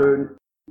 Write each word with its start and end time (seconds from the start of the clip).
Dankeschön. 0.00 0.28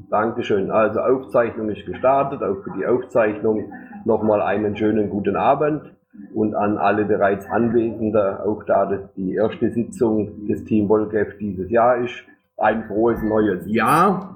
Dankeschön. 0.09 0.71
Also 0.71 1.01
Aufzeichnung 1.01 1.69
ist 1.69 1.85
gestartet. 1.85 2.41
Auch 2.41 2.63
für 2.63 2.71
die 2.77 2.85
Aufzeichnung 2.85 3.71
nochmal 4.05 4.41
einen 4.41 4.75
schönen 4.75 5.09
guten 5.09 5.35
Abend. 5.35 5.93
Und 6.33 6.55
an 6.55 6.77
alle 6.77 7.05
bereits 7.05 7.45
Anwesende, 7.49 8.43
auch 8.43 8.63
da 8.63 8.85
das 8.85 9.13
die 9.15 9.35
erste 9.35 9.69
Sitzung 9.69 10.47
des 10.47 10.63
Team 10.65 10.89
Wolgef 10.89 11.37
dieses 11.37 11.69
Jahr 11.69 11.97
ist, 11.97 12.23
ein 12.57 12.85
frohes 12.85 13.21
neues 13.21 13.65
Jahr 13.67 14.35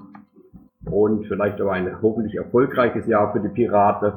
und 0.90 1.26
vielleicht 1.26 1.60
auch 1.60 1.70
ein 1.70 2.00
hoffentlich 2.00 2.36
erfolgreiches 2.36 3.06
Jahr 3.06 3.32
für 3.32 3.40
die 3.40 3.48
Piraten. 3.48 4.12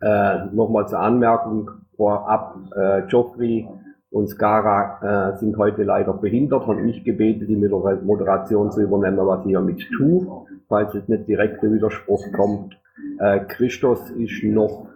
Äh, 0.00 0.46
Nochmal 0.52 0.88
zur 0.88 1.00
Anmerkung 1.00 1.70
vorab, 1.96 2.56
äh, 2.74 3.00
Joffrey 3.06 3.68
und 4.10 4.28
Skara 4.28 5.32
äh, 5.34 5.38
sind 5.38 5.56
heute 5.58 5.82
leider 5.82 6.14
behindert 6.14 6.66
und 6.66 6.84
mich 6.84 7.04
gebeten, 7.04 7.46
die 7.46 7.56
Moderation 7.56 8.70
zu 8.70 8.82
übernehmen, 8.82 9.18
was 9.18 9.40
ich 9.40 9.50
hiermit 9.50 9.86
tue, 9.96 10.26
falls 10.68 10.94
es 10.94 11.08
nicht 11.08 11.28
direkter 11.28 11.70
Widerspruch 11.70 12.24
kommt. 12.32 12.78
Äh, 13.18 13.40
Christos 13.40 14.10
ist 14.10 14.42
noch 14.44 14.86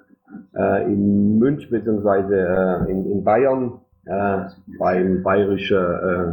äh, 0.56 0.86
in 0.86 1.38
Münch 1.38 1.68
bzw. 1.68 2.34
Äh, 2.34 2.90
in, 2.90 3.10
in 3.10 3.24
Bayern 3.24 3.80
äh, 4.06 4.44
beim 4.78 5.22
bayerischen 5.22 5.76
äh, 5.76 6.32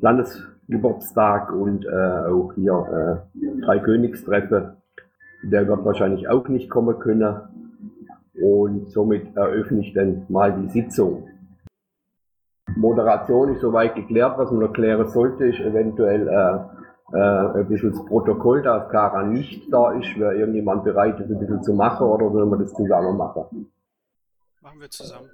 Landesgeburtstag 0.00 1.52
und 1.52 1.84
äh, 1.84 1.88
auch 1.90 2.52
hier 2.54 3.22
äh, 3.34 3.60
Drei 3.60 3.78
Königstreffe. 3.78 4.76
Der 5.42 5.68
wird 5.68 5.84
wahrscheinlich 5.84 6.28
auch 6.28 6.48
nicht 6.48 6.70
kommen 6.70 6.98
können. 6.98 7.36
Und 8.40 8.88
somit 8.90 9.36
eröffne 9.36 9.80
ich 9.80 9.92
dann 9.92 10.24
mal 10.28 10.52
die 10.52 10.68
Sitzung. 10.68 11.29
Moderation 12.76 13.54
ist 13.54 13.60
soweit 13.60 13.94
geklärt. 13.94 14.38
Was 14.38 14.50
man 14.50 14.62
erklären 14.62 15.08
sollte, 15.08 15.46
ist 15.46 15.60
eventuell 15.60 16.28
äh, 16.28 17.16
äh, 17.16 17.58
ein 17.60 17.68
bisschen 17.68 17.92
das 17.92 18.04
Protokoll, 18.06 18.62
da 18.62 18.80
Kara 18.80 19.22
nicht 19.22 19.72
da 19.72 19.92
ist. 19.92 20.18
Wäre 20.18 20.36
irgendjemand 20.36 20.84
bereit, 20.84 21.18
das 21.18 21.28
ein 21.28 21.38
bisschen 21.38 21.62
zu 21.62 21.74
machen 21.74 22.06
oder 22.06 22.30
sollen 22.30 22.50
wir 22.50 22.58
das 22.58 22.72
zusammen 22.74 23.16
machen? 23.16 23.72
Machen 24.60 24.80
wir 24.80 24.90
zusammen. 24.90 25.30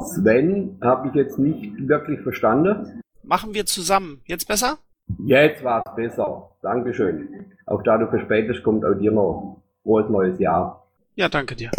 Sven, 0.00 0.78
habe 0.82 1.08
ich 1.08 1.14
jetzt 1.14 1.38
nicht 1.38 1.88
wirklich 1.88 2.20
verstanden. 2.20 3.00
Machen 3.22 3.54
wir 3.54 3.66
zusammen. 3.66 4.22
Jetzt 4.24 4.48
besser? 4.48 4.78
Jetzt 5.18 5.62
war 5.64 5.82
es 5.84 5.94
besser. 5.94 6.50
Dankeschön. 6.62 7.52
Auch 7.66 7.82
da 7.82 7.98
du 7.98 8.08
verspätest, 8.08 8.62
kommt 8.62 8.84
auch 8.84 8.94
dir 8.94 9.12
noch 9.12 9.62
frohes 9.82 10.08
neues 10.08 10.38
Jahr. 10.38 10.86
Ja, 11.16 11.28
danke 11.28 11.56
dir. 11.56 11.70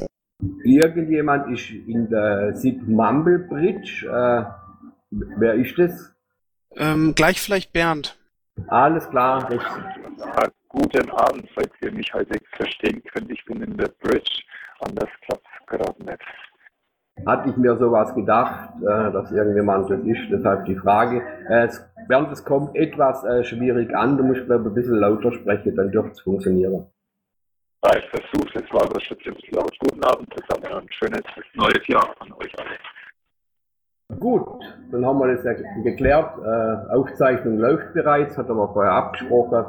Irgendjemand 0.64 1.52
ist 1.52 1.70
in 1.70 2.10
der 2.10 2.54
Sid 2.56 2.88
Mumble 2.88 3.40
Bridge. 3.40 4.06
Äh, 4.08 4.44
wer 5.38 5.54
ist 5.56 5.78
das? 5.78 6.16
Ähm, 6.76 7.14
gleich 7.16 7.40
vielleicht 7.40 7.74
Bernd. 7.74 8.18
Alles 8.68 9.10
klar. 9.10 9.48
Ja, 9.52 10.50
guten 10.70 11.10
Abend, 11.12 11.48
falls 11.54 11.72
ihr 11.82 11.92
mich 11.92 12.14
halbwegs 12.14 12.50
verstehen 12.56 13.02
könnt. 13.14 13.32
Ich 13.32 13.44
bin 13.46 13.62
in 13.62 13.78
der 13.78 13.90
Bridge, 14.02 14.42
anders 14.80 15.10
klappt 15.26 15.46
es 15.60 15.68
gerade 15.68 16.04
nicht. 16.04 16.22
hatte 17.28 17.50
ich 17.50 17.58
mir 17.58 17.78
sowas 17.78 18.14
gedacht, 18.16 18.72
äh, 18.82 19.12
dass 19.12 19.32
irgendjemand 19.32 19.90
das 19.90 20.00
ist. 20.02 20.32
Deshalb 20.32 20.66
die 20.66 20.76
Frage. 20.76 21.22
Äh, 21.50 21.66
es, 21.66 21.86
Bernd, 22.08 22.32
es 22.32 22.44
kommt 22.44 22.76
etwas 22.76 23.24
äh, 23.24 23.44
schwierig 23.44 23.96
an. 23.96 24.18
Du 24.18 24.24
musst, 24.24 24.46
glaube 24.46 24.64
ich, 24.64 24.68
ein 24.70 24.76
bisschen 24.76 25.00
lauter 25.00 25.32
sprechen, 25.32 25.76
dann 25.76 25.92
dürfte 25.92 26.12
es 26.12 26.22
funktionieren. 26.22 26.88
Ja, 27.86 27.98
ich 27.98 28.10
versuche 28.10 28.64
es, 28.64 28.74
war 28.74 28.88
das 28.88 29.04
jetzt 29.10 29.24
bisschen 29.24 29.56
laut. 29.56 29.78
Guten 29.80 30.04
Abend 30.06 30.30
zusammen 30.34 30.84
und 30.84 30.94
schönes 30.94 31.24
neues 31.54 31.86
Jahr 31.88 32.16
an 32.20 32.32
euch 32.34 32.54
alle. 32.58 34.20
Gut, 34.20 34.64
dann 34.92 35.06
haben 35.06 35.20
wir 35.20 35.36
das 35.36 35.44
ja 35.44 35.54
geklärt. 35.82 36.38
Äh, 36.46 36.94
Aufzeichnung 36.94 37.58
läuft 37.58 37.94
bereits, 37.94 38.38
hat 38.38 38.50
aber 38.50 38.72
vorher 38.72 38.94
abgesprochen. 38.94 39.66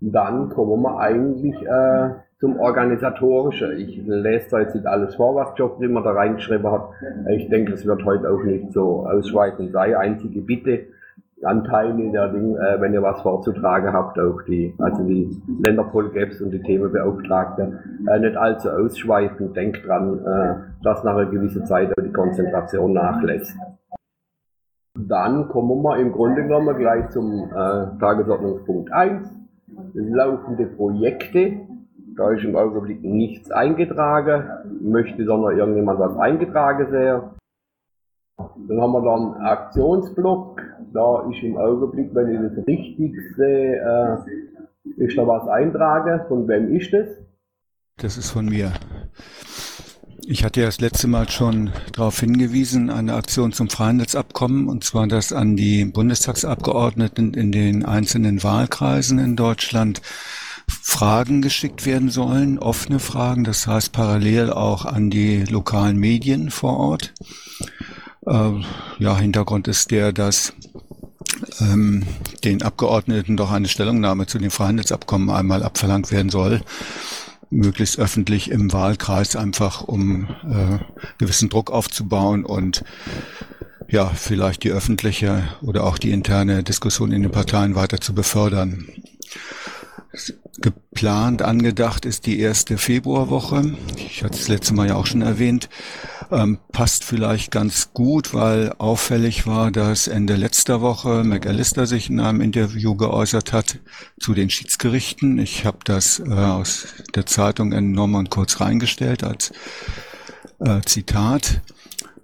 Dann 0.00 0.50
kommen 0.50 0.82
wir 0.82 0.98
eigentlich 0.98 1.56
äh, 1.62 2.10
zum 2.38 2.60
Organisatorischen. 2.60 3.78
Ich 3.78 3.96
lese 4.04 4.50
da 4.50 4.60
jetzt 4.60 4.74
nicht 4.74 4.86
alles 4.86 5.14
vor, 5.14 5.34
was 5.34 5.56
Job 5.56 5.80
immer 5.80 6.02
da 6.02 6.10
reingeschrieben 6.10 6.70
hat. 6.70 6.90
Ich 7.30 7.48
denke, 7.48 7.72
es 7.72 7.86
wird 7.86 8.04
heute 8.04 8.28
auch 8.30 8.42
nicht 8.42 8.72
so 8.72 9.06
ausschweifend 9.06 9.72
sein. 9.72 9.94
Einzige 9.94 10.42
Bitte 10.42 10.88
an 11.44 11.64
Teilnehmer, 11.64 12.28
Ding, 12.28 12.56
äh, 12.56 12.80
wenn 12.80 12.92
ihr 12.92 13.02
was 13.02 13.20
vorzutragen 13.22 13.92
habt, 13.92 14.18
auch 14.18 14.42
die, 14.42 14.74
also 14.78 15.02
die 15.04 15.30
Länderpolgaps 15.64 16.40
und 16.40 16.50
die 16.50 16.62
Themenbeauftragte, 16.62 17.80
äh, 18.10 18.18
nicht 18.18 18.36
allzu 18.36 18.70
ausschweifend. 18.70 19.56
Denkt 19.56 19.86
dran, 19.86 20.18
äh, 20.24 20.54
dass 20.82 21.04
nach 21.04 21.16
einer 21.16 21.30
gewissen 21.30 21.66
Zeit 21.66 21.92
die 22.02 22.12
Konzentration 22.12 22.92
nachlässt. 22.92 23.56
Dann 24.96 25.48
kommen 25.48 25.82
wir 25.82 25.96
im 25.98 26.12
Grunde 26.12 26.42
genommen 26.42 26.76
gleich 26.78 27.08
zum 27.10 27.50
äh, 27.50 27.98
Tagesordnungspunkt 27.98 28.92
1. 28.92 29.34
Laufende 29.94 30.66
Projekte. 30.66 31.60
Da 32.16 32.30
ist 32.30 32.44
im 32.44 32.54
Augenblick 32.54 33.02
nichts 33.02 33.50
eingetragen. 33.50 34.44
Möchte 34.80 35.24
sondern 35.24 35.58
irgendjemand 35.58 35.98
was 35.98 36.16
eingetragen 36.16 36.86
sehen. 36.90 37.22
Dann 38.36 38.80
haben 38.80 38.92
wir 38.92 39.02
dann 39.02 39.34
einen 39.34 39.46
Aktionsblock. 39.46 40.60
Da 40.92 41.28
ist 41.30 41.42
im 41.42 41.56
Augenblick, 41.56 42.14
wenn 42.14 42.34
ich 42.34 42.56
das 42.56 42.66
richtig 42.66 43.14
sehe, 43.36 43.76
äh, 43.76 45.04
ist 45.04 45.16
da 45.16 45.26
was 45.26 45.48
eintragen. 45.48 46.26
Von 46.28 46.48
wem 46.48 46.74
ist 46.74 46.92
das? 46.92 47.08
Das 47.96 48.16
ist 48.16 48.30
von 48.30 48.46
mir. 48.46 48.72
Ich 50.26 50.42
hatte 50.42 50.60
ja 50.60 50.66
das 50.66 50.80
letzte 50.80 51.06
Mal 51.06 51.28
schon 51.28 51.70
darauf 51.92 52.18
hingewiesen, 52.18 52.88
eine 52.88 53.14
Aktion 53.14 53.52
zum 53.52 53.68
Freihandelsabkommen, 53.68 54.68
und 54.68 54.82
zwar, 54.82 55.06
dass 55.06 55.32
an 55.32 55.54
die 55.54 55.84
Bundestagsabgeordneten 55.84 57.34
in 57.34 57.52
den 57.52 57.84
einzelnen 57.84 58.42
Wahlkreisen 58.42 59.18
in 59.18 59.36
Deutschland 59.36 60.00
Fragen 60.66 61.42
geschickt 61.42 61.84
werden 61.84 62.08
sollen, 62.08 62.58
offene 62.58 63.00
Fragen, 63.00 63.44
das 63.44 63.66
heißt 63.66 63.92
parallel 63.92 64.50
auch 64.50 64.86
an 64.86 65.10
die 65.10 65.44
lokalen 65.44 65.98
Medien 65.98 66.50
vor 66.50 66.78
Ort. 66.78 67.12
Äh, 68.26 68.60
ja, 68.98 69.16
Hintergrund 69.16 69.68
ist 69.68 69.90
der, 69.90 70.12
dass 70.12 70.52
ähm, 71.60 72.04
den 72.44 72.62
Abgeordneten 72.62 73.36
doch 73.36 73.50
eine 73.50 73.68
Stellungnahme 73.68 74.26
zu 74.26 74.38
dem 74.38 74.50
Freihandelsabkommen 74.50 75.30
einmal 75.30 75.62
abverlangt 75.62 76.10
werden 76.10 76.30
soll 76.30 76.62
möglichst 77.54 77.98
öffentlich 77.98 78.50
im 78.50 78.72
Wahlkreis, 78.72 79.36
einfach 79.36 79.82
um 79.82 80.28
äh, 80.44 80.78
gewissen 81.18 81.48
Druck 81.48 81.70
aufzubauen 81.70 82.44
und 82.44 82.84
ja, 83.88 84.06
vielleicht 84.06 84.64
die 84.64 84.70
öffentliche 84.70 85.44
oder 85.62 85.84
auch 85.84 85.98
die 85.98 86.10
interne 86.10 86.62
Diskussion 86.62 87.12
in 87.12 87.22
den 87.22 87.30
Parteien 87.30 87.74
weiter 87.74 88.00
zu 88.00 88.14
befördern. 88.14 88.88
Geplant, 90.58 91.42
angedacht 91.42 92.04
ist 92.04 92.26
die 92.26 92.38
erste 92.38 92.78
Februarwoche. 92.78 93.76
Ich 93.96 94.22
hatte 94.22 94.38
es 94.38 94.48
letzte 94.48 94.74
Mal 94.74 94.88
ja 94.88 94.94
auch 94.94 95.06
schon 95.06 95.22
erwähnt. 95.22 95.68
Ähm, 96.30 96.58
passt 96.72 97.04
vielleicht 97.04 97.50
ganz 97.50 97.92
gut, 97.92 98.32
weil 98.32 98.72
auffällig 98.78 99.46
war, 99.46 99.70
dass 99.70 100.06
Ende 100.06 100.36
letzter 100.36 100.80
Woche 100.80 101.24
McAllister 101.24 101.86
sich 101.86 102.10
in 102.10 102.20
einem 102.20 102.40
Interview 102.40 102.94
geäußert 102.94 103.52
hat 103.52 103.78
zu 104.20 104.34
den 104.34 104.50
Schiedsgerichten. 104.50 105.38
Ich 105.38 105.64
habe 105.64 105.78
das 105.84 106.20
äh, 106.20 106.32
aus 106.32 106.86
der 107.14 107.26
Zeitung 107.26 107.72
entnommen 107.72 108.16
und 108.16 108.30
kurz 108.30 108.60
reingestellt 108.60 109.24
als 109.24 109.52
äh, 110.60 110.80
Zitat, 110.86 111.60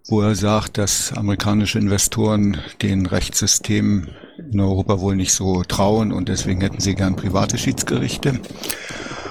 wo 0.07 0.23
er 0.23 0.35
sagt, 0.35 0.79
dass 0.79 1.13
amerikanische 1.13 1.79
Investoren 1.79 2.59
den 2.83 3.07
Rechtssystemen 3.07 4.11
in 4.53 4.61
Europa 4.61 5.01
wohl 5.01 5.17
nicht 5.17 5.33
so 5.33 5.63
trauen 5.65 6.13
und 6.13 6.29
deswegen 6.29 6.61
hätten 6.61 6.81
sie 6.81 6.95
gern 6.95 7.17
private 7.17 7.59
Schiedsgerichte. 7.59 8.41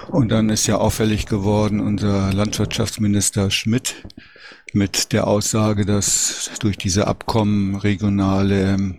Und 0.09 0.29
dann 0.29 0.49
ist 0.49 0.67
ja 0.67 0.77
auffällig 0.77 1.27
geworden, 1.27 1.79
unser 1.79 2.33
Landwirtschaftsminister 2.33 3.51
Schmidt 3.51 3.95
mit 4.73 5.13
der 5.13 5.27
Aussage, 5.27 5.85
dass 5.85 6.51
durch 6.59 6.77
diese 6.77 7.07
Abkommen 7.07 7.75
regionale 7.75 8.95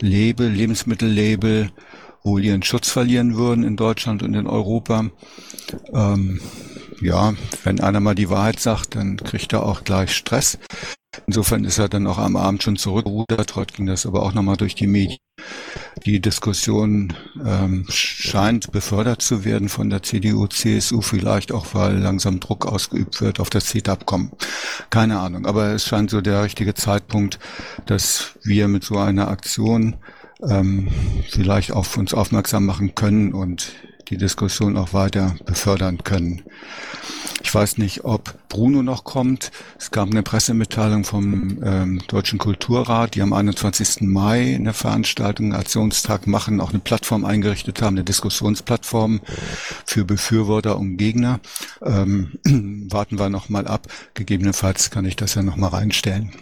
Label, 0.00 0.48
Lebensmittellabel 0.48 1.70
wohl 2.22 2.44
ihren 2.44 2.62
Schutz 2.62 2.88
verlieren 2.88 3.36
würden 3.36 3.64
in 3.64 3.76
Deutschland 3.76 4.22
und 4.22 4.34
in 4.34 4.46
Europa. 4.46 5.10
Ähm, 5.92 6.40
ja, 7.00 7.34
wenn 7.64 7.80
einer 7.80 8.00
mal 8.00 8.14
die 8.14 8.30
Wahrheit 8.30 8.60
sagt, 8.60 8.96
dann 8.96 9.16
kriegt 9.16 9.52
er 9.52 9.64
auch 9.64 9.84
gleich 9.84 10.14
Stress. 10.14 10.58
Insofern 11.26 11.64
ist 11.64 11.78
er 11.78 11.88
dann 11.88 12.06
auch 12.06 12.18
am 12.18 12.36
Abend 12.36 12.62
schon 12.62 12.76
zurückgerudert. 12.76 13.56
Heute 13.56 13.74
ging 13.74 13.86
das 13.86 14.06
aber 14.06 14.22
auch 14.22 14.32
nochmal 14.32 14.56
durch 14.56 14.74
die 14.74 14.86
Medien. 14.86 15.18
Die 16.06 16.20
Diskussion 16.20 17.14
ähm, 17.44 17.86
scheint 17.88 18.72
befördert 18.72 19.22
zu 19.22 19.44
werden 19.44 19.68
von 19.68 19.88
der 19.88 20.02
CDU, 20.02 20.46
CSU, 20.46 21.00
vielleicht 21.00 21.50
auch, 21.52 21.68
weil 21.72 21.96
langsam 21.96 22.40
Druck 22.40 22.66
ausgeübt 22.66 23.20
wird 23.20 23.40
auf 23.40 23.48
das 23.48 23.66
CETA-Abkommen. 23.66 24.32
Keine 24.90 25.18
Ahnung, 25.18 25.46
aber 25.46 25.72
es 25.72 25.86
scheint 25.86 26.10
so 26.10 26.20
der 26.20 26.42
richtige 26.42 26.74
Zeitpunkt, 26.74 27.38
dass 27.86 28.32
wir 28.42 28.68
mit 28.68 28.84
so 28.84 28.98
einer 28.98 29.28
Aktion 29.28 29.96
ähm, 30.42 30.88
vielleicht 31.30 31.72
auf 31.72 31.96
uns 31.96 32.12
aufmerksam 32.12 32.66
machen 32.66 32.94
können 32.94 33.32
und 33.32 33.72
die 34.08 34.18
Diskussion 34.18 34.76
auch 34.76 34.92
weiter 34.92 35.36
befördern 35.46 36.04
können. 36.04 36.42
Ich 37.44 37.54
weiß 37.54 37.76
nicht, 37.76 38.04
ob 38.04 38.48
Bruno 38.48 38.82
noch 38.82 39.04
kommt. 39.04 39.52
Es 39.78 39.90
gab 39.90 40.08
eine 40.08 40.22
Pressemitteilung 40.22 41.04
vom 41.04 41.62
ähm, 41.62 42.02
Deutschen 42.08 42.38
Kulturrat, 42.38 43.14
die 43.14 43.22
am 43.22 43.34
21. 43.34 44.00
Mai 44.00 44.54
eine 44.54 44.72
Veranstaltung, 44.72 45.52
einen 45.52 45.60
Aktionstag 45.60 46.26
machen, 46.26 46.60
auch 46.60 46.70
eine 46.70 46.78
Plattform 46.78 47.24
eingerichtet 47.26 47.82
haben, 47.82 47.96
eine 47.96 48.02
Diskussionsplattform 48.02 49.20
für 49.84 50.06
Befürworter 50.06 50.78
und 50.78 50.96
Gegner. 50.96 51.38
Ähm, 51.82 52.38
warten 52.90 53.18
wir 53.18 53.28
noch 53.28 53.50
mal 53.50 53.68
ab. 53.68 53.88
Gegebenenfalls 54.14 54.90
kann 54.90 55.04
ich 55.04 55.14
das 55.14 55.34
ja 55.34 55.42
noch 55.42 55.56
mal 55.56 55.68
reinstellen. 55.68 56.32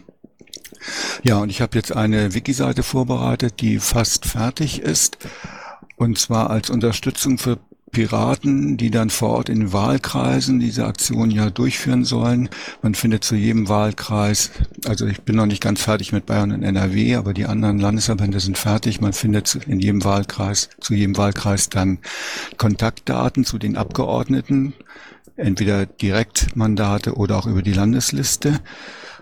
Ja, 1.24 1.38
und 1.38 1.50
ich 1.50 1.60
habe 1.60 1.76
jetzt 1.76 1.94
eine 1.94 2.32
Wiki-Seite 2.32 2.84
vorbereitet, 2.84 3.60
die 3.60 3.80
fast 3.80 4.24
fertig 4.24 4.80
ist. 4.80 5.18
Und 5.96 6.16
zwar 6.18 6.48
als 6.50 6.70
Unterstützung 6.70 7.38
für 7.38 7.58
Piraten, 7.92 8.78
die 8.78 8.90
dann 8.90 9.10
vor 9.10 9.30
Ort 9.30 9.48
in 9.50 9.72
Wahlkreisen 9.72 10.58
diese 10.58 10.86
Aktion 10.86 11.30
ja 11.30 11.50
durchführen 11.50 12.04
sollen. 12.04 12.48
Man 12.80 12.94
findet 12.94 13.22
zu 13.22 13.36
jedem 13.36 13.68
Wahlkreis, 13.68 14.50
also 14.86 15.06
ich 15.06 15.20
bin 15.22 15.36
noch 15.36 15.46
nicht 15.46 15.62
ganz 15.62 15.82
fertig 15.82 16.10
mit 16.10 16.24
Bayern 16.24 16.52
und 16.52 16.62
NRW, 16.62 17.16
aber 17.16 17.34
die 17.34 17.44
anderen 17.44 17.78
Landesverbände 17.78 18.40
sind 18.40 18.56
fertig. 18.56 19.02
Man 19.02 19.12
findet 19.12 19.54
in 19.54 19.78
jedem 19.78 20.04
Wahlkreis, 20.04 20.70
zu 20.80 20.94
jedem 20.94 21.18
Wahlkreis 21.18 21.68
dann 21.68 21.98
Kontaktdaten 22.56 23.44
zu 23.44 23.58
den 23.58 23.76
Abgeordneten, 23.76 24.72
entweder 25.36 25.84
Direktmandate 25.84 27.14
oder 27.14 27.36
auch 27.36 27.46
über 27.46 27.62
die 27.62 27.74
Landesliste 27.74 28.58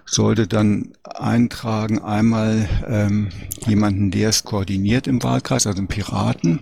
sollte 0.07 0.49
dann 0.49 0.93
eintragen 1.05 2.01
einmal 2.01 2.69
ähm, 2.89 3.29
jemanden, 3.67 4.11
der 4.11 4.31
es 4.31 4.45
koordiniert 4.45 5.07
im 5.07 5.23
Wahlkreis, 5.23 5.67
also 5.67 5.79
einen 5.79 5.87
Piraten, 5.87 6.61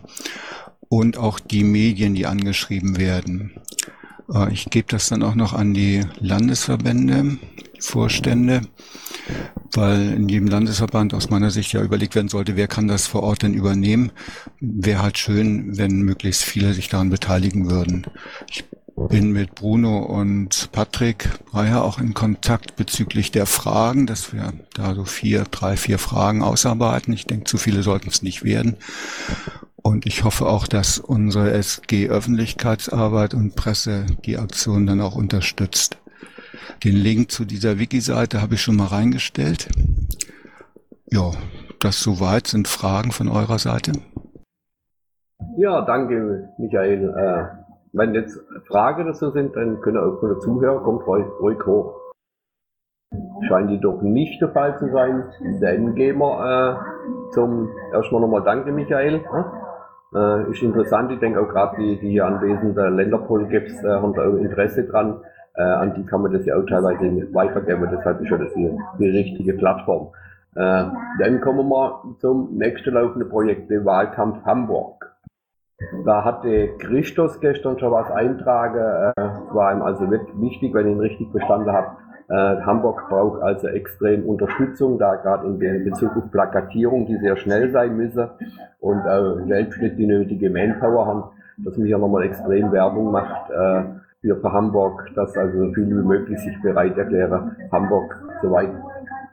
und 0.89 1.17
auch 1.17 1.41
die 1.41 1.65
Medien, 1.65 2.15
die 2.15 2.27
angeschrieben 2.27 2.99
werden. 2.99 3.53
Äh, 4.33 4.53
ich 4.53 4.67
gebe 4.71 4.89
das 4.89 5.09
dann 5.09 5.23
auch 5.23 5.35
noch 5.35 5.53
an 5.53 5.75
die 5.75 6.05
Landesverbände, 6.21 7.39
Vorstände, 7.81 8.63
weil 9.73 10.13
in 10.13 10.29
jedem 10.29 10.49
Landesverband 10.49 11.15
aus 11.15 11.31
meiner 11.31 11.51
Sicht 11.51 11.73
ja 11.73 11.83
überlegt 11.83 12.15
werden 12.15 12.29
sollte, 12.29 12.57
wer 12.57 12.67
kann 12.67 12.89
das 12.89 13.07
vor 13.07 13.23
Ort 13.23 13.43
denn 13.43 13.55
übernehmen. 13.55 14.11
Wäre 14.61 15.03
halt 15.03 15.19
schön, 15.19 15.77
wenn 15.79 16.03
möglichst 16.03 16.43
viele 16.43 16.75
sich 16.75 16.89
daran 16.89 17.11
beteiligen 17.11 17.71
würden. 17.71 18.07
Ich 18.51 18.65
bin 19.09 19.31
mit 19.31 19.55
Bruno 19.55 19.99
und 19.99 20.71
Patrick 20.73 21.29
Breyer 21.53 21.85
auch 21.85 22.01
in 22.01 22.15
Kontakt 22.15 22.75
bezüglich 22.75 23.31
der 23.31 23.47
Fragen, 23.47 24.07
dass 24.07 24.33
wir 24.33 24.53
da 24.75 24.95
so 24.97 25.05
vier, 25.05 25.45
drei, 25.45 25.77
vier 25.77 25.99
Fragen 26.01 26.43
ausarbeiten. 26.43 27.15
Ich 27.15 27.27
denke, 27.27 27.45
zu 27.45 27.59
viele 27.59 27.85
sollten 27.85 28.09
es 28.09 28.23
nicht 28.23 28.43
werden. 28.43 28.77
Und 29.83 30.07
ich 30.07 30.25
hoffe 30.25 30.47
auch, 30.47 30.67
dass 30.67 30.99
unsere 30.99 31.53
SG 31.53 32.09
Öffentlichkeitsarbeit 32.09 33.35
und 33.35 33.55
Presse 33.55 34.07
die 34.25 34.37
Aktion 34.37 34.87
dann 34.87 35.01
auch 35.01 35.15
unterstützt. 35.15 35.99
Den 36.85 36.97
Link 36.97 37.31
zu 37.31 37.45
dieser 37.45 37.79
Wiki-Seite 37.79 38.43
habe 38.43 38.55
ich 38.55 38.63
schon 38.63 38.77
mal 38.77 38.87
reingestellt. 38.87 39.69
Ja, 41.07 41.31
das 41.81 42.01
soweit 42.01 42.47
sind 42.47 42.69
Fragen 42.69 43.13
von 43.13 43.29
eurer 43.29 43.59
Seite. 43.59 43.93
Ja, 45.57 45.81
danke, 45.83 46.51
Michael. 46.59 47.15
Äh, 47.17 47.45
wenn 47.93 48.15
jetzt 48.15 48.39
Fragen 48.67 49.07
dazu 49.07 49.31
sind, 49.31 49.57
dann 49.57 49.81
können 49.81 49.99
auch 49.99 50.21
von 50.21 50.29
der 50.31 50.39
Zuhörer 50.41 50.83
kommt 50.83 51.07
ruhig, 51.07 51.67
hoch. 51.67 51.95
Scheint 53.49 53.71
die 53.71 53.81
doch 53.81 54.03
nicht 54.03 54.41
der 54.43 54.51
Fall 54.51 54.79
zu 54.79 54.91
sein. 54.91 55.25
Dann 55.61 55.95
gehen 55.95 56.19
wir 56.19 56.79
äh, 56.79 57.33
zum 57.33 57.71
erstmal 57.93 58.21
nochmal 58.21 58.43
Danke, 58.43 58.73
Michael. 58.73 59.25
Äh, 60.15 60.51
ist 60.51 60.63
interessant, 60.63 61.13
ich 61.13 61.19
denke 61.19 61.41
auch 61.41 61.49
gerade 61.49 61.77
die, 61.79 61.99
die 62.01 62.21
anwesenden 62.21 62.97
Länderpolgips 62.97 63.83
äh, 63.85 63.89
haben 63.89 64.15
da 64.15 64.23
auch 64.23 64.37
Interesse 64.37 64.85
dran. 64.85 65.21
Äh, 65.55 65.63
an 65.63 65.95
die 65.95 66.07
kann 66.07 66.23
man 66.23 66.33
das 66.33 66.47
ja 66.47 66.57
auch 66.57 66.65
teilweise 66.65 67.35
weitergeben, 67.35 67.89
deshalb 67.91 68.21
ist 68.21 68.31
ja 68.31 68.39
das 68.39 68.53
hier 68.55 68.77
die 68.99 69.11
richtige 69.11 69.55
Plattform. 69.55 70.13
Äh, 70.55 70.85
dann 71.19 71.41
kommen 71.41 71.69
wir 71.69 72.03
zum 72.21 72.57
nächsten 72.57 72.95
laufenden 72.95 73.29
Projekt, 73.29 73.71
den 73.71 73.85
Wahlkampf 73.85 74.45
Hamburg. 74.45 74.99
Da 76.05 76.25
hatte 76.25 76.71
Christos 76.79 77.39
gestern 77.41 77.79
schon 77.79 77.93
was 77.93 78.11
eintragen. 78.11 79.13
Äh, 79.17 79.55
war 79.55 79.73
ihm 79.73 79.83
also 79.83 80.11
wichtig, 80.11 80.75
wenn 80.75 80.87
ich 80.89 80.93
ihn 80.95 81.01
richtig 81.01 81.31
verstanden 81.31 81.71
habe. 81.71 81.97
Äh, 82.29 82.35
Hamburg 82.35 83.09
braucht 83.09 83.43
also 83.43 83.69
extrem 83.69 84.25
Unterstützung, 84.25 84.99
da 84.99 85.15
gerade 85.17 85.47
in 85.47 85.85
Bezug 85.85 86.15
auf 86.17 86.31
Plakatierung, 86.31 87.07
die 87.07 87.17
sehr 87.17 87.37
schnell 87.37 87.71
sein 87.71 87.97
müsse 87.97 88.31
und 88.81 89.01
äh, 89.01 89.49
Weltschnitt 89.49 89.99
die 89.99 90.07
nötige 90.07 90.51
Manpower 90.51 91.07
haben, 91.07 91.25
dass 91.59 91.77
man 91.79 91.87
hier 91.87 91.99
nochmal 91.99 92.25
extrem 92.25 92.71
Werbung 92.71 93.11
macht 93.13 93.51
äh, 93.51 93.83
für, 94.21 94.37
für 94.37 94.53
Hamburg, 94.53 95.11
dass 95.15 95.37
also 95.37 95.59
so 95.59 95.73
viel 95.73 95.89
wie 95.89 96.07
möglich 96.07 96.39
sich 96.41 96.61
bereit 96.61 96.99
erkläre, 96.99 97.57
Hamburg 97.73 98.15
soweit 98.43 98.71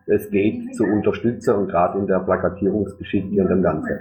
es 0.07 0.29
geht 0.29 0.75
zu 0.75 0.83
unterstützen 0.83 1.55
und 1.55 1.67
gerade 1.67 1.97
in 1.99 2.07
der 2.07 2.19
Plakatierungsgeschichte 2.19 3.41
und 3.41 3.49
dem 3.49 3.63
Ganzen. 3.63 3.99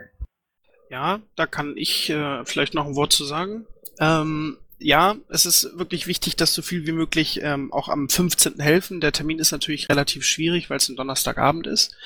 Ja, 0.90 1.18
da 1.34 1.46
kann 1.46 1.72
ich 1.76 2.10
äh, 2.10 2.44
vielleicht 2.44 2.74
noch 2.74 2.86
ein 2.86 2.94
Wort 2.94 3.12
zu 3.12 3.24
sagen. 3.24 3.66
Ähm, 4.00 4.58
ja, 4.84 5.16
es 5.30 5.46
ist 5.46 5.78
wirklich 5.78 6.06
wichtig, 6.06 6.36
dass 6.36 6.52
so 6.52 6.60
viel 6.60 6.86
wie 6.86 6.92
möglich 6.92 7.40
ähm, 7.42 7.72
auch 7.72 7.88
am 7.88 8.10
15. 8.10 8.60
helfen. 8.60 9.00
Der 9.00 9.12
Termin 9.12 9.38
ist 9.38 9.50
natürlich 9.50 9.88
relativ 9.88 10.26
schwierig, 10.26 10.68
weil 10.68 10.76
es 10.76 10.90
ein 10.90 10.96
Donnerstagabend 10.96 11.66
ist. 11.66 11.96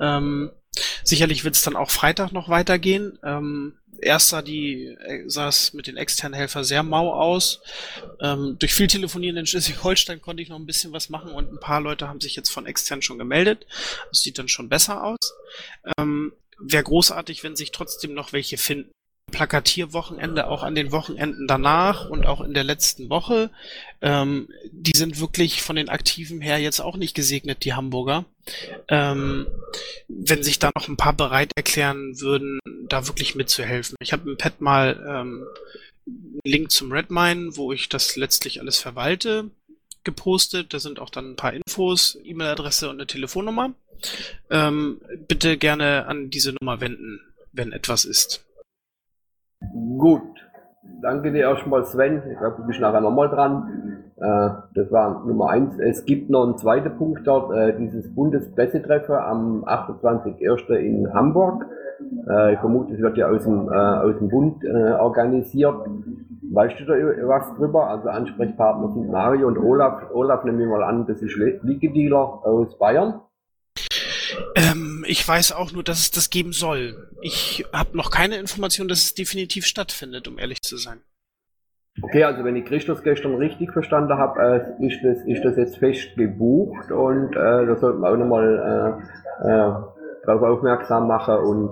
Ähm, 0.00 0.50
sicherlich 1.04 1.44
wird 1.44 1.54
es 1.54 1.62
dann 1.62 1.76
auch 1.76 1.90
Freitag 1.90 2.32
noch 2.32 2.48
weitergehen. 2.48 3.20
Ähm, 3.22 3.74
erst 4.00 4.30
sah 4.30 4.42
die 4.42 4.86
äh, 4.86 5.22
sah 5.28 5.46
es 5.46 5.74
mit 5.74 5.86
den 5.86 5.96
externen 5.96 6.36
Helfern 6.36 6.64
sehr 6.64 6.82
mau 6.82 7.12
aus. 7.12 7.60
Ähm, 8.20 8.56
durch 8.58 8.74
viel 8.74 8.88
Telefonieren 8.88 9.36
in 9.36 9.46
Schleswig-Holstein 9.46 10.20
konnte 10.20 10.42
ich 10.42 10.48
noch 10.48 10.58
ein 10.58 10.66
bisschen 10.66 10.92
was 10.92 11.10
machen 11.10 11.30
und 11.30 11.52
ein 11.52 11.60
paar 11.60 11.80
Leute 11.80 12.08
haben 12.08 12.20
sich 12.20 12.34
jetzt 12.34 12.50
von 12.50 12.66
extern 12.66 13.00
schon 13.00 13.18
gemeldet. 13.18 13.64
Das 14.10 14.22
sieht 14.22 14.38
dann 14.38 14.48
schon 14.48 14.68
besser 14.68 15.04
aus. 15.04 15.34
Ähm, 15.98 16.32
wäre 16.58 16.82
großartig, 16.82 17.44
wenn 17.44 17.54
sich 17.54 17.70
trotzdem 17.70 18.12
noch 18.12 18.32
welche 18.32 18.58
finden. 18.58 18.90
Plakatierwochenende 19.30 20.46
auch 20.46 20.62
an 20.62 20.74
den 20.74 20.92
Wochenenden 20.92 21.46
danach 21.48 22.08
und 22.08 22.24
auch 22.24 22.40
in 22.40 22.54
der 22.54 22.64
letzten 22.64 23.10
Woche. 23.10 23.50
Ähm, 24.00 24.48
die 24.70 24.96
sind 24.96 25.18
wirklich 25.18 25.60
von 25.60 25.76
den 25.76 25.88
Aktiven 25.88 26.40
her 26.40 26.58
jetzt 26.58 26.80
auch 26.80 26.96
nicht 26.96 27.14
gesegnet, 27.14 27.64
die 27.64 27.74
Hamburger. 27.74 28.24
Ähm, 28.88 29.46
wenn 30.08 30.42
sich 30.42 30.58
da 30.60 30.70
noch 30.74 30.88
ein 30.88 30.96
paar 30.96 31.14
bereit 31.14 31.50
erklären 31.56 32.20
würden, 32.20 32.60
da 32.88 33.06
wirklich 33.06 33.34
mitzuhelfen. 33.34 33.96
Ich 34.00 34.12
habe 34.12 34.30
im 34.30 34.36
Pad 34.36 34.60
mal 34.60 35.04
ähm, 35.08 35.46
einen 36.06 36.40
Link 36.44 36.70
zum 36.70 36.92
Redmine, 36.92 37.56
wo 37.56 37.72
ich 37.72 37.88
das 37.88 38.16
letztlich 38.16 38.60
alles 38.60 38.78
verwalte, 38.78 39.50
gepostet. 40.04 40.72
Da 40.74 40.78
sind 40.78 41.00
auch 41.00 41.10
dann 41.10 41.32
ein 41.32 41.36
paar 41.36 41.54
Infos, 41.54 42.18
E-Mail-Adresse 42.22 42.88
und 42.88 42.96
eine 42.96 43.06
Telefonnummer. 43.06 43.72
Ähm, 44.50 45.00
bitte 45.26 45.56
gerne 45.56 46.06
an 46.06 46.30
diese 46.30 46.52
Nummer 46.52 46.80
wenden, 46.80 47.20
wenn 47.52 47.72
etwas 47.72 48.04
ist. 48.04 48.44
Gut. 49.98 50.22
Danke 51.00 51.32
dir 51.32 51.40
erstmal, 51.40 51.84
Sven. 51.84 52.22
Ich 52.30 52.38
glaube, 52.38 52.56
du 52.58 52.66
bist 52.66 52.80
nachher 52.80 53.00
nochmal 53.00 53.28
dran. 53.28 54.02
Äh, 54.16 54.50
das 54.74 54.90
war 54.90 55.24
Nummer 55.26 55.50
eins. 55.50 55.78
Es 55.78 56.04
gibt 56.04 56.30
noch 56.30 56.44
einen 56.44 56.56
zweiten 56.56 56.96
Punkt 56.96 57.26
dort, 57.26 57.52
äh, 57.52 57.76
dieses 57.78 58.14
Bundespressetreffen 58.14 59.14
am 59.14 59.64
28.01. 59.64 60.74
in 60.74 61.12
Hamburg. 61.12 61.66
Äh, 62.28 62.54
ich 62.54 62.60
vermute, 62.60 62.94
es 62.94 63.00
wird 63.00 63.16
ja 63.16 63.28
aus 63.28 63.44
dem, 63.44 63.68
äh, 63.70 63.76
aus 63.76 64.18
dem 64.18 64.28
Bund 64.28 64.64
äh, 64.64 64.92
organisiert. 64.92 65.86
Weißt 66.52 66.78
du 66.80 66.84
da 66.84 66.94
was 67.26 67.54
drüber? 67.56 67.88
Also 67.88 68.08
Ansprechpartner 68.08 68.92
sind 68.92 69.10
Mario 69.10 69.48
und 69.48 69.58
Olaf. 69.58 70.10
Olaf 70.12 70.44
nehmen 70.44 70.58
wir 70.58 70.68
mal 70.68 70.84
an, 70.84 71.06
das 71.06 71.20
ist 71.20 71.36
Wiki-Dealer 71.38 72.46
aus 72.46 72.78
Bayern. 72.78 73.20
Ähm, 74.56 75.04
ich 75.06 75.26
weiß 75.26 75.52
auch 75.52 75.72
nur, 75.72 75.82
dass 75.82 76.00
es 76.00 76.10
das 76.10 76.30
geben 76.30 76.52
soll. 76.52 77.10
Ich 77.22 77.64
habe 77.72 77.96
noch 77.96 78.10
keine 78.10 78.36
Information, 78.36 78.88
dass 78.88 79.00
es 79.00 79.14
definitiv 79.14 79.66
stattfindet, 79.66 80.28
um 80.28 80.38
ehrlich 80.38 80.62
zu 80.62 80.76
sein. 80.76 81.00
Okay, 82.02 82.24
also 82.24 82.44
wenn 82.44 82.56
ich 82.56 82.64
Christus 82.64 83.02
gestern 83.02 83.36
richtig 83.36 83.72
verstanden 83.72 84.18
habe, 84.18 84.76
äh, 84.80 84.86
ist, 84.86 85.04
das, 85.04 85.18
ist 85.26 85.44
das 85.44 85.56
jetzt 85.56 85.78
fest 85.78 86.16
gebucht 86.16 86.90
und 86.90 87.36
äh, 87.36 87.66
da 87.66 87.76
sollten 87.76 88.00
wir 88.00 88.10
auch 88.10 88.16
nochmal 88.16 89.00
äh, 89.42 89.48
äh, 89.48 89.72
darauf 90.26 90.42
aufmerksam 90.42 91.06
machen 91.06 91.36
und, 91.36 91.70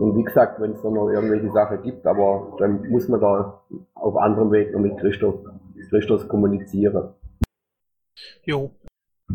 und 0.00 0.16
wie 0.16 0.24
gesagt, 0.24 0.58
wenn 0.58 0.72
es 0.72 0.82
noch 0.82 1.10
irgendwelche 1.10 1.50
Sachen 1.50 1.82
gibt, 1.82 2.06
aber 2.06 2.56
dann 2.58 2.88
muss 2.88 3.08
man 3.08 3.20
da 3.20 3.60
auf 3.94 4.16
anderem 4.16 4.52
Weg 4.52 4.72
noch 4.72 4.80
mit 4.80 4.96
Christus, 4.98 5.34
Christus 5.90 6.26
kommunizieren. 6.28 7.10
Jo, 8.42 8.70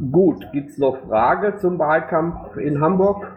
Gut, 0.09 0.51
gibt's 0.51 0.79
noch 0.79 0.97
Frage 1.07 1.57
zum 1.57 1.77
Wahlkampf 1.77 2.57
in 2.57 2.81
Hamburg? 2.81 3.27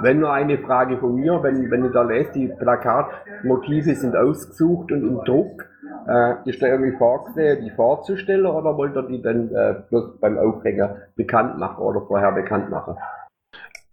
Wenn 0.00 0.20
nur 0.20 0.32
eine 0.32 0.58
Frage 0.58 0.98
von 0.98 1.14
mir, 1.14 1.42
wenn, 1.42 1.70
wenn 1.70 1.84
ihr 1.84 1.90
da 1.90 2.02
lest, 2.02 2.34
die 2.34 2.48
Plakatmotive 2.48 3.94
sind 3.94 4.16
ausgesucht 4.16 4.90
und 4.90 5.06
im 5.06 5.24
Druck, 5.24 5.68
äh, 6.08 6.48
ist 6.48 6.60
da 6.60 6.66
irgendwie 6.66 6.96
vorgesehen, 6.96 7.64
die 7.64 7.70
vorzustellen 7.70 8.46
oder 8.46 8.76
wollt 8.76 8.96
ihr 8.96 9.02
die 9.02 9.22
dann 9.22 9.54
äh, 9.54 9.82
bloß 9.88 10.18
beim 10.20 10.38
Aufhänger 10.38 10.96
bekannt 11.14 11.58
machen 11.58 11.82
oder 11.82 12.00
vorher 12.02 12.32
bekannt 12.32 12.70
machen? 12.70 12.96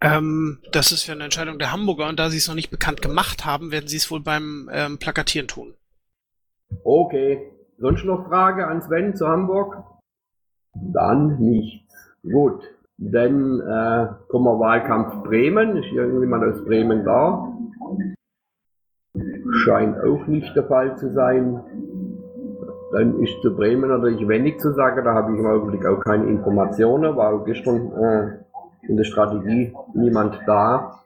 Ähm, 0.01 0.59
das 0.71 0.91
ist 0.91 1.05
ja 1.05 1.13
eine 1.13 1.25
Entscheidung 1.25 1.59
der 1.59 1.71
Hamburger 1.71 2.07
und 2.07 2.19
da 2.19 2.29
sie 2.29 2.37
es 2.37 2.47
noch 2.47 2.55
nicht 2.55 2.71
bekannt 2.71 3.01
gemacht 3.01 3.45
haben, 3.45 3.71
werden 3.71 3.87
sie 3.87 3.97
es 3.97 4.09
wohl 4.09 4.21
beim 4.21 4.69
ähm, 4.71 4.97
Plakatieren 4.97 5.47
tun. 5.47 5.75
Okay, 6.83 7.51
Sonst 7.81 8.03
noch 8.03 8.27
Frage 8.27 8.67
an 8.67 8.81
Sven 8.81 9.15
zu 9.15 9.25
Hamburg? 9.25 9.85
Dann 10.81 11.39
nichts. 11.39 12.15
Gut. 12.23 12.61
Dann 12.97 13.61
äh, 13.61 14.07
kommen 14.27 14.45
wir 14.45 14.59
Wahlkampf 14.59 15.23
Bremen. 15.23 15.77
Ist 15.77 15.91
irgendjemand 15.91 16.43
aus 16.43 16.65
Bremen 16.65 17.05
da? 17.05 17.53
Scheint 19.51 19.97
auch 20.03 20.27
nicht 20.27 20.55
der 20.55 20.65
Fall 20.65 20.97
zu 20.97 21.09
sein. 21.11 21.61
Dann 22.91 23.19
ist 23.21 23.41
zu 23.41 23.55
Bremen 23.55 23.89
natürlich 23.89 24.27
wenig 24.27 24.59
zu 24.59 24.73
sagen. 24.73 25.05
Da 25.05 25.13
habe 25.13 25.33
ich 25.33 25.39
im 25.39 25.45
Augenblick 25.45 25.85
auch 25.85 25.99
keine 26.01 26.25
Informationen. 26.25 27.15
War 27.15 27.33
auch 27.33 27.45
gestern 27.45 27.91
äh, 27.93 28.87
in 28.87 28.97
der 28.97 29.03
Strategie 29.03 29.73
niemand 29.93 30.39
da. 30.45 30.99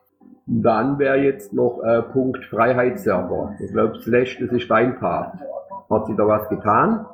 Dann 0.45 0.99
wäre 0.99 1.17
jetzt 1.17 1.53
noch 1.53 1.81
äh, 1.83 2.01
Punkt 2.01 2.43
Freiheitsserver. 2.45 3.55
Ich 3.59 3.71
glaube, 3.71 3.99
Slash, 4.01 4.39
das 4.39 4.51
ist 4.51 4.69
dein 4.69 4.97
Part. 4.99 5.35
Hat 5.89 6.05
sich 6.07 6.15
da 6.15 6.27
was 6.27 6.49
getan? 6.49 7.05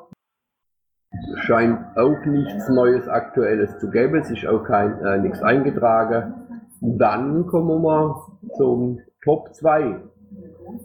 Scheint 1.37 1.97
auch 1.97 2.23
nichts 2.25 2.69
Neues 2.69 3.07
Aktuelles 3.07 3.79
zu 3.79 3.89
geben. 3.89 4.19
Es 4.19 4.29
ist 4.29 4.45
auch 4.45 4.63
kein 4.63 4.99
äh, 5.03 5.17
nichts 5.17 5.41
eingetragen. 5.41 6.33
Dann 6.81 7.45
kommen 7.47 7.81
wir 7.81 8.27
zum 8.55 8.99
Top 9.23 9.53
2. 9.53 10.01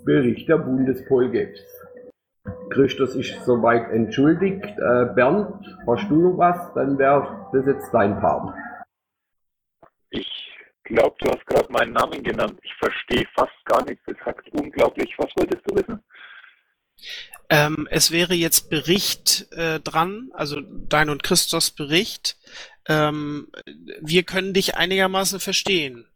Bericht 0.05 0.49
der 0.49 0.59
Bundespolgeps. 0.59 1.61
Christus 2.71 3.15
ist 3.15 3.45
soweit 3.45 3.91
entschuldigt. 3.91 4.65
Äh, 4.65 5.07
Bernd, 5.15 5.65
hast 5.87 6.11
du 6.11 6.17
noch 6.17 6.39
was? 6.39 6.73
Dann 6.75 6.99
wäre 6.99 7.49
das 7.53 7.67
jetzt 7.67 7.93
dein 7.93 8.19
Part. 8.21 8.55
Ich 10.11 10.59
glaube, 10.85 11.17
du 11.21 11.31
hast 11.31 11.47
gerade 11.47 11.73
meinen 11.73 11.93
Namen 11.93 12.23
genannt. 12.23 12.59
Ich 12.63 12.75
verstehe 12.75 13.27
fast 13.35 13.65
gar 13.65 13.85
nichts. 13.85 14.05
Das 14.07 14.17
sagt 14.25 14.49
unglaublich. 14.53 15.15
Was 15.19 15.31
wolltest 15.37 15.63
du 15.69 15.77
wissen? 15.77 16.04
Ähm, 17.51 17.87
es 17.91 18.11
wäre 18.11 18.35
jetzt 18.35 18.71
Bericht 18.71 19.53
äh, 19.53 19.81
dran, 19.81 20.31
also 20.35 20.61
dein 20.61 21.11
und 21.11 21.23
Christos 21.23 21.71
Bericht. 21.71 22.37
Ähm, 22.89 23.49
wir 24.01 24.23
können 24.23 24.55
dich 24.55 24.77
einigermaßen 24.77 25.41
verstehen. 25.41 26.07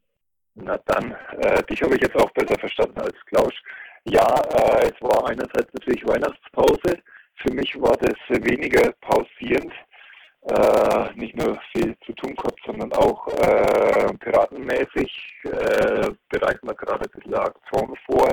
Na 0.55 0.79
dann, 0.87 1.15
äh, 1.41 1.63
dich 1.65 1.83
habe 1.83 1.95
ich 1.95 2.03
jetzt 2.03 2.17
auch 2.17 2.31
besser 2.33 2.59
verstanden 2.59 3.01
als 3.01 3.17
Klaus. 3.27 3.53
Ja, 4.05 4.27
äh, 4.27 4.91
es 4.91 5.01
war 5.01 5.29
einerseits 5.29 5.73
natürlich 5.75 6.07
Weihnachtspause. 6.07 6.99
Für 7.37 7.53
mich 7.53 7.81
war 7.81 7.97
das 7.99 8.17
weniger 8.29 8.93
pausierend. 9.01 9.73
Äh, 10.43 11.13
nicht 11.15 11.37
nur 11.37 11.61
viel 11.73 11.95
zu 12.07 12.13
tun 12.15 12.35
gehabt, 12.35 12.61
sondern 12.65 12.93
auch 12.95 13.27
äh, 13.29 14.15
piratenmäßig 14.19 15.43
äh, 15.45 16.11
bereiten 16.31 16.67
wir 16.67 16.75
gerade 16.75 17.05
ein 17.05 17.11
bisschen 17.11 17.35
Aktion 17.35 17.95
vor. 18.07 18.29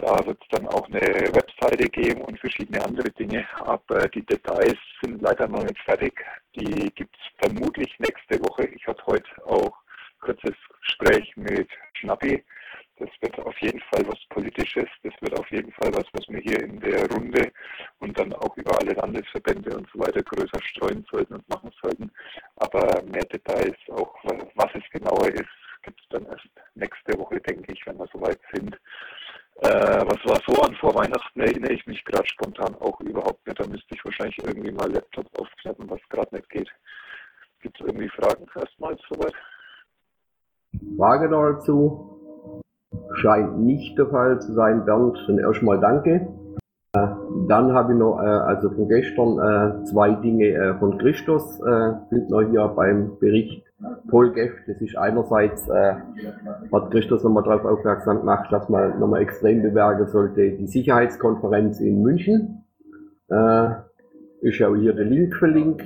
Da 0.00 0.24
wird 0.24 0.40
es 0.40 0.48
dann 0.48 0.66
auch 0.68 0.86
eine 0.88 1.00
Webseite 1.34 1.86
geben 1.90 2.22
und 2.22 2.40
verschiedene 2.40 2.82
andere 2.82 3.10
Dinge. 3.10 3.46
Aber 3.60 4.08
die 4.08 4.24
Details 4.24 4.78
sind 5.02 5.20
leider 5.20 5.46
noch 5.46 5.62
nicht 5.62 5.78
fertig. 5.80 6.14
Die 6.54 6.90
gibt 6.94 7.14
es 7.16 7.46
vermutlich 7.46 7.94
nächste 7.98 8.40
Woche. 8.40 8.64
Ich 8.68 8.86
hatte 8.86 9.04
heute 9.06 9.28
auch 9.44 9.76
kurzes 10.20 10.54
Gespräch 10.80 11.36
mit 11.36 11.68
Schnappi. 11.92 12.42
Das 12.98 13.10
wird 13.20 13.38
auf 13.40 13.56
jeden 13.60 13.80
Fall 13.80 14.06
was 14.06 14.18
Politisches. 14.30 14.88
Das 15.02 15.12
wird 15.20 15.38
auf 15.38 15.50
jeden 15.50 15.72
Fall 15.72 15.92
was, 15.92 16.06
was 16.12 16.26
wir 16.28 16.40
hier 16.40 16.62
in 16.62 16.80
der 16.80 17.06
Runde 17.10 17.52
und 17.98 18.18
dann 18.18 18.32
auch 18.34 18.56
über 18.56 18.78
alle 18.80 18.94
Landesverbände 18.94 19.76
und 19.76 19.86
so 19.92 19.98
weiter 19.98 20.22
größer 20.22 20.62
streuen 20.62 21.04
sollten 21.10 21.34
und 21.34 21.48
machen 21.50 21.70
sollten. 21.82 22.10
Aber 22.56 23.02
mehr 23.02 23.24
Details, 23.26 23.76
auch 23.90 24.14
was 24.54 24.70
es 24.74 24.90
genauer 24.90 25.28
ist, 25.28 25.48
gibt 25.82 26.00
es 26.00 26.08
dann 26.10 26.26
erst 26.26 26.48
nächste 26.74 27.18
Woche, 27.18 27.40
denke 27.40 27.72
ich, 27.72 27.86
wenn 27.86 27.98
wir 27.98 28.08
soweit 28.12 28.40
sind. 28.52 28.78
Äh, 29.62 30.06
was 30.06 30.24
war 30.24 30.40
so 30.46 30.62
an 30.62 30.74
vor 30.76 30.94
Weihnachten, 30.94 31.40
erinnere 31.40 31.72
ich 31.72 31.86
mich 31.86 32.02
gerade 32.06 32.26
spontan 32.26 32.74
auch 32.76 32.98
überhaupt 33.00 33.46
nicht. 33.46 33.60
Da 33.60 33.66
müsste 33.66 33.94
ich 33.94 34.04
wahrscheinlich 34.04 34.38
irgendwie 34.42 34.72
mal 34.72 34.90
Laptop 34.90 35.26
aufklappen, 35.38 35.90
was 35.90 36.00
gerade 36.08 36.34
nicht 36.34 36.48
geht. 36.48 36.70
Gibt 37.60 37.78
es 37.78 37.86
irgendwie 37.86 38.08
Fragen 38.08 38.46
erstmal 38.54 38.96
soweit? 39.10 39.34
Frage 40.96 41.28
dazu? 41.28 42.62
Scheint 43.16 43.58
nicht 43.58 43.98
der 43.98 44.08
Fall 44.08 44.40
zu 44.40 44.54
sein. 44.54 44.84
Bernd, 44.86 45.18
dann 45.26 45.38
erstmal 45.38 45.78
danke. 45.78 46.26
Dann 47.48 47.72
habe 47.72 47.92
ich 47.92 47.98
noch, 47.98 48.18
äh, 48.20 48.26
also 48.26 48.70
von 48.70 48.88
gestern, 48.88 49.38
äh, 49.38 49.84
zwei 49.84 50.12
Dinge 50.12 50.48
äh, 50.48 50.74
von 50.78 50.98
Christus 50.98 51.60
äh, 51.60 51.92
sind 52.10 52.30
noch 52.30 52.42
hier 52.42 52.68
beim 52.68 53.18
Bericht 53.18 53.64
Polgev. 54.08 54.52
Das 54.66 54.80
ist 54.80 54.96
einerseits, 54.96 55.68
äh, 55.68 55.94
hat 56.72 56.90
Christus 56.90 57.24
nochmal 57.24 57.44
darauf 57.44 57.64
aufmerksam 57.64 58.20
gemacht, 58.20 58.52
dass 58.52 58.68
man 58.68 58.98
nochmal 58.98 59.22
extrem 59.22 59.62
bewerben 59.62 60.06
sollte, 60.06 60.50
die 60.52 60.66
Sicherheitskonferenz 60.66 61.80
in 61.80 62.02
München. 62.02 62.64
Äh, 63.28 63.70
ist 64.42 64.58
ja 64.58 64.74
hier 64.74 64.94
der 64.94 65.04
Link 65.04 65.34
verlinkt. 65.36 65.84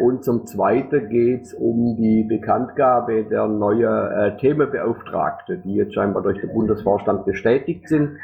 Und 0.00 0.24
zum 0.24 0.46
Zweiten 0.46 1.08
geht 1.08 1.42
es 1.42 1.54
um 1.54 1.96
die 1.96 2.24
Bekanntgabe 2.24 3.24
der 3.24 3.46
neuen 3.48 4.12
äh, 4.12 4.36
Themenbeauftragte, 4.38 5.58
die 5.58 5.74
jetzt 5.74 5.94
scheinbar 5.94 6.22
durch 6.22 6.40
den 6.40 6.52
Bundesvorstand 6.52 7.24
bestätigt 7.24 7.88
sind. 7.88 8.16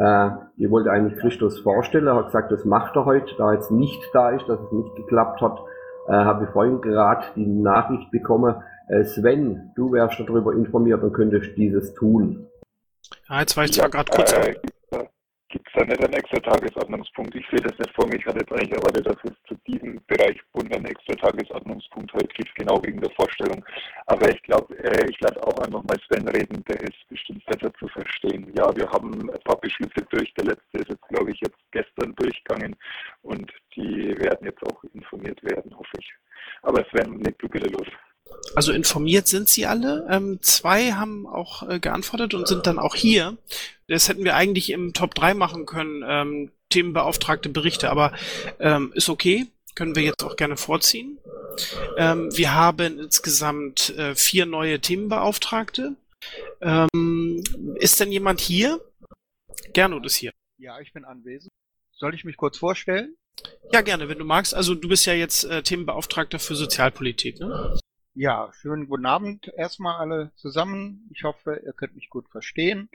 Äh, 0.00 0.30
die 0.56 0.70
wollte 0.70 0.90
eigentlich 0.90 1.18
Christus 1.20 1.60
vorstellen, 1.60 2.08
hat 2.08 2.26
gesagt, 2.26 2.50
das 2.50 2.64
macht 2.64 2.96
er 2.96 3.04
heute, 3.04 3.34
da 3.36 3.52
jetzt 3.52 3.70
nicht 3.70 4.02
da 4.14 4.30
ist, 4.30 4.48
dass 4.48 4.58
es 4.58 4.72
nicht 4.72 4.96
geklappt 4.96 5.42
hat, 5.42 5.58
äh, 6.08 6.12
habe 6.12 6.44
ich 6.44 6.50
vorhin 6.50 6.80
gerade 6.80 7.26
die 7.36 7.44
Nachricht 7.46 8.10
bekommen, 8.10 8.62
äh, 8.88 9.04
Sven, 9.04 9.72
du 9.76 9.92
wärst 9.92 10.18
darüber 10.18 10.54
informiert 10.54 11.02
und 11.02 11.12
könntest 11.12 11.54
dieses 11.58 11.92
tun. 11.92 12.46
Ja, 13.28 13.40
jetzt 13.40 13.54
war 13.58 13.64
ich 13.64 13.74
zwar 13.74 13.90
gerade 13.90 14.10
kurz. 14.10 14.32
Äh, 14.32 14.54
Gibt 15.50 15.66
es 15.66 15.72
da 15.74 15.84
nicht 15.84 16.04
einen 16.04 16.14
extra 16.14 16.38
Tagesordnungspunkt? 16.38 17.34
Ich 17.34 17.44
sehe 17.50 17.60
das 17.60 17.76
nicht 17.76 17.92
vor 17.96 18.06
mir. 18.06 18.14
Ich 18.14 18.24
hatte 18.24 18.38
eigentlich 18.54 18.70
erwartet, 18.70 19.04
dass 19.04 19.16
es 19.24 19.36
zu 19.48 19.56
diesem 19.66 20.00
Bereich 20.06 20.38
Bund 20.52 20.72
einen 20.72 20.86
extra 20.86 21.12
Tagesordnungspunkt 21.14 22.12
heute 22.12 22.28
gibt, 22.28 22.54
genau 22.54 22.80
wegen 22.84 23.00
der 23.00 23.10
Vorstellung. 23.10 23.64
Aber 24.06 24.30
ich 24.30 24.40
glaube, 24.44 24.78
äh, 24.78 25.10
ich 25.10 25.20
lasse 25.20 25.42
auch 25.42 25.58
einfach 25.58 25.82
mal 25.82 25.98
Sven 26.06 26.28
reden, 26.28 26.62
der 26.68 26.80
ist 26.82 27.08
bestimmt 27.08 27.44
besser 27.46 27.74
zu 27.74 27.88
verstehen. 27.88 28.52
Ja, 28.56 28.74
wir 28.76 28.88
haben 28.90 29.28
ein 29.28 29.42
paar 29.42 29.60
Beschlüsse 29.60 30.06
durch. 30.10 30.32
Der 30.34 30.44
letzte 30.44 30.78
ist 30.78 30.88
jetzt, 30.88 31.08
glaube 31.08 31.32
ich, 31.32 31.40
jetzt 31.40 31.58
gestern 31.72 32.14
durchgegangen 32.14 32.76
und 33.22 33.52
die 33.74 34.16
werden 34.18 34.46
jetzt 34.46 34.62
auch 34.70 34.84
informiert 34.94 35.42
werden, 35.42 35.76
hoffe 35.76 35.98
ich. 35.98 36.14
Aber 36.62 36.84
Sven, 36.90 37.18
leg 37.18 37.36
du 37.40 37.48
bitte 37.48 37.68
los. 37.70 37.88
Also 38.54 38.72
informiert 38.72 39.28
sind 39.28 39.48
sie 39.48 39.66
alle. 39.66 40.06
Ähm, 40.10 40.38
zwei 40.42 40.92
haben 40.92 41.26
auch 41.26 41.68
äh, 41.68 41.78
geantwortet 41.78 42.34
und 42.34 42.48
sind 42.48 42.66
dann 42.66 42.78
auch 42.78 42.94
hier. 42.94 43.36
Das 43.86 44.08
hätten 44.08 44.24
wir 44.24 44.36
eigentlich 44.36 44.70
im 44.70 44.92
Top 44.92 45.14
3 45.14 45.34
machen 45.34 45.66
können, 45.66 46.04
ähm, 46.06 46.50
themenbeauftragte 46.68 47.48
Berichte, 47.48 47.90
aber 47.90 48.12
ähm, 48.58 48.92
ist 48.94 49.08
okay. 49.08 49.46
Können 49.74 49.94
wir 49.94 50.02
jetzt 50.02 50.22
auch 50.24 50.36
gerne 50.36 50.56
vorziehen. 50.56 51.18
Ähm, 51.96 52.28
wir 52.36 52.54
haben 52.54 52.98
insgesamt 52.98 53.90
äh, 53.96 54.14
vier 54.14 54.46
neue 54.46 54.80
Themenbeauftragte. 54.80 55.94
Ähm, 56.60 57.42
ist 57.76 58.00
denn 58.00 58.12
jemand 58.12 58.40
hier? 58.40 58.80
Gernot 59.72 60.06
ist 60.06 60.16
hier. 60.16 60.32
Ja, 60.58 60.80
ich 60.80 60.92
bin 60.92 61.04
anwesend. 61.04 61.50
Soll 61.92 62.14
ich 62.14 62.24
mich 62.24 62.36
kurz 62.36 62.58
vorstellen? 62.58 63.14
Ja, 63.72 63.80
gerne, 63.80 64.08
wenn 64.08 64.18
du 64.18 64.24
magst. 64.24 64.54
Also 64.54 64.74
du 64.74 64.88
bist 64.88 65.06
ja 65.06 65.14
jetzt 65.14 65.44
äh, 65.44 65.62
Themenbeauftragter 65.62 66.38
für 66.38 66.56
Sozialpolitik, 66.56 67.38
ne? 67.38 67.78
Ja, 68.14 68.50
schönen 68.52 68.88
guten 68.88 69.06
Abend 69.06 69.52
erstmal 69.56 69.98
alle 69.98 70.32
zusammen. 70.34 71.08
Ich 71.14 71.22
hoffe, 71.22 71.62
ihr 71.64 71.72
könnt 71.72 71.94
mich 71.94 72.10
gut 72.10 72.28
verstehen. 72.28 72.90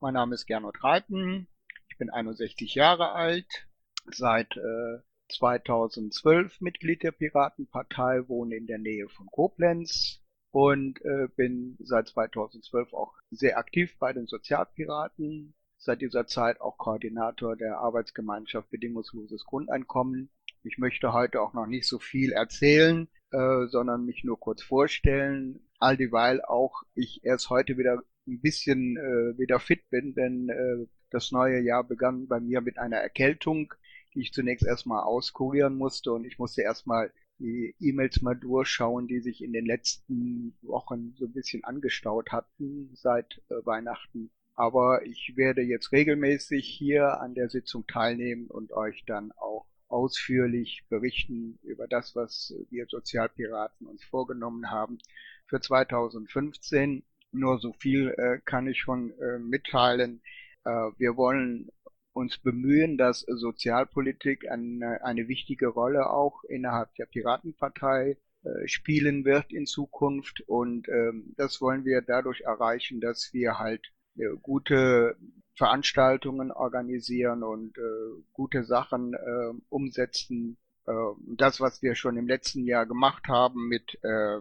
Mein 0.00 0.14
Name 0.14 0.34
ist 0.34 0.46
Gernot 0.46 0.82
Reiten. 0.82 1.48
Ich 1.90 1.98
bin 1.98 2.08
61 2.08 2.74
Jahre 2.74 3.12
alt, 3.12 3.68
seit 4.06 4.56
äh, 4.56 5.00
2012 5.28 6.62
Mitglied 6.62 7.02
der 7.02 7.12
Piratenpartei, 7.12 8.26
wohne 8.26 8.56
in 8.56 8.66
der 8.66 8.78
Nähe 8.78 9.06
von 9.10 9.26
Koblenz 9.26 10.22
und 10.50 10.98
äh, 11.04 11.28
bin 11.36 11.76
seit 11.80 12.08
2012 12.08 12.94
auch 12.94 13.12
sehr 13.30 13.58
aktiv 13.58 13.94
bei 13.98 14.14
den 14.14 14.26
Sozialpiraten. 14.26 15.54
Seit 15.76 16.00
dieser 16.00 16.26
Zeit 16.26 16.62
auch 16.62 16.78
Koordinator 16.78 17.54
der 17.54 17.80
Arbeitsgemeinschaft 17.80 18.70
Bedingungsloses 18.70 19.44
Grundeinkommen. 19.44 20.30
Ich 20.62 20.78
möchte 20.78 21.12
heute 21.12 21.42
auch 21.42 21.52
noch 21.52 21.66
nicht 21.66 21.86
so 21.86 21.98
viel 21.98 22.32
erzählen, 22.32 23.08
äh, 23.34 23.66
sondern 23.66 24.04
mich 24.04 24.22
nur 24.24 24.38
kurz 24.38 24.62
vorstellen. 24.62 25.60
All 25.80 25.96
dieweil 25.96 26.40
auch 26.42 26.82
ich 26.94 27.24
erst 27.24 27.50
heute 27.50 27.76
wieder 27.76 28.02
ein 28.26 28.40
bisschen 28.40 28.96
äh, 28.96 29.38
wieder 29.38 29.58
fit 29.58 29.88
bin, 29.90 30.14
denn 30.14 30.48
äh, 30.48 30.86
das 31.10 31.32
neue 31.32 31.60
Jahr 31.60 31.84
begann 31.84 32.28
bei 32.28 32.40
mir 32.40 32.60
mit 32.60 32.78
einer 32.78 32.96
Erkältung, 32.96 33.74
die 34.14 34.20
ich 34.20 34.32
zunächst 34.32 34.66
erstmal 34.66 35.02
auskurieren 35.02 35.76
musste 35.76 36.12
und 36.12 36.24
ich 36.24 36.38
musste 36.38 36.62
erstmal 36.62 37.12
die 37.38 37.74
E-Mails 37.80 38.22
mal 38.22 38.36
durchschauen, 38.36 39.08
die 39.08 39.20
sich 39.20 39.42
in 39.42 39.52
den 39.52 39.66
letzten 39.66 40.56
Wochen 40.62 41.14
so 41.16 41.26
ein 41.26 41.32
bisschen 41.32 41.64
angestaut 41.64 42.30
hatten 42.30 42.90
seit 42.94 43.42
äh, 43.48 43.54
Weihnachten. 43.64 44.30
Aber 44.54 45.04
ich 45.04 45.32
werde 45.34 45.62
jetzt 45.62 45.90
regelmäßig 45.90 46.66
hier 46.66 47.20
an 47.20 47.34
der 47.34 47.48
Sitzung 47.48 47.86
teilnehmen 47.88 48.46
und 48.46 48.72
euch 48.72 49.04
dann 49.04 49.32
auch 49.32 49.66
ausführlich 49.94 50.84
berichten 50.88 51.58
über 51.62 51.86
das, 51.86 52.16
was 52.16 52.52
wir 52.68 52.86
Sozialpiraten 52.86 53.86
uns 53.86 54.02
vorgenommen 54.04 54.70
haben 54.70 54.98
für 55.46 55.60
2015. 55.60 57.04
Nur 57.32 57.58
so 57.58 57.72
viel 57.72 58.10
äh, 58.16 58.40
kann 58.44 58.66
ich 58.66 58.78
schon 58.78 59.12
äh, 59.20 59.38
mitteilen. 59.38 60.20
Äh, 60.64 60.70
wir 60.98 61.16
wollen 61.16 61.70
uns 62.12 62.38
bemühen, 62.38 62.98
dass 62.98 63.20
Sozialpolitik 63.20 64.50
eine, 64.50 65.04
eine 65.04 65.28
wichtige 65.28 65.68
Rolle 65.68 66.10
auch 66.10 66.42
innerhalb 66.44 66.94
der 66.96 67.06
Piratenpartei 67.06 68.16
äh, 68.42 68.68
spielen 68.68 69.24
wird 69.24 69.52
in 69.52 69.66
Zukunft. 69.66 70.42
Und 70.46 70.88
ähm, 70.88 71.34
das 71.36 71.60
wollen 71.60 71.84
wir 71.84 72.02
dadurch 72.02 72.42
erreichen, 72.42 73.00
dass 73.00 73.32
wir 73.32 73.58
halt 73.58 73.86
äh, 73.86 73.93
gute 74.42 75.16
Veranstaltungen 75.56 76.50
organisieren 76.50 77.42
und 77.42 77.78
äh, 77.78 78.22
gute 78.32 78.64
Sachen 78.64 79.14
äh, 79.14 79.60
umsetzen. 79.68 80.58
Äh, 80.86 80.92
das, 81.36 81.60
was 81.60 81.82
wir 81.82 81.94
schon 81.94 82.16
im 82.16 82.26
letzten 82.26 82.66
Jahr 82.66 82.86
gemacht 82.86 83.28
haben 83.28 83.68
mit 83.68 83.98
äh, 84.02 84.40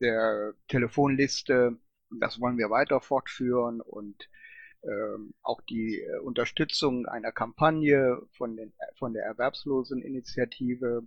der 0.00 0.54
Telefonliste, 0.68 1.78
das 2.20 2.40
wollen 2.40 2.58
wir 2.58 2.70
weiter 2.70 3.00
fortführen 3.00 3.80
und 3.80 4.28
ähm, 4.82 5.34
auch 5.42 5.60
die 5.62 6.00
äh, 6.00 6.18
Unterstützung 6.18 7.06
einer 7.06 7.32
Kampagne 7.32 8.20
von, 8.32 8.56
den, 8.56 8.72
von 8.98 9.12
der 9.12 9.24
Erwerbsloseninitiative 9.24 11.06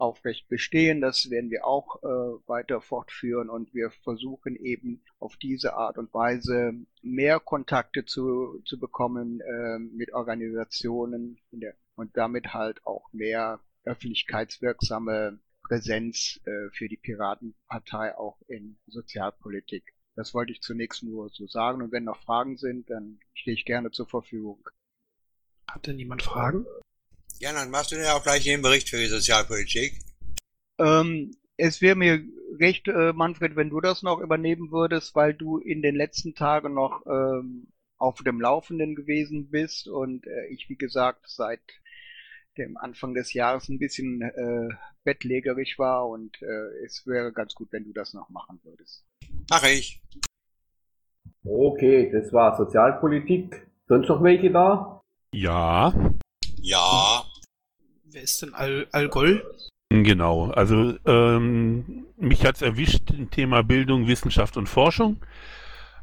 aufrecht 0.00 0.48
bestehen. 0.48 1.00
Das 1.00 1.30
werden 1.30 1.50
wir 1.50 1.66
auch 1.66 2.02
äh, 2.02 2.06
weiter 2.48 2.80
fortführen 2.80 3.50
und 3.50 3.74
wir 3.74 3.90
versuchen 4.02 4.56
eben 4.56 5.02
auf 5.18 5.36
diese 5.36 5.74
Art 5.74 5.98
und 5.98 6.12
Weise 6.14 6.74
mehr 7.02 7.40
Kontakte 7.40 8.04
zu, 8.04 8.60
zu 8.64 8.78
bekommen 8.78 9.40
äh, 9.40 9.78
mit 9.78 10.12
Organisationen 10.12 11.38
der, 11.50 11.74
und 11.94 12.16
damit 12.16 12.54
halt 12.54 12.84
auch 12.86 13.12
mehr 13.12 13.60
öffentlichkeitswirksame 13.84 15.38
Präsenz 15.62 16.40
äh, 16.44 16.70
für 16.72 16.88
die 16.88 16.96
Piratenpartei 16.96 18.16
auch 18.16 18.40
in 18.48 18.78
Sozialpolitik. 18.86 19.94
Das 20.16 20.34
wollte 20.34 20.52
ich 20.52 20.60
zunächst 20.60 21.02
nur 21.02 21.30
so 21.30 21.46
sagen. 21.46 21.82
Und 21.82 21.92
wenn 21.92 22.04
noch 22.04 22.20
Fragen 22.22 22.56
sind, 22.56 22.90
dann 22.90 23.20
stehe 23.34 23.54
ich 23.54 23.64
gerne 23.64 23.90
zur 23.90 24.06
Verfügung. 24.06 24.68
Hat 25.70 25.86
denn 25.86 25.98
jemand 25.98 26.22
Fragen? 26.22 26.66
Ja, 27.40 27.54
dann 27.54 27.70
machst 27.70 27.90
du 27.90 27.96
denn 27.96 28.06
auch 28.06 28.22
gleich 28.22 28.44
den 28.44 28.60
Bericht 28.60 28.90
für 28.90 28.98
die 28.98 29.06
Sozialpolitik. 29.06 29.98
Ähm, 30.78 31.30
es 31.56 31.80
wäre 31.80 31.96
mir 31.96 32.22
recht, 32.58 32.86
äh, 32.86 33.14
Manfred, 33.14 33.56
wenn 33.56 33.70
du 33.70 33.80
das 33.80 34.02
noch 34.02 34.20
übernehmen 34.20 34.70
würdest, 34.70 35.14
weil 35.14 35.32
du 35.32 35.56
in 35.56 35.80
den 35.80 35.96
letzten 35.96 36.34
Tagen 36.34 36.74
noch 36.74 37.00
ähm, 37.06 37.68
auf 37.96 38.22
dem 38.22 38.42
Laufenden 38.42 38.94
gewesen 38.94 39.50
bist 39.50 39.88
und 39.88 40.26
äh, 40.26 40.48
ich, 40.50 40.68
wie 40.68 40.76
gesagt, 40.76 41.22
seit 41.28 41.60
dem 42.58 42.76
Anfang 42.76 43.14
des 43.14 43.32
Jahres 43.32 43.70
ein 43.70 43.78
bisschen 43.78 44.20
äh, 44.20 44.68
bettlägerig 45.04 45.78
war 45.78 46.08
und 46.08 46.42
äh, 46.42 46.84
es 46.84 47.06
wäre 47.06 47.32
ganz 47.32 47.54
gut, 47.54 47.68
wenn 47.72 47.84
du 47.84 47.94
das 47.94 48.12
noch 48.12 48.28
machen 48.28 48.60
würdest. 48.64 49.06
Mach 49.48 49.64
ich. 49.64 50.02
Okay, 51.42 52.10
das 52.12 52.30
war 52.34 52.58
Sozialpolitik. 52.58 53.66
Sonst 53.88 54.08
noch 54.08 54.22
welche 54.22 54.50
da? 54.50 55.00
Ja. 55.32 55.94
Ja. 56.60 57.24
Wer 58.12 58.22
ist 58.22 58.42
denn 58.42 58.54
Al 58.54 58.88
Algol? 58.90 59.42
Genau, 59.88 60.50
also 60.50 60.94
ähm, 61.06 62.06
mich 62.16 62.44
hat's 62.44 62.60
erwischt 62.60 63.10
im 63.10 63.30
Thema 63.30 63.62
Bildung, 63.62 64.08
Wissenschaft 64.08 64.56
und 64.56 64.68
Forschung. 64.68 65.18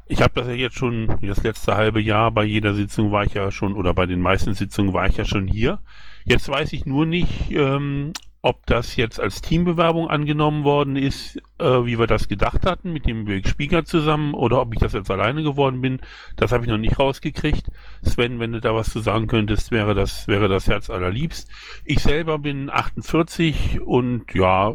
Ich 0.06 0.22
habe 0.22 0.32
das 0.34 0.46
ja 0.46 0.54
jetzt 0.54 0.76
schon 0.76 1.18
das 1.20 1.42
letzte 1.42 1.76
halbe 1.76 2.00
Jahr 2.00 2.30
bei 2.30 2.44
jeder 2.44 2.72
Sitzung 2.72 3.12
war 3.12 3.24
ich 3.24 3.34
ja 3.34 3.50
schon 3.50 3.74
oder 3.74 3.92
bei 3.92 4.06
den 4.06 4.22
meisten 4.22 4.54
Sitzungen 4.54 4.94
war 4.94 5.06
ich 5.06 5.18
ja 5.18 5.26
schon 5.26 5.46
hier. 5.46 5.80
Jetzt 6.24 6.48
weiß 6.48 6.72
ich 6.72 6.86
nur 6.86 7.04
nicht, 7.04 7.50
ähm, 7.50 8.14
ob 8.40 8.66
das 8.66 8.94
jetzt 8.96 9.18
als 9.20 9.40
Teambewerbung 9.40 10.08
angenommen 10.08 10.62
worden 10.62 10.96
ist, 10.96 11.38
äh, 11.58 11.64
wie 11.64 11.98
wir 11.98 12.06
das 12.06 12.28
gedacht 12.28 12.64
hatten, 12.66 12.92
mit 12.92 13.06
dem 13.06 13.24
Birk 13.24 13.48
Spieker 13.48 13.84
zusammen, 13.84 14.34
oder 14.34 14.60
ob 14.60 14.72
ich 14.74 14.78
das 14.78 14.92
jetzt 14.92 15.10
alleine 15.10 15.42
geworden 15.42 15.80
bin, 15.80 15.98
das 16.36 16.52
habe 16.52 16.64
ich 16.64 16.70
noch 16.70 16.78
nicht 16.78 16.98
rausgekriegt. 16.98 17.66
Sven, 18.02 18.38
wenn 18.38 18.52
du 18.52 18.60
da 18.60 18.74
was 18.74 18.90
zu 18.90 19.00
sagen 19.00 19.26
könntest, 19.26 19.72
wäre 19.72 19.94
das, 19.94 20.28
wäre 20.28 20.48
das 20.48 20.68
Herz 20.68 20.88
allerliebst. 20.88 21.50
Ich 21.84 22.00
selber 22.00 22.38
bin 22.38 22.70
48 22.70 23.80
und 23.80 24.32
ja, 24.34 24.74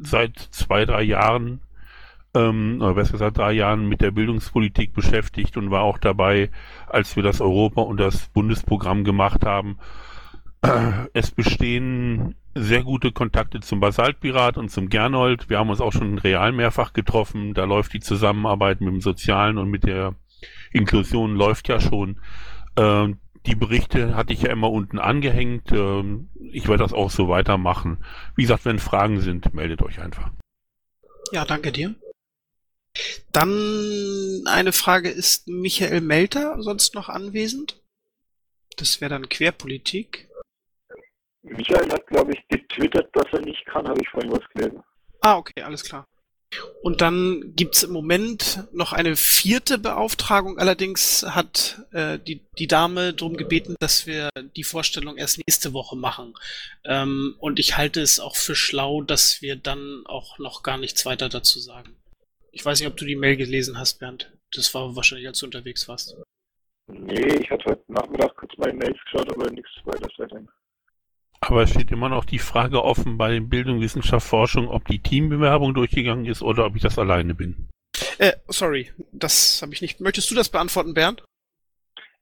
seit 0.00 0.38
zwei, 0.38 0.84
drei 0.84 1.02
Jahren, 1.02 1.60
ähm, 2.34 2.78
oder 2.80 2.94
besser 2.94 3.12
gesagt 3.12 3.36
drei 3.36 3.52
Jahren 3.52 3.88
mit 3.88 4.00
der 4.00 4.12
Bildungspolitik 4.12 4.92
beschäftigt 4.92 5.56
und 5.56 5.72
war 5.72 5.82
auch 5.82 5.98
dabei, 5.98 6.50
als 6.86 7.16
wir 7.16 7.24
das 7.24 7.40
Europa- 7.40 7.82
und 7.82 7.98
das 7.98 8.28
Bundesprogramm 8.28 9.02
gemacht 9.02 9.44
haben. 9.44 9.78
Es 11.12 11.32
bestehen 11.32 12.36
sehr 12.54 12.82
gute 12.82 13.12
Kontakte 13.12 13.60
zum 13.60 13.80
Basaltpirat 13.80 14.56
und 14.56 14.70
zum 14.70 14.88
Gernhold. 14.88 15.48
Wir 15.48 15.58
haben 15.58 15.70
uns 15.70 15.80
auch 15.80 15.92
schon 15.92 16.18
real 16.18 16.52
mehrfach 16.52 16.92
getroffen. 16.92 17.54
Da 17.54 17.64
läuft 17.64 17.92
die 17.92 18.00
Zusammenarbeit 18.00 18.80
mit 18.80 18.90
dem 18.90 19.00
Sozialen 19.00 19.58
und 19.58 19.70
mit 19.70 19.84
der 19.84 20.14
Inklusion 20.72 21.34
läuft 21.34 21.68
ja 21.68 21.80
schon. 21.80 22.20
Ähm, 22.76 23.18
die 23.46 23.54
Berichte 23.54 24.14
hatte 24.14 24.32
ich 24.32 24.42
ja 24.42 24.50
immer 24.50 24.70
unten 24.70 24.98
angehängt. 24.98 25.72
Ähm, 25.72 26.28
ich 26.52 26.68
werde 26.68 26.82
das 26.82 26.92
auch 26.92 27.10
so 27.10 27.28
weitermachen. 27.28 28.04
Wie 28.36 28.42
gesagt, 28.42 28.64
wenn 28.64 28.78
Fragen 28.78 29.20
sind, 29.20 29.52
meldet 29.54 29.82
euch 29.82 30.00
einfach. 30.00 30.30
Ja, 31.32 31.44
danke 31.44 31.72
dir. 31.72 31.94
Dann 33.32 34.42
eine 34.46 34.72
Frage, 34.72 35.08
ist 35.08 35.48
Michael 35.48 36.02
Melter 36.02 36.62
sonst 36.62 36.94
noch 36.94 37.08
anwesend? 37.08 37.80
Das 38.76 39.00
wäre 39.00 39.10
dann 39.10 39.28
Querpolitik. 39.28 40.28
Michael 41.42 41.90
hat, 41.90 42.06
glaube 42.06 42.32
ich, 42.32 42.48
getwittert, 42.48 43.08
dass 43.14 43.26
er 43.32 43.40
nicht 43.40 43.64
kann, 43.66 43.86
habe 43.88 44.00
ich 44.00 44.08
vorhin 44.08 44.32
was 44.32 44.48
gelesen. 44.54 44.82
Ah, 45.20 45.36
okay, 45.36 45.62
alles 45.62 45.82
klar. 45.84 46.06
Und 46.82 47.00
dann 47.00 47.54
gibt's 47.56 47.82
im 47.82 47.92
Moment 47.92 48.64
noch 48.72 48.92
eine 48.92 49.16
vierte 49.16 49.78
Beauftragung. 49.78 50.58
Allerdings 50.58 51.24
hat 51.26 51.86
äh, 51.92 52.18
die, 52.18 52.42
die 52.58 52.66
Dame 52.66 53.14
darum 53.14 53.36
gebeten, 53.36 53.76
dass 53.80 54.06
wir 54.06 54.28
die 54.56 54.64
Vorstellung 54.64 55.16
erst 55.16 55.38
nächste 55.38 55.72
Woche 55.72 55.96
machen. 55.96 56.34
Ähm, 56.84 57.36
und 57.38 57.58
ich 57.58 57.76
halte 57.76 58.00
es 58.00 58.20
auch 58.20 58.36
für 58.36 58.54
schlau, 58.54 59.02
dass 59.02 59.40
wir 59.40 59.56
dann 59.56 60.02
auch 60.06 60.38
noch 60.38 60.62
gar 60.62 60.76
nichts 60.76 61.06
weiter 61.06 61.28
dazu 61.28 61.58
sagen. 61.58 61.96
Ich 62.50 62.64
weiß 62.64 62.80
nicht, 62.80 62.88
ob 62.88 62.96
du 62.96 63.06
die 63.06 63.16
Mail 63.16 63.36
gelesen 63.36 63.78
hast, 63.78 63.98
Bernd. 63.98 64.30
Das 64.54 64.74
war 64.74 64.94
wahrscheinlich, 64.94 65.28
als 65.28 65.38
du 65.38 65.46
unterwegs 65.46 65.88
warst. 65.88 66.16
Nee, 66.88 67.36
ich 67.36 67.50
hatte 67.50 67.64
heute 67.64 67.84
Nachmittag 67.88 68.36
kurz 68.36 68.52
meine 68.58 68.74
Mails 68.74 68.98
geschaut, 69.04 69.32
aber 69.32 69.50
nichts 69.50 69.70
weiter 69.84 70.08
seitdem. 70.18 70.48
Aber 71.44 71.62
es 71.62 71.70
steht 71.70 71.90
immer 71.90 72.08
noch 72.08 72.24
die 72.24 72.38
Frage 72.38 72.84
offen 72.84 73.18
bei 73.18 73.40
Bildung, 73.40 73.80
Wissenschaft, 73.80 74.26
Forschung, 74.26 74.68
ob 74.68 74.86
die 74.86 75.00
Teambewerbung 75.00 75.74
durchgegangen 75.74 76.24
ist 76.24 76.40
oder 76.40 76.64
ob 76.64 76.76
ich 76.76 76.82
das 76.82 77.00
alleine 77.00 77.34
bin. 77.34 77.68
Äh, 78.18 78.34
sorry, 78.46 78.92
das 79.10 79.60
habe 79.60 79.72
ich 79.72 79.82
nicht. 79.82 80.00
Möchtest 80.00 80.30
du 80.30 80.36
das 80.36 80.48
beantworten, 80.48 80.94
Bernd? 80.94 81.24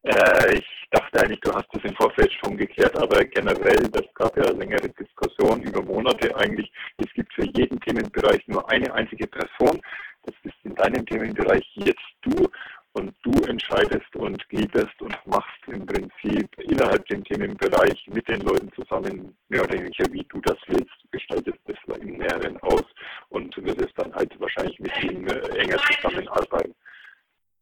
Äh, 0.05 0.55
ich 0.55 0.67
dachte 0.91 1.21
eigentlich, 1.21 1.41
du 1.41 1.53
hast 1.53 1.67
das 1.73 1.85
im 1.85 1.95
Vorfeld 1.97 2.33
schon 2.43 2.57
geklärt, 2.57 2.97
aber 2.97 3.23
generell, 3.27 3.89
das 3.91 4.07
gab 4.15 4.35
ja 4.39 4.51
längere 4.53 4.89
Diskussionen 4.89 5.65
über 5.65 5.83
Monate 5.83 6.35
eigentlich. 6.37 6.73
Es 6.97 7.13
gibt 7.13 7.33
für 7.35 7.47
jeden 7.55 7.79
Themenbereich 7.81 8.41
nur 8.47 8.67
eine 8.71 8.91
einzige 8.95 9.27
Person. 9.27 9.83
Das 10.23 10.35
ist 10.45 10.55
in 10.65 10.75
deinem 10.77 11.05
Themenbereich 11.05 11.65
jetzt 11.75 12.01
du 12.23 12.49
und 12.93 13.15
du 13.23 13.33
entscheidest 13.45 14.15
und 14.17 14.49
gliederst 14.49 15.01
und 15.01 15.17
machst 15.27 15.63
im 15.69 15.87
Prinzip 15.87 16.49
innerhalb 16.59 17.07
dem 17.07 17.23
Themenbereich 17.25 18.07
mit 18.13 18.29
den 18.29 18.41
Leuten 18.41 18.71
zusammen, 18.75 19.37
mehr 19.49 19.63
oder 19.65 19.75
weniger 19.75 20.05
wie 20.13 20.25
du 20.29 20.41
das 20.41 20.57
willst, 20.67 20.91
du 21.03 21.09
gestaltest 21.11 21.59
das 21.67 21.99
in 21.99 22.19
mehreren 22.19 22.57
aus 22.63 22.85
und 23.29 23.57
wirst 23.57 23.93
dann 23.97 24.13
halt 24.15 24.39
wahrscheinlich 24.41 24.79
mit 24.81 25.05
ihnen 25.05 25.27
äh, 25.29 25.41
enger 25.59 25.79
zusammenarbeiten. 25.79 26.75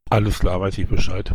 Alles 0.09 0.39
klar, 0.39 0.59
weiß 0.59 0.77
ich 0.79 0.87
Bescheid. 0.87 1.31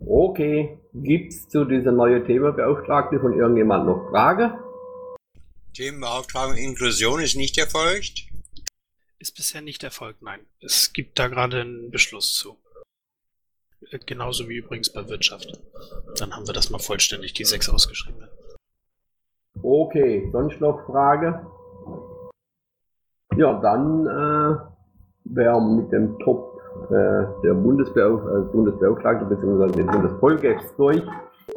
Okay, 0.00 0.78
gibt's 0.92 1.48
zu 1.48 1.64
dieser 1.64 1.92
neuen 1.92 2.26
Themenbeauftragte 2.26 3.20
von 3.20 3.38
irgendjemand 3.38 3.86
noch 3.86 4.10
Frage? 4.10 4.58
Themenbeauftragung 5.74 6.56
Inklusion 6.56 7.20
ist 7.20 7.36
nicht 7.36 7.58
erfolgt. 7.58 8.26
Ist 9.18 9.36
bisher 9.36 9.60
nicht 9.60 9.82
erfolgt, 9.84 10.22
nein. 10.22 10.40
Es 10.60 10.92
gibt 10.92 11.18
da 11.18 11.28
gerade 11.28 11.60
einen 11.60 11.90
Beschluss 11.90 12.34
zu. 12.34 12.58
Genauso 14.06 14.48
wie 14.48 14.56
übrigens 14.56 14.92
bei 14.92 15.08
Wirtschaft. 15.08 15.60
Dann 16.18 16.34
haben 16.34 16.46
wir 16.46 16.54
das 16.54 16.70
mal 16.70 16.78
vollständig, 16.78 17.32
die 17.34 17.44
sechs 17.44 17.68
ausgeschrieben. 17.68 18.28
Okay, 19.62 20.28
sonst 20.32 20.60
noch 20.60 20.84
Frage? 20.86 21.46
Ja, 23.36 23.60
dann 23.60 24.06
äh, 24.06 24.56
wären 25.24 25.76
mit 25.76 25.92
dem 25.92 26.18
Top 26.20 26.60
äh, 26.90 27.24
der 27.42 27.54
Bundesbeauf 27.54 28.20
äh, 28.26 28.52
Bundesbeauftragte 28.52 29.24
bzw. 29.24 29.72
den 29.72 29.86
Bundesvollgäste 29.86 30.74
durch 30.76 31.02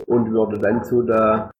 und 0.06 0.32
würde 0.32 0.60
dann 0.60 0.84
zu 0.84 1.04
der 1.04 1.52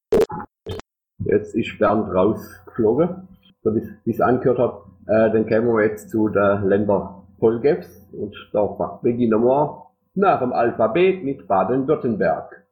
jetzt 1.24 1.54
ist 1.54 1.78
Bernd 1.78 2.12
rausgeflogen, 2.12 3.28
so 3.62 3.74
wie 3.74 3.82
ich 4.04 4.14
es 4.14 4.20
angehört 4.20 4.58
habe, 4.58 4.82
äh, 5.06 5.30
dann 5.32 5.46
kämen 5.46 5.74
wir 5.74 5.84
jetzt 5.84 6.10
zu 6.10 6.28
der 6.28 6.60
Länder 6.60 7.22
Vollgäste 7.38 8.16
und 8.16 8.34
da 8.52 8.64
beginnen 9.02 9.42
wir 9.44 9.87
nach 10.18 10.40
dem 10.40 10.52
Alphabet 10.52 11.24
mit 11.24 11.46
Baden-Württemberg. 11.48 12.66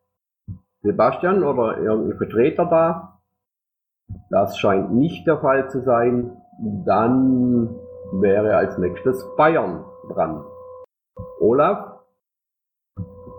Sebastian 0.82 1.42
oder 1.42 1.78
irgendein 1.78 2.18
Vertreter 2.18 2.66
da? 2.66 3.18
Das 4.30 4.58
scheint 4.58 4.92
nicht 4.92 5.26
der 5.26 5.38
Fall 5.38 5.68
zu 5.70 5.82
sein. 5.82 6.36
Dann 6.84 7.74
wäre 8.12 8.56
als 8.56 8.78
nächstes 8.78 9.24
Bayern 9.36 9.84
dran. 10.08 10.44
Olaf? 11.40 11.96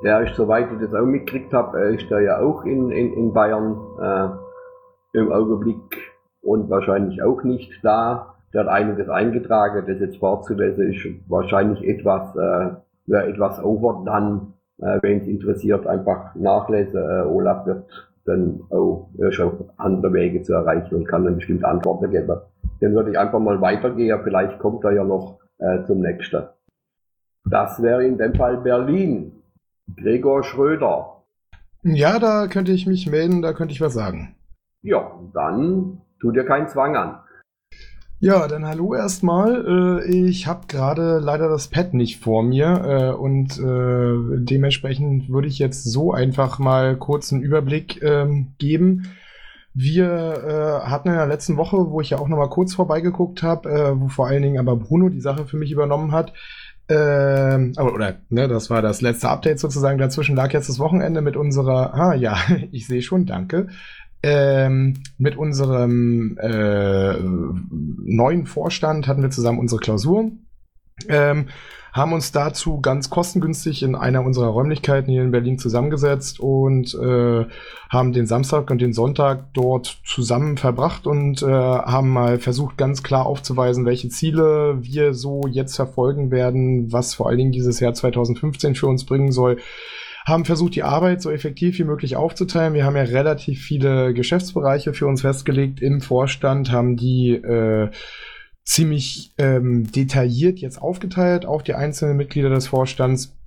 der 0.04 0.22
ist, 0.22 0.36
soweit 0.36 0.72
ich 0.72 0.80
das 0.80 0.94
auch 0.94 1.06
mitgekriegt 1.06 1.54
habe, 1.54 1.80
äh, 1.80 1.96
ist 1.96 2.10
der 2.10 2.22
ja 2.22 2.40
auch 2.40 2.64
in, 2.66 2.92
in, 2.92 3.14
in 3.14 3.34
Bayern 3.34 3.78
äh, 4.00 5.18
im 5.18 5.32
Augenblick 5.32 6.14
und 6.42 6.70
wahrscheinlich 6.70 7.22
auch 7.24 7.44
nicht 7.44 7.72
da. 7.84 8.36
Der 8.54 8.62
hat 8.62 8.70
einiges 8.70 9.10
eingetragen, 9.10 9.86
das 9.88 10.00
jetzt 10.00 10.18
vorzulesen 10.18 10.94
ist 10.94 11.06
wahrscheinlich 11.30 11.84
etwas, 11.84 12.36
äh, 12.36 12.76
ja, 13.08 13.22
etwas 13.22 13.64
overdone. 13.64 14.54
Äh, 14.80 15.00
Wenn 15.02 15.22
es 15.22 15.28
interessiert, 15.28 15.88
einfach 15.88 16.36
nachlesen. 16.36 17.02
Äh, 17.02 17.24
Olaf 17.26 17.66
wird 17.66 17.86
dann 18.26 18.62
auch 18.70 19.10
ist 19.18 19.40
auf 19.40 19.54
andere 19.78 20.14
Wege 20.14 20.44
zu 20.44 20.54
erreichen 20.54 20.96
und 20.96 21.08
kann 21.08 21.24
dann 21.24 21.36
bestimmt 21.36 21.64
Antworten 21.64 22.12
geben. 22.12 22.38
Dann 22.82 22.94
würde 22.94 23.12
ich 23.12 23.18
einfach 23.18 23.40
mal 23.40 23.60
weitergehen, 23.62 24.20
vielleicht 24.24 24.60
kommt 24.60 24.84
er 24.84 24.92
ja 24.92 25.04
noch 25.04 25.40
äh, 25.60 25.84
zum 25.86 26.02
nächsten. 26.02 26.44
Das 27.50 27.82
wäre 27.82 28.06
in 28.06 28.18
dem 28.18 28.36
Fall 28.36 28.58
Berlin. 28.58 29.32
Gregor 29.96 30.44
Schröder. 30.44 31.24
Ja, 31.84 32.20
da 32.20 32.48
könnte 32.48 32.74
ich 32.74 32.86
mich 32.86 33.10
melden, 33.10 33.42
da 33.42 33.54
könnte 33.54 33.74
ich 33.74 33.80
was 33.80 33.94
sagen. 33.94 34.36
Ja, 34.82 35.12
dann 35.34 36.02
tu 36.20 36.32
dir 36.32 36.44
keinen 36.44 36.68
Zwang 36.68 36.98
an. 36.98 37.20
Ja, 38.20 38.48
dann 38.48 38.66
hallo 38.66 38.96
erstmal. 38.96 40.02
Äh, 40.04 40.28
ich 40.28 40.48
habe 40.48 40.66
gerade 40.68 41.20
leider 41.20 41.50
das 41.50 41.68
Pad 41.68 41.94
nicht 41.94 42.20
vor 42.20 42.42
mir 42.42 42.82
äh, 42.84 43.16
und 43.16 43.60
äh, 43.60 44.44
dementsprechend 44.44 45.30
würde 45.30 45.48
ich 45.48 45.60
jetzt 45.60 45.84
so 45.84 46.12
einfach 46.14 46.58
mal 46.58 46.98
kurz 46.98 47.32
einen 47.32 47.44
Überblick 47.44 48.02
ähm, 48.02 48.54
geben. 48.58 49.10
Wir 49.80 50.82
hatten 50.88 51.10
in 51.10 51.14
der 51.14 51.28
letzten 51.28 51.56
Woche, 51.56 51.92
wo 51.92 52.02
ich 52.02 52.10
ja 52.10 52.18
auch 52.18 52.28
noch 52.28 52.38
mal 52.38 52.50
kurz 52.50 52.74
vorbeigeguckt 52.74 53.44
habe, 53.44 53.96
wo 54.00 54.08
vor 54.08 54.26
allen 54.26 54.42
Dingen 54.42 54.58
aber 54.58 54.76
Bruno 54.76 55.10
die 55.10 55.22
Sache 55.22 55.46
für 55.46 55.58
mich 55.58 55.72
übernommen 55.72 56.14
hat, 56.14 56.34
ähm, 56.90 57.74
oder, 57.78 58.16
ne, 58.30 58.48
das 58.48 58.70
war 58.70 58.82
das 58.82 59.02
letzte 59.02 59.30
Update 59.30 59.60
sozusagen. 59.60 59.98
Dazwischen 59.98 60.36
lag 60.36 60.54
jetzt 60.54 60.70
das 60.70 60.80
Wochenende 60.80 61.22
mit 61.22 61.36
unserer, 61.36 61.94
ah 61.94 62.14
ja, 62.14 62.38
ich 62.72 62.88
sehe 62.88 63.02
schon, 63.02 63.26
danke. 63.26 63.68
Ähm, 64.24 64.96
mit 65.18 65.38
unserem 65.38 66.38
äh, 66.40 67.14
neuen 67.20 68.46
Vorstand 68.46 69.08
hatten 69.08 69.22
wir 69.22 69.30
zusammen 69.30 69.60
unsere 69.60 69.80
Klausur. 69.80 70.32
Ähm, 71.08 71.48
haben 71.94 72.14
uns 72.14 72.32
dazu 72.32 72.80
ganz 72.80 73.10
kostengünstig 73.10 73.82
in 73.82 73.96
einer 73.96 74.24
unserer 74.24 74.48
Räumlichkeiten 74.48 75.12
hier 75.12 75.24
in 75.24 75.32
Berlin 75.32 75.58
zusammengesetzt 75.58 76.40
und 76.40 76.94
äh, 76.94 77.46
haben 77.90 78.14
den 78.14 78.28
Samstag 78.28 78.70
und 78.70 78.82
den 78.82 78.94
Sonntag 78.94 79.54
dort 79.54 80.00
zusammen 80.06 80.58
verbracht 80.58 81.08
und 81.08 81.42
äh, 81.42 81.48
haben 81.48 82.10
mal 82.10 82.38
versucht, 82.40 82.78
ganz 82.78 83.02
klar 83.02 83.26
aufzuweisen, 83.26 83.86
welche 83.86 84.10
Ziele 84.10 84.78
wir 84.82 85.14
so 85.14 85.48
jetzt 85.50 85.76
verfolgen 85.76 86.30
werden, 86.30 86.92
was 86.92 87.16
vor 87.16 87.30
allen 87.30 87.40
Dingen 87.40 87.52
dieses 87.52 87.80
Jahr 87.80 87.94
2015 87.94 88.76
für 88.76 88.88
uns 88.88 89.06
bringen 89.06 89.32
soll 89.32 89.58
haben 90.28 90.44
versucht, 90.44 90.76
die 90.76 90.84
Arbeit 90.84 91.22
so 91.22 91.32
effektiv 91.32 91.80
wie 91.80 91.86
möglich 91.86 92.18
aufzuteilen. 92.18 92.74
Wir 92.74 92.84
haben 92.84 92.98
ja 92.98 93.04
relativ 93.04 93.62
viele 93.62 94.14
Geschäftsbereiche 94.14 94.94
für 94.94 95.08
uns 95.08 95.22
festgelegt 95.22 95.82
im 95.82 96.02
Vorstand, 96.02 96.70
haben 96.70 96.98
die 96.98 97.32
äh, 97.32 97.90
ziemlich 98.66 99.32
ähm, 99.38 99.90
detailliert 99.90 100.60
jetzt 100.60 100.82
aufgeteilt 100.82 101.46
auf 101.46 101.64
die 101.64 101.76
einzelnen 101.76 102.18
Mitglieder 102.18 102.50
des 102.50 102.68
Vorstands 102.68 103.38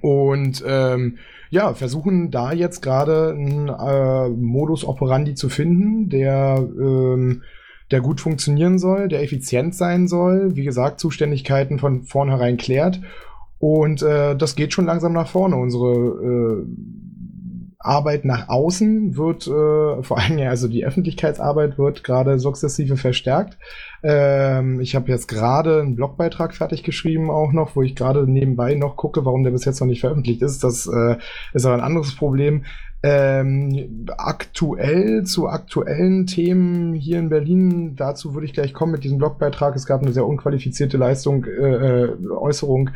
und 0.00 0.64
ähm, 0.66 1.18
ja, 1.50 1.74
versuchen 1.74 2.30
da 2.30 2.52
jetzt 2.52 2.80
gerade 2.80 3.30
einen 3.30 3.68
äh, 3.68 4.28
Modus 4.30 4.82
operandi 4.84 5.34
zu 5.34 5.50
finden, 5.50 6.08
der, 6.08 6.56
ähm, 6.58 7.42
der 7.90 8.00
gut 8.00 8.22
funktionieren 8.22 8.78
soll, 8.78 9.08
der 9.08 9.22
effizient 9.22 9.74
sein 9.74 10.08
soll, 10.08 10.56
wie 10.56 10.64
gesagt, 10.64 11.00
Zuständigkeiten 11.00 11.78
von 11.78 12.04
vornherein 12.04 12.56
klärt. 12.56 13.02
Und 13.58 14.02
äh, 14.02 14.36
das 14.36 14.56
geht 14.56 14.72
schon 14.72 14.86
langsam 14.86 15.12
nach 15.12 15.28
vorne. 15.28 15.56
Unsere 15.56 15.92
äh, 15.92 16.66
Arbeit 17.84 18.24
nach 18.24 18.48
außen 18.48 19.16
wird, 19.16 19.46
äh, 19.46 20.02
vor 20.02 20.18
allem 20.18 20.38
ja, 20.38 20.48
also 20.48 20.68
die 20.68 20.86
Öffentlichkeitsarbeit 20.86 21.78
wird 21.78 22.02
gerade 22.02 22.38
sukzessive 22.38 22.96
verstärkt. 22.96 23.58
Ähm, 24.02 24.80
ich 24.80 24.96
habe 24.96 25.10
jetzt 25.10 25.28
gerade 25.28 25.80
einen 25.82 25.94
Blogbeitrag 25.94 26.54
fertig 26.54 26.82
geschrieben 26.82 27.30
auch 27.30 27.52
noch, 27.52 27.76
wo 27.76 27.82
ich 27.82 27.94
gerade 27.94 28.28
nebenbei 28.30 28.74
noch 28.74 28.96
gucke, 28.96 29.24
warum 29.26 29.44
der 29.44 29.50
bis 29.50 29.66
jetzt 29.66 29.80
noch 29.80 29.86
nicht 29.86 30.00
veröffentlicht 30.00 30.40
ist. 30.40 30.64
Das 30.64 30.86
äh, 30.86 31.16
ist 31.52 31.66
aber 31.66 31.74
ein 31.74 31.82
anderes 31.82 32.16
Problem. 32.16 32.64
Ähm, 33.06 34.06
aktuell 34.16 35.24
zu 35.24 35.46
aktuellen 35.46 36.26
Themen 36.26 36.94
hier 36.94 37.18
in 37.18 37.28
Berlin, 37.28 37.96
dazu 37.96 38.32
würde 38.32 38.46
ich 38.46 38.54
gleich 38.54 38.72
kommen 38.72 38.92
mit 38.92 39.04
diesem 39.04 39.18
Blogbeitrag. 39.18 39.76
Es 39.76 39.84
gab 39.84 40.00
eine 40.00 40.12
sehr 40.12 40.26
unqualifizierte 40.26 40.96
Leistung, 40.96 41.44
äh, 41.44 41.50
äh 41.50 42.16
Äußerung 42.30 42.88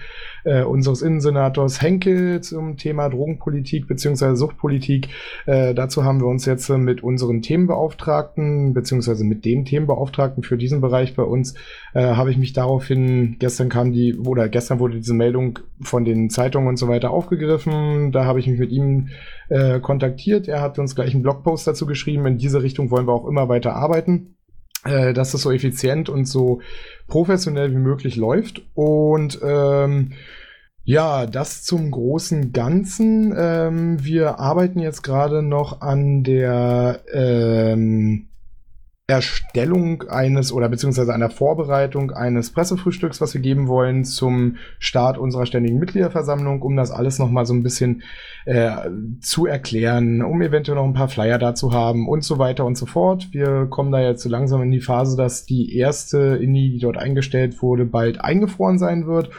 äh, 0.44 0.62
unseres 0.62 1.02
Innensenators 1.02 1.82
Henkel 1.82 2.40
zum 2.40 2.78
Thema 2.78 3.10
Drogenpolitik 3.10 3.86
bzw. 3.86 4.34
Suchtpolitik. 4.34 5.08
Äh, 5.44 5.74
dazu 5.74 6.04
haben 6.04 6.20
wir 6.20 6.26
uns 6.26 6.46
jetzt 6.46 6.70
mit 6.70 7.02
unseren 7.02 7.42
Themenbeauftragten 7.42 8.72
bzw. 8.72 9.24
mit 9.24 9.44
dem 9.44 9.66
Themenbeauftragten 9.66 10.42
für 10.42 10.56
diesen 10.56 10.80
Bereich 10.80 11.16
bei 11.16 11.22
uns, 11.22 11.52
äh, 11.92 12.14
habe 12.14 12.30
ich 12.30 12.38
mich 12.38 12.54
daraufhin, 12.54 13.36
gestern 13.40 13.68
kam 13.68 13.92
die, 13.92 14.16
oder 14.16 14.48
gestern 14.48 14.78
wurde 14.78 14.96
diese 14.96 15.12
Meldung 15.12 15.58
von 15.82 16.06
den 16.06 16.30
Zeitungen 16.30 16.68
und 16.68 16.78
so 16.78 16.88
weiter 16.88 17.10
aufgegriffen. 17.10 18.10
Da 18.10 18.24
habe 18.24 18.40
ich 18.40 18.46
mich 18.46 18.58
mit 18.58 18.70
ihm 18.70 19.08
äh, 19.48 19.80
kontaktiert. 19.80 20.48
Er 20.48 20.60
hat 20.60 20.78
uns 20.78 20.94
gleich 20.94 21.14
einen 21.14 21.22
Blogpost 21.22 21.66
dazu 21.66 21.86
geschrieben. 21.86 22.26
In 22.26 22.38
diese 22.38 22.62
Richtung 22.62 22.90
wollen 22.90 23.06
wir 23.06 23.12
auch 23.12 23.26
immer 23.26 23.48
weiter 23.48 23.74
arbeiten, 23.74 24.36
äh, 24.84 25.12
dass 25.12 25.34
es 25.34 25.42
so 25.42 25.50
effizient 25.50 26.08
und 26.08 26.26
so 26.26 26.60
professionell 27.06 27.70
wie 27.72 27.78
möglich 27.78 28.16
läuft. 28.16 28.62
Und 28.74 29.40
ähm, 29.42 30.12
ja, 30.84 31.26
das 31.26 31.64
zum 31.64 31.90
großen 31.90 32.52
Ganzen. 32.52 33.34
Ähm, 33.36 34.02
wir 34.02 34.38
arbeiten 34.38 34.78
jetzt 34.78 35.02
gerade 35.02 35.42
noch 35.42 35.82
an 35.82 36.22
der 36.24 37.02
ähm, 37.12 38.28
Erstellung 39.10 40.02
eines 40.10 40.52
oder 40.52 40.68
beziehungsweise 40.68 41.14
einer 41.14 41.30
Vorbereitung 41.30 42.10
eines 42.10 42.50
Pressefrühstücks, 42.52 43.22
was 43.22 43.32
wir 43.32 43.40
geben 43.40 43.66
wollen 43.66 44.04
zum 44.04 44.56
Start 44.78 45.16
unserer 45.16 45.46
ständigen 45.46 45.78
Mitgliederversammlung, 45.78 46.60
um 46.60 46.76
das 46.76 46.90
alles 46.90 47.18
nochmal 47.18 47.46
so 47.46 47.54
ein 47.54 47.62
bisschen 47.62 48.02
äh, 48.44 48.70
zu 49.22 49.46
erklären, 49.46 50.20
um 50.20 50.42
eventuell 50.42 50.76
noch 50.76 50.84
ein 50.84 50.92
paar 50.92 51.08
Flyer 51.08 51.38
dazu 51.38 51.72
haben 51.72 52.06
und 52.06 52.22
so 52.22 52.38
weiter 52.38 52.66
und 52.66 52.76
so 52.76 52.84
fort. 52.84 53.28
Wir 53.32 53.66
kommen 53.70 53.92
da 53.92 54.00
jetzt 54.02 54.22
so 54.22 54.28
langsam 54.28 54.60
in 54.60 54.70
die 54.70 54.82
Phase, 54.82 55.16
dass 55.16 55.46
die 55.46 55.74
erste 55.74 56.36
INI, 56.36 56.72
die 56.72 56.78
dort 56.78 56.98
eingestellt 56.98 57.62
wurde, 57.62 57.86
bald 57.86 58.20
eingefroren 58.20 58.78
sein 58.78 59.06
wird. 59.06 59.30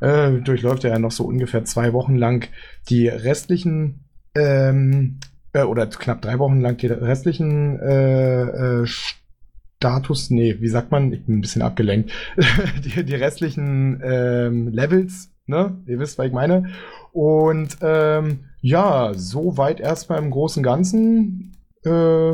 Äh, 0.00 0.40
durchläuft 0.40 0.82
er 0.82 0.90
ja 0.90 0.98
noch 0.98 1.12
so 1.12 1.22
ungefähr 1.22 1.64
zwei 1.64 1.92
Wochen 1.92 2.16
lang 2.16 2.48
die 2.88 3.06
restlichen 3.06 4.00
ähm, 4.34 5.20
äh, 5.54 5.62
oder 5.62 5.86
knapp 5.86 6.20
drei 6.20 6.38
Wochen 6.38 6.60
lang 6.60 6.76
die 6.76 6.88
restlichen 6.88 7.80
äh, 7.80 8.82
äh, 8.82 8.86
Status, 8.86 10.30
nee, 10.30 10.56
wie 10.60 10.68
sagt 10.68 10.90
man? 10.90 11.12
Ich 11.12 11.24
bin 11.24 11.38
ein 11.38 11.40
bisschen 11.40 11.62
abgelenkt. 11.62 12.10
die, 12.84 13.04
die 13.04 13.14
restlichen 13.14 14.02
ähm, 14.04 14.68
Levels, 14.68 15.30
ne? 15.46 15.82
Ihr 15.86 15.98
wisst, 15.98 16.18
was 16.18 16.26
ich 16.26 16.32
meine. 16.32 16.70
Und 17.12 17.78
ähm, 17.80 18.46
ja, 18.60 19.12
soweit 19.14 19.80
erstmal 19.80 20.18
im 20.18 20.30
Großen 20.30 20.60
und 20.60 20.64
Ganzen. 20.64 21.56
Äh, 21.84 22.32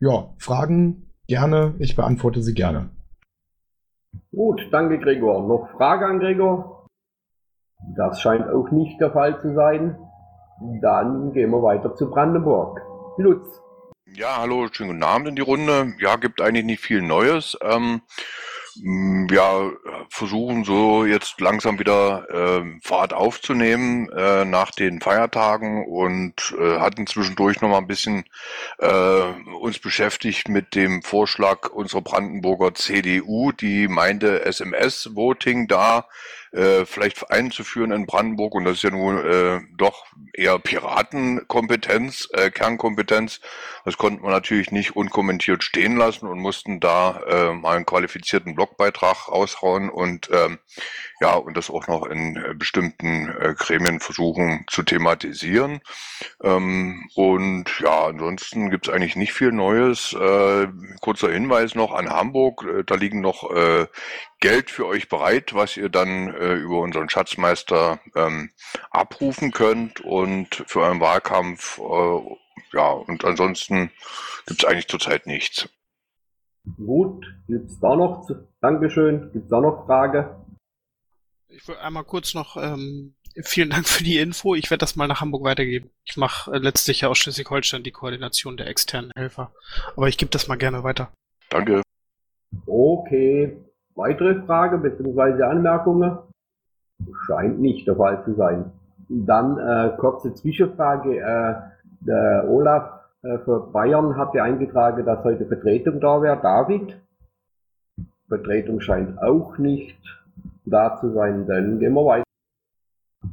ja, 0.00 0.34
Fragen 0.38 1.12
gerne, 1.28 1.74
ich 1.78 1.96
beantworte 1.96 2.42
sie 2.42 2.54
gerne. 2.54 2.90
Gut, 4.32 4.60
danke 4.72 4.98
Gregor. 4.98 5.46
Noch 5.46 5.70
Frage 5.76 6.06
an 6.06 6.18
Gregor? 6.18 6.86
Das 7.96 8.20
scheint 8.20 8.48
auch 8.48 8.70
nicht 8.70 9.00
der 9.00 9.12
Fall 9.12 9.40
zu 9.40 9.54
sein. 9.54 9.96
Dann 10.60 11.32
gehen 11.32 11.50
wir 11.50 11.62
weiter 11.62 11.94
zu 11.94 12.10
Brandenburg. 12.10 12.80
Lutz. 13.18 13.60
Ja, 14.06 14.38
hallo, 14.38 14.68
schönen 14.70 14.90
guten 14.90 15.02
Abend 15.02 15.28
in 15.28 15.36
die 15.36 15.42
Runde. 15.42 15.94
Ja, 15.98 16.16
gibt 16.16 16.40
eigentlich 16.40 16.64
nicht 16.64 16.80
viel 16.80 17.02
Neues. 17.02 17.58
Ähm, 17.60 18.02
ja, 19.30 19.70
versuchen 20.10 20.64
so 20.64 21.04
jetzt 21.04 21.40
langsam 21.40 21.78
wieder 21.78 22.26
äh, 22.30 22.78
Fahrt 22.82 23.12
aufzunehmen 23.12 24.08
äh, 24.10 24.44
nach 24.44 24.70
den 24.70 25.00
Feiertagen 25.00 25.86
und 25.86 26.54
äh, 26.58 26.78
hatten 26.78 27.06
zwischendurch 27.06 27.60
noch 27.60 27.68
mal 27.68 27.78
ein 27.78 27.86
bisschen 27.86 28.24
äh, 28.78 29.22
uns 29.60 29.78
beschäftigt 29.78 30.48
mit 30.48 30.74
dem 30.74 31.02
Vorschlag 31.02 31.70
unserer 31.70 32.02
Brandenburger 32.02 32.74
CDU, 32.74 33.52
die 33.52 33.88
meinte 33.88 34.44
SMS-Voting 34.44 35.68
da 35.68 36.06
äh, 36.54 36.86
vielleicht 36.86 37.30
einzuführen 37.30 37.90
in 37.92 38.06
Brandenburg. 38.06 38.54
Und 38.54 38.64
das 38.64 38.74
ist 38.78 38.82
ja 38.82 38.90
nun 38.90 39.18
äh, 39.18 39.60
doch 39.76 40.06
eher 40.32 40.58
Piratenkompetenz, 40.58 42.28
äh, 42.32 42.50
Kernkompetenz. 42.50 43.40
Das 43.84 43.96
konnten 43.96 44.22
wir 44.22 44.30
natürlich 44.30 44.70
nicht 44.70 44.96
unkommentiert 44.96 45.64
stehen 45.64 45.96
lassen 45.96 46.26
und 46.26 46.38
mussten 46.38 46.80
da 46.80 47.20
äh, 47.26 47.52
mal 47.52 47.76
einen 47.76 47.86
qualifizierten 47.86 48.54
Blogbeitrag 48.54 49.28
raushauen 49.28 49.90
und 49.90 50.30
ähm, 50.32 50.58
ja, 51.20 51.34
und 51.36 51.56
das 51.56 51.70
auch 51.70 51.86
noch 51.86 52.06
in 52.06 52.36
äh, 52.36 52.54
bestimmten 52.54 53.28
äh, 53.40 53.54
Gremien 53.56 54.00
versuchen 54.00 54.64
zu 54.68 54.82
thematisieren. 54.82 55.80
Ähm, 56.42 57.08
und 57.14 57.66
ja, 57.80 58.06
ansonsten 58.06 58.70
gibt 58.70 58.88
es 58.88 58.92
eigentlich 58.92 59.16
nicht 59.16 59.32
viel 59.32 59.52
Neues. 59.52 60.12
Äh, 60.12 60.68
kurzer 61.00 61.30
Hinweis 61.30 61.74
noch 61.74 61.92
an 61.92 62.10
Hamburg, 62.10 62.64
äh, 62.64 62.84
da 62.84 62.96
liegen 62.96 63.20
noch 63.20 63.50
äh, 63.50 63.86
Geld 64.40 64.70
für 64.70 64.86
euch 64.86 65.08
bereit, 65.08 65.54
was 65.54 65.76
ihr 65.76 65.88
dann 65.88 66.34
äh, 66.34 66.54
über 66.54 66.80
unseren 66.80 67.08
Schatzmeister 67.08 68.00
ähm, 68.16 68.50
abrufen 68.90 69.52
könnt 69.52 70.00
und 70.00 70.64
für 70.66 70.80
euren 70.80 71.00
Wahlkampf. 71.00 71.78
Äh, 71.78 72.36
ja, 72.72 72.90
und 72.90 73.24
ansonsten 73.24 73.90
gibt 74.46 74.64
es 74.64 74.68
eigentlich 74.68 74.88
zurzeit 74.88 75.26
nichts. 75.26 75.68
Gut, 76.76 77.24
gibt's 77.46 77.78
da 77.78 77.94
noch, 77.94 78.28
Dankeschön, 78.60 79.30
gibt's 79.32 79.50
da 79.50 79.60
noch 79.60 79.86
Frage? 79.86 80.44
Ich 81.48 81.68
will 81.68 81.76
einmal 81.76 82.04
kurz 82.04 82.34
noch, 82.34 82.56
ähm, 82.56 83.14
vielen 83.42 83.70
Dank 83.70 83.88
für 83.88 84.04
die 84.04 84.18
Info. 84.18 84.54
Ich 84.54 84.70
werde 84.70 84.80
das 84.80 84.96
mal 84.96 85.06
nach 85.06 85.20
Hamburg 85.20 85.44
weitergeben. 85.44 85.90
Ich 86.04 86.16
mache 86.16 86.52
äh, 86.52 86.58
letztlich 86.58 87.02
ja 87.02 87.08
aus 87.08 87.18
Schleswig-Holstein 87.18 87.82
die 87.82 87.92
Koordination 87.92 88.56
der 88.56 88.68
externen 88.68 89.10
Helfer. 89.14 89.52
Aber 89.96 90.08
ich 90.08 90.18
gebe 90.18 90.30
das 90.30 90.48
mal 90.48 90.56
gerne 90.56 90.82
weiter. 90.82 91.10
Danke. 91.50 91.82
Okay. 92.66 93.56
Weitere 93.94 94.42
Frage 94.46 94.78
bzw. 94.78 95.42
Anmerkungen? 95.42 96.18
Scheint 97.26 97.60
nicht 97.60 97.86
der 97.86 97.96
Fall 97.96 98.24
zu 98.24 98.34
sein. 98.34 98.72
Dann 99.08 99.58
äh, 99.58 99.96
kurze 99.98 100.34
Zwischenfrage. 100.34 101.18
Äh, 101.18 101.54
der 102.00 102.46
Olaf 102.48 103.00
äh, 103.22 103.38
für 103.38 103.70
Bayern 103.72 104.16
hat 104.16 104.34
ja 104.34 104.44
eingetragen, 104.44 105.04
dass 105.04 105.22
heute 105.24 105.46
Vertretung 105.46 106.00
da 106.00 106.20
wäre. 106.22 106.40
David? 106.40 107.00
Vertretung 108.28 108.80
scheint 108.80 109.18
auch 109.22 109.58
nicht 109.58 109.96
da 110.64 110.96
zu 111.00 111.12
sein. 111.12 111.46
Dann 111.46 111.78
gehen 111.78 111.94
wir 111.94 112.04
weiter. 112.04 112.24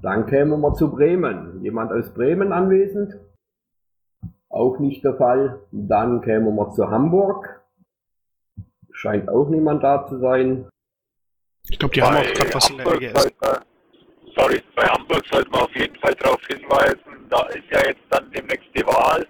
Dann 0.02 0.26
kämen 0.26 0.60
wir 0.62 0.74
zu 0.74 0.92
Bremen. 0.92 1.64
Jemand 1.64 1.92
aus 1.92 2.14
Bremen 2.14 2.52
anwesend? 2.52 3.18
Auch 4.50 4.80
nicht 4.80 5.04
der 5.04 5.16
Fall. 5.16 5.62
Dann 5.72 6.22
kämen 6.22 6.56
wir 6.56 6.72
zu 6.72 6.90
Hamburg. 6.90 7.62
Scheint 8.92 9.30
auch 9.30 9.50
niemand 9.50 9.84
da 9.84 10.06
zu 10.08 10.20
sein. 10.20 10.68
Ich 11.70 11.80
glaube, 11.80 11.94
die 11.94 12.02
haben 12.02 12.16
auch 12.16 12.34
gerade 12.34 12.54
was 12.54 12.70
in 12.70 12.78
der 12.78 12.88
EGS. 12.88 13.32
sorry, 14.36 14.62
bei 14.76 14.84
Hamburg 14.84 15.24
sollten 15.32 15.54
wir 15.54 15.64
auf 15.64 15.76
jeden 15.76 15.96
Fall 15.98 16.16
darauf 16.16 16.42
hinweisen, 16.48 17.28
da 17.30 17.44
ist 17.48 17.70
ja 17.72 17.88
jetzt 17.88 18.02
dann 18.10 18.30
demnächst 18.32 18.68
die 18.76 18.86
Wahl 18.86 19.26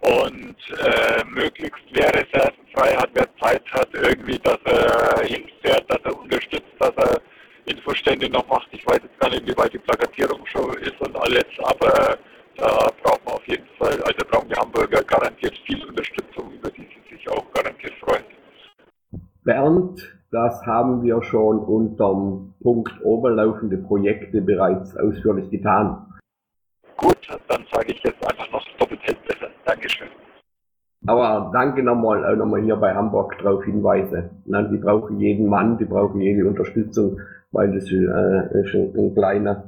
und 0.00 0.56
äh, 0.78 1.24
möglichst 1.26 1.84
wäre 1.92 2.24
es 2.32 2.52
frei 2.74 2.94
hat, 2.96 3.10
wer 3.14 3.28
Zeit 3.40 3.62
hat, 3.72 3.88
irgendwie, 3.92 4.38
dass 4.38 4.58
er 4.64 5.22
hinfährt, 5.24 5.84
dass 5.88 6.00
er 6.04 6.18
unterstützt, 6.18 6.74
dass 6.78 6.92
er 6.96 7.20
Infostände 7.66 8.28
noch 8.30 8.46
macht. 8.48 8.68
Ich 8.72 8.86
weiß 8.86 9.00
jetzt 9.02 9.18
gar 9.18 9.30
nicht, 9.30 9.46
wie 9.46 9.56
weit 9.56 9.72
die 9.72 9.78
Plakatierung 9.78 10.44
schon 10.46 10.74
ist 10.78 11.00
und 11.00 11.16
alles, 11.16 11.46
aber 11.62 12.18
da 12.56 12.90
brauchen 13.02 13.26
wir 13.26 13.34
auf 13.34 13.48
jeden 13.48 13.66
Fall, 13.78 14.00
also 14.02 14.24
brauchen 14.30 14.48
die 14.48 14.54
Hamburger 14.54 15.02
garantiert 15.02 15.56
viel 15.66 15.84
Unterstützung, 15.84 16.52
über 16.52 16.70
die 16.70 16.82
sie 16.82 17.16
sich 17.16 17.28
auch 17.28 17.44
garantiert 17.52 17.94
freuen. 18.00 18.24
Bernd, 19.44 20.16
das 20.30 20.64
haben 20.66 21.02
wir 21.02 21.22
schon 21.22 21.58
unterm 21.58 22.54
Punkt 22.62 22.92
oberlaufende 23.02 23.78
Projekte 23.78 24.40
bereits 24.40 24.96
ausführlich 24.96 25.50
getan. 25.50 26.14
Gut, 26.96 27.28
dann 27.48 27.64
sage 27.72 27.92
ich 27.92 28.02
jetzt 28.02 28.22
einfach 28.24 28.50
noch 28.50 28.64
doppelt 28.78 29.00
besser. 29.26 29.50
Dankeschön. 29.64 30.08
Aber 31.06 31.50
danke 31.52 31.82
nochmal, 31.82 32.24
auch 32.24 32.36
nochmal 32.36 32.62
hier 32.62 32.76
bei 32.76 32.94
Hamburg 32.94 33.36
darauf 33.38 33.62
hinweise. 33.64 34.30
Na, 34.46 34.62
die 34.62 34.78
brauchen 34.78 35.20
jeden 35.20 35.48
Mann, 35.48 35.76
die 35.76 35.84
brauchen 35.84 36.20
jede 36.20 36.46
Unterstützung, 36.46 37.20
weil 37.54 37.72
das 37.72 37.90
äh, 37.90 38.60
ist 38.60 38.74
ein, 38.74 38.92
ein 38.96 39.14
kleiner 39.14 39.64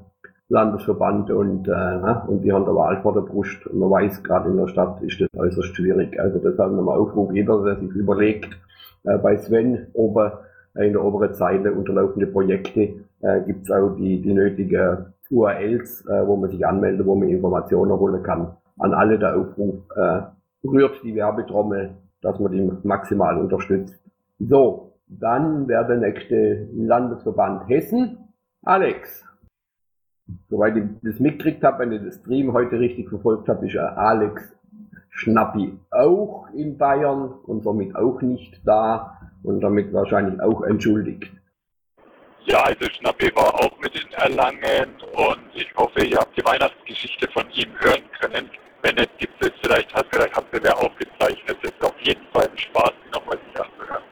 Landesverband 0.49 1.31
und, 1.31 1.69
äh, 1.69 2.15
und 2.27 2.43
die 2.43 2.53
haben 2.53 2.65
der 2.65 2.75
Wahl 2.75 3.01
vor 3.03 3.15
der 3.15 3.23
Brust. 3.23 3.67
Und 3.67 3.79
man 3.79 3.91
weiß, 3.91 4.23
gerade 4.23 4.51
in 4.51 4.57
der 4.57 4.69
Stadt 4.69 5.01
ist 5.03 5.21
das 5.21 5.29
äußerst 5.35 5.75
schwierig. 5.75 6.19
Also 6.21 6.39
deshalb 6.39 6.73
nochmal 6.73 6.99
Aufruf, 6.99 7.33
jeder, 7.33 7.63
der 7.65 7.77
sich 7.77 7.91
überlegt, 7.91 8.59
äh, 9.05 9.19
bei 9.19 9.37
Sven 9.39 9.87
ober, 9.95 10.43
äh, 10.75 10.87
in 10.87 10.93
der 10.93 11.05
oberen 11.05 11.33
Zeile 11.35 11.73
unterlaufende 11.73 12.27
Projekte 12.27 12.81
äh, 13.21 13.41
gibt's 13.47 13.71
auch 13.71 13.91
die, 13.97 14.21
die 14.21 14.35
nötige 14.35 15.13
URLs, 15.31 16.05
äh, 16.07 16.27
wo 16.27 16.37
man 16.37 16.51
sich 16.51 16.67
anmeldet, 16.67 17.07
wo 17.07 17.15
man 17.15 17.29
Informationen 17.29 17.93
holen 17.93 18.23
kann. 18.23 18.57
An 18.79 18.95
alle 18.95 19.19
der 19.19 19.37
Aufruf, 19.37 19.77
äh, 19.97 20.21
rührt 20.67 21.01
die 21.03 21.15
Werbetrommel, 21.15 21.91
dass 22.23 22.39
man 22.41 22.53
die 22.53 22.71
maximal 22.83 23.39
unterstützt. 23.39 23.99
So, 24.39 24.86
dann 25.07 25.69
wäre 25.69 25.87
der 25.87 25.97
nächste 25.97 26.69
Landesverband 26.75 27.69
Hessen. 27.69 28.19
Alex. 28.63 29.25
Soweit 30.49 30.77
ich 30.77 30.85
das 31.03 31.21
mitgekriegt 31.21 31.63
habe, 31.63 31.81
wenn 31.81 31.93
ich 31.93 32.03
das 32.03 32.17
Stream 32.17 32.53
heute 32.53 32.81
richtig 32.81 33.09
verfolgt 33.09 33.49
habe, 33.49 33.67
ist 33.67 33.77
Alex 33.77 34.57
Schnappi 35.11 35.79
auch 35.91 36.49
in 36.53 36.77
Bayern 36.77 37.33
und 37.47 37.63
somit 37.63 37.95
auch 37.97 38.21
nicht 38.21 38.61
da 38.67 39.19
und 39.43 39.61
damit 39.61 39.93
wahrscheinlich 39.93 40.41
auch 40.41 40.63
entschuldigt. 40.63 41.33
Ja, 42.45 42.65
also 42.65 42.85
Schnappi 42.85 43.35
war 43.35 43.55
auch 43.55 43.79
mit 43.81 43.95
in 43.95 44.13
Erlangen 44.13 44.91
und 45.15 45.41
ich 45.55 45.73
hoffe, 45.77 46.05
ihr 46.05 46.19
habt 46.19 46.37
die 46.37 46.45
Weihnachtsgeschichte 46.45 47.29
von 47.33 47.45
ihm 47.51 47.71
hören 47.79 48.03
können. 48.21 48.51
Wenn 48.83 48.95
nicht, 48.97 49.19
gibt 49.19 49.43
es 49.43 49.53
vielleicht, 49.63 49.93
hat, 49.95 50.07
vielleicht 50.11 50.37
habt 50.37 50.53
ihr 50.55 50.63
wer 50.63 50.77
aufgezeichnet. 50.77 51.57
Es 51.63 51.71
ist 51.71 51.85
auf 51.85 51.99
jeden 52.01 52.25
Fall 52.33 52.49
ein 52.49 52.59
Spaß, 52.59 52.93
die 53.05 53.11
nochmal 53.13 53.39
sich 53.39 53.61
anzuhören. 53.61 54.03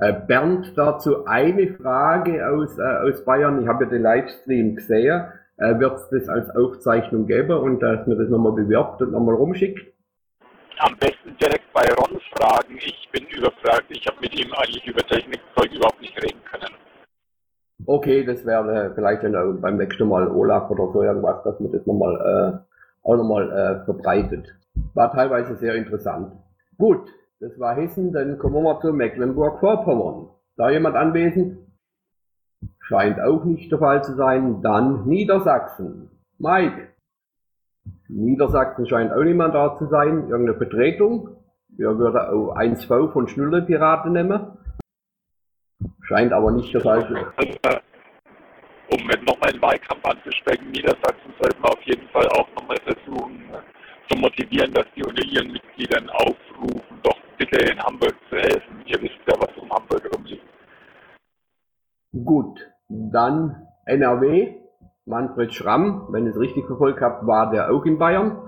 Äh, 0.00 0.12
Bernd, 0.12 0.72
dazu 0.76 1.26
eine 1.26 1.74
Frage 1.74 2.48
aus, 2.48 2.78
äh, 2.78 2.82
aus 2.82 3.24
Bayern. 3.24 3.62
Ich 3.62 3.68
habe 3.68 3.84
ja 3.84 3.90
den 3.90 4.02
Livestream 4.02 4.76
gesehen. 4.76 5.24
Äh, 5.56 5.78
Wird 5.80 5.96
es 5.96 6.08
das 6.10 6.28
als 6.28 6.54
Aufzeichnung 6.54 7.26
geben 7.26 7.58
und 7.58 7.80
dass 7.80 8.06
man 8.06 8.16
das 8.16 8.28
nochmal 8.28 8.52
bewirbt 8.52 9.02
und 9.02 9.10
nochmal 9.10 9.34
rumschickt? 9.34 9.92
Am 10.78 10.96
besten 10.98 11.36
direkt 11.40 11.72
bei 11.72 11.84
Ron 11.94 12.20
fragen. 12.32 12.76
Ich 12.76 13.08
bin 13.10 13.24
überfragt. 13.26 13.86
Ich 13.88 14.06
habe 14.06 14.18
mit 14.20 14.38
ihm 14.38 14.52
eigentlich 14.52 14.86
über 14.86 15.02
Technikzeug 15.02 15.74
überhaupt 15.74 16.00
nicht 16.00 16.16
reden 16.22 16.40
können. 16.44 16.72
Okay, 17.84 18.24
das 18.24 18.46
wäre 18.46 18.92
vielleicht 18.94 19.24
dann 19.24 19.60
beim 19.60 19.78
nächsten 19.78 20.08
Mal 20.08 20.28
Olaf 20.28 20.70
oder 20.70 20.92
so 20.92 21.02
irgendwas, 21.02 21.42
dass 21.42 21.58
man 21.58 21.72
das 21.72 21.84
nochmal 21.86 22.62
äh, 22.64 23.08
auch 23.08 23.16
nochmal 23.16 23.50
äh, 23.50 23.84
verbreitet. 23.84 24.54
War 24.94 25.10
teilweise 25.10 25.56
sehr 25.56 25.74
interessant. 25.74 26.32
Gut, 26.76 27.08
das 27.40 27.58
war 27.58 27.76
Hessen, 27.76 28.12
dann 28.12 28.38
kommen 28.38 28.54
wir 28.54 28.62
mal 28.62 28.80
zu 28.80 28.92
Mecklenburg-Vorpommern. 28.92 30.28
Da 30.56 30.70
jemand 30.70 30.96
anwesend? 30.96 31.58
Scheint 32.80 33.20
auch 33.20 33.44
nicht 33.44 33.70
der 33.70 33.78
Fall 33.78 34.02
zu 34.02 34.16
sein. 34.16 34.60
Dann 34.62 35.06
Niedersachsen. 35.06 36.10
Mike. 36.38 36.88
Niedersachsen 38.08 38.86
scheint 38.86 39.12
auch 39.12 39.22
niemand 39.22 39.54
da 39.54 39.76
zu 39.78 39.86
sein. 39.86 40.28
Irgendeine 40.28 40.58
Vertretung. 40.58 41.36
Wir 41.68 41.96
würden 41.96 42.18
auch 42.18 42.56
1V 42.56 43.12
von 43.12 43.28
Schnuller 43.28 43.60
Piraten 43.60 44.12
nehmen. 44.12 44.58
Scheint 46.02 46.32
aber 46.32 46.50
nicht 46.50 46.74
der 46.74 46.80
Fall 46.80 47.06
zu 47.06 47.14
sein. 47.14 47.80
Um 48.90 49.06
nochmal 49.24 49.50
einen 49.50 49.62
Wahlkampf 49.62 50.04
anzusprechen, 50.04 50.70
Niedersachsen 50.70 51.32
sollten 51.40 51.62
wir 51.62 51.70
auf 51.70 51.82
jeden 51.82 52.08
Fall 52.08 52.26
auch 52.30 52.48
nochmal 52.56 52.78
versuchen 52.84 53.38
zu 54.08 54.16
motivieren, 54.16 54.72
dass 54.72 54.86
die 54.96 55.04
unter 55.04 55.22
ihren 55.22 55.52
Mitgliedern 55.52 56.08
aufrufen, 56.10 56.98
doch 57.02 57.17
bitte 57.38 57.58
in 57.58 57.78
Hamburg 57.80 58.14
zu 58.28 58.36
helfen. 58.36 58.82
Ihr 58.84 59.00
wisst 59.00 59.18
ja, 59.26 59.34
was 59.38 59.56
um 59.56 59.70
Hamburg 59.70 60.10
rumliegt. 60.14 60.44
Gut, 62.12 62.60
dann 62.88 63.66
NRW. 63.86 64.56
Manfred 65.06 65.54
Schramm, 65.54 66.06
wenn 66.10 66.26
ich 66.26 66.34
es 66.34 66.40
richtig 66.40 66.66
verfolgt 66.66 67.00
habe, 67.00 67.26
war 67.26 67.50
der 67.50 67.72
auch 67.72 67.84
in 67.86 67.96
Bayern. 67.96 68.46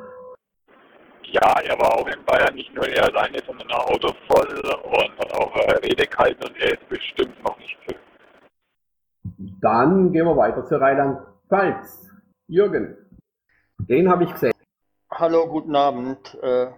Ja, 1.22 1.58
er 1.64 1.78
war 1.78 1.94
auch 1.94 2.06
in 2.06 2.22
Bayern, 2.24 2.54
nicht 2.54 2.74
nur 2.74 2.86
er 2.86 3.04
alleine, 3.04 3.38
sondern 3.46 3.68
ein 3.68 3.76
Auto 3.76 4.12
voll 4.28 4.60
und 4.82 5.18
hat 5.18 5.32
auch 5.32 5.56
äh, 5.56 5.72
Rede 5.86 6.06
gehalten 6.06 6.44
und 6.44 6.56
er 6.58 6.72
ist 6.72 6.88
bestimmt 6.88 7.42
noch 7.42 7.56
nicht 7.58 7.78
zurück. 7.84 8.00
Dann 9.62 10.12
gehen 10.12 10.26
wir 10.26 10.36
weiter 10.36 10.66
zu 10.66 10.78
Rheinland-Pfalz. 10.78 12.10
Jürgen, 12.46 12.96
den 13.78 14.10
habe 14.10 14.24
ich 14.24 14.32
gesehen. 14.32 14.52
Hallo, 15.10 15.46
guten 15.46 15.76
Abend. 15.76 16.36
Äh, 16.42 16.72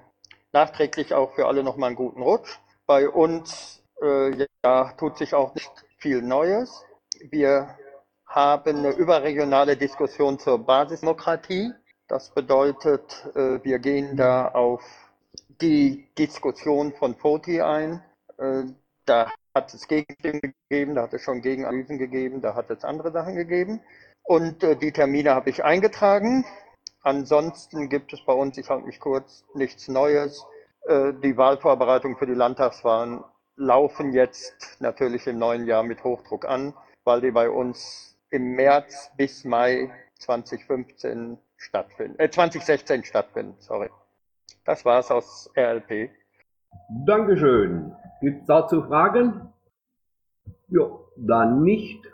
nachträglich 0.53 1.15
auch 1.15 1.35
für 1.35 1.47
alle 1.47 1.63
nochmal 1.63 1.89
einen 1.89 1.97
guten 1.97 2.23
Rutsch. 2.23 2.59
Bei 2.87 3.09
uns 3.09 3.83
äh, 4.03 4.47
ja, 4.65 4.93
tut 4.99 5.19
sich 5.19 5.35
auch 5.35 5.55
nicht 5.55 5.71
viel 5.99 6.23
Neues. 6.23 6.85
Wir 7.31 7.77
haben 8.27 8.79
eine 8.79 8.91
überregionale 8.91 9.77
Diskussion 9.77 10.39
zur 10.39 10.59
Basisdemokratie. 10.59 11.73
Das 12.09 12.31
bedeutet, 12.31 13.27
äh, 13.35 13.63
wir 13.63 13.79
gehen 13.79 14.17
da 14.17 14.49
auf 14.49 14.83
die 15.61 16.09
Diskussion 16.19 16.93
von 16.93 17.15
FOTI 17.15 17.63
ein. 17.63 18.03
Äh, 18.39 18.65
da 19.05 19.31
hat 19.55 19.73
es 19.75 19.87
Gegenstimmen 19.87 20.41
gegeben, 20.69 20.95
da 20.95 21.03
hat 21.03 21.15
es 21.15 21.23
schon 21.23 21.43
Gegenanalysen 21.43 21.99
gegeben, 21.99 22.41
da 22.41 22.55
hat 22.55 22.71
es 22.71 22.85
andere 22.85 23.13
Sachen 23.13 23.35
gegeben. 23.35 23.81
Und 24.23 24.63
äh, 24.63 24.77
die 24.77 24.93
Termine 24.93 25.35
habe 25.35 25.51
ich 25.51 25.65
eingetragen. 25.65 26.45
Ansonsten 27.03 27.89
gibt 27.89 28.13
es 28.13 28.25
bei 28.25 28.33
uns, 28.33 28.57
ich 28.59 28.71
halte 28.71 28.87
mich 28.87 29.01
kurz, 29.01 29.45
nichts 29.55 29.89
Neues. 29.89 30.47
Äh, 30.87 31.13
die 31.23 31.37
Wahlvorbereitungen 31.37 32.17
für 32.17 32.27
die 32.27 32.35
Landtagswahlen 32.35 33.25
laufen 33.57 34.13
jetzt 34.13 34.77
natürlich 34.81 35.27
im 35.27 35.39
neuen 35.39 35.67
Jahr 35.67 35.83
mit 35.83 36.05
Hochdruck 36.05 36.45
an, 36.45 36.75
weil 37.05 37.21
die 37.21 37.33
bei 37.33 37.51
uns 37.51 38.17
im 38.31 38.55
März 38.55 39.11
bis 39.17 39.45
Mai 39.45 39.91
2015 40.21 41.39
stattfinden, 41.57 42.19
äh, 42.19 42.31
2016 42.31 43.05
stattfinden, 43.05 43.57
sorry. 43.59 43.91
Das 44.65 44.85
war's 44.85 45.11
aus 45.11 45.51
RLP. 45.57 46.11
Dankeschön. 47.05 47.95
Gibt 48.21 48.43
es 48.43 48.47
dazu 48.47 48.83
Fragen? 48.83 49.53
Ja, 50.69 50.89
dann 51.17 51.63
nicht. 51.63 52.12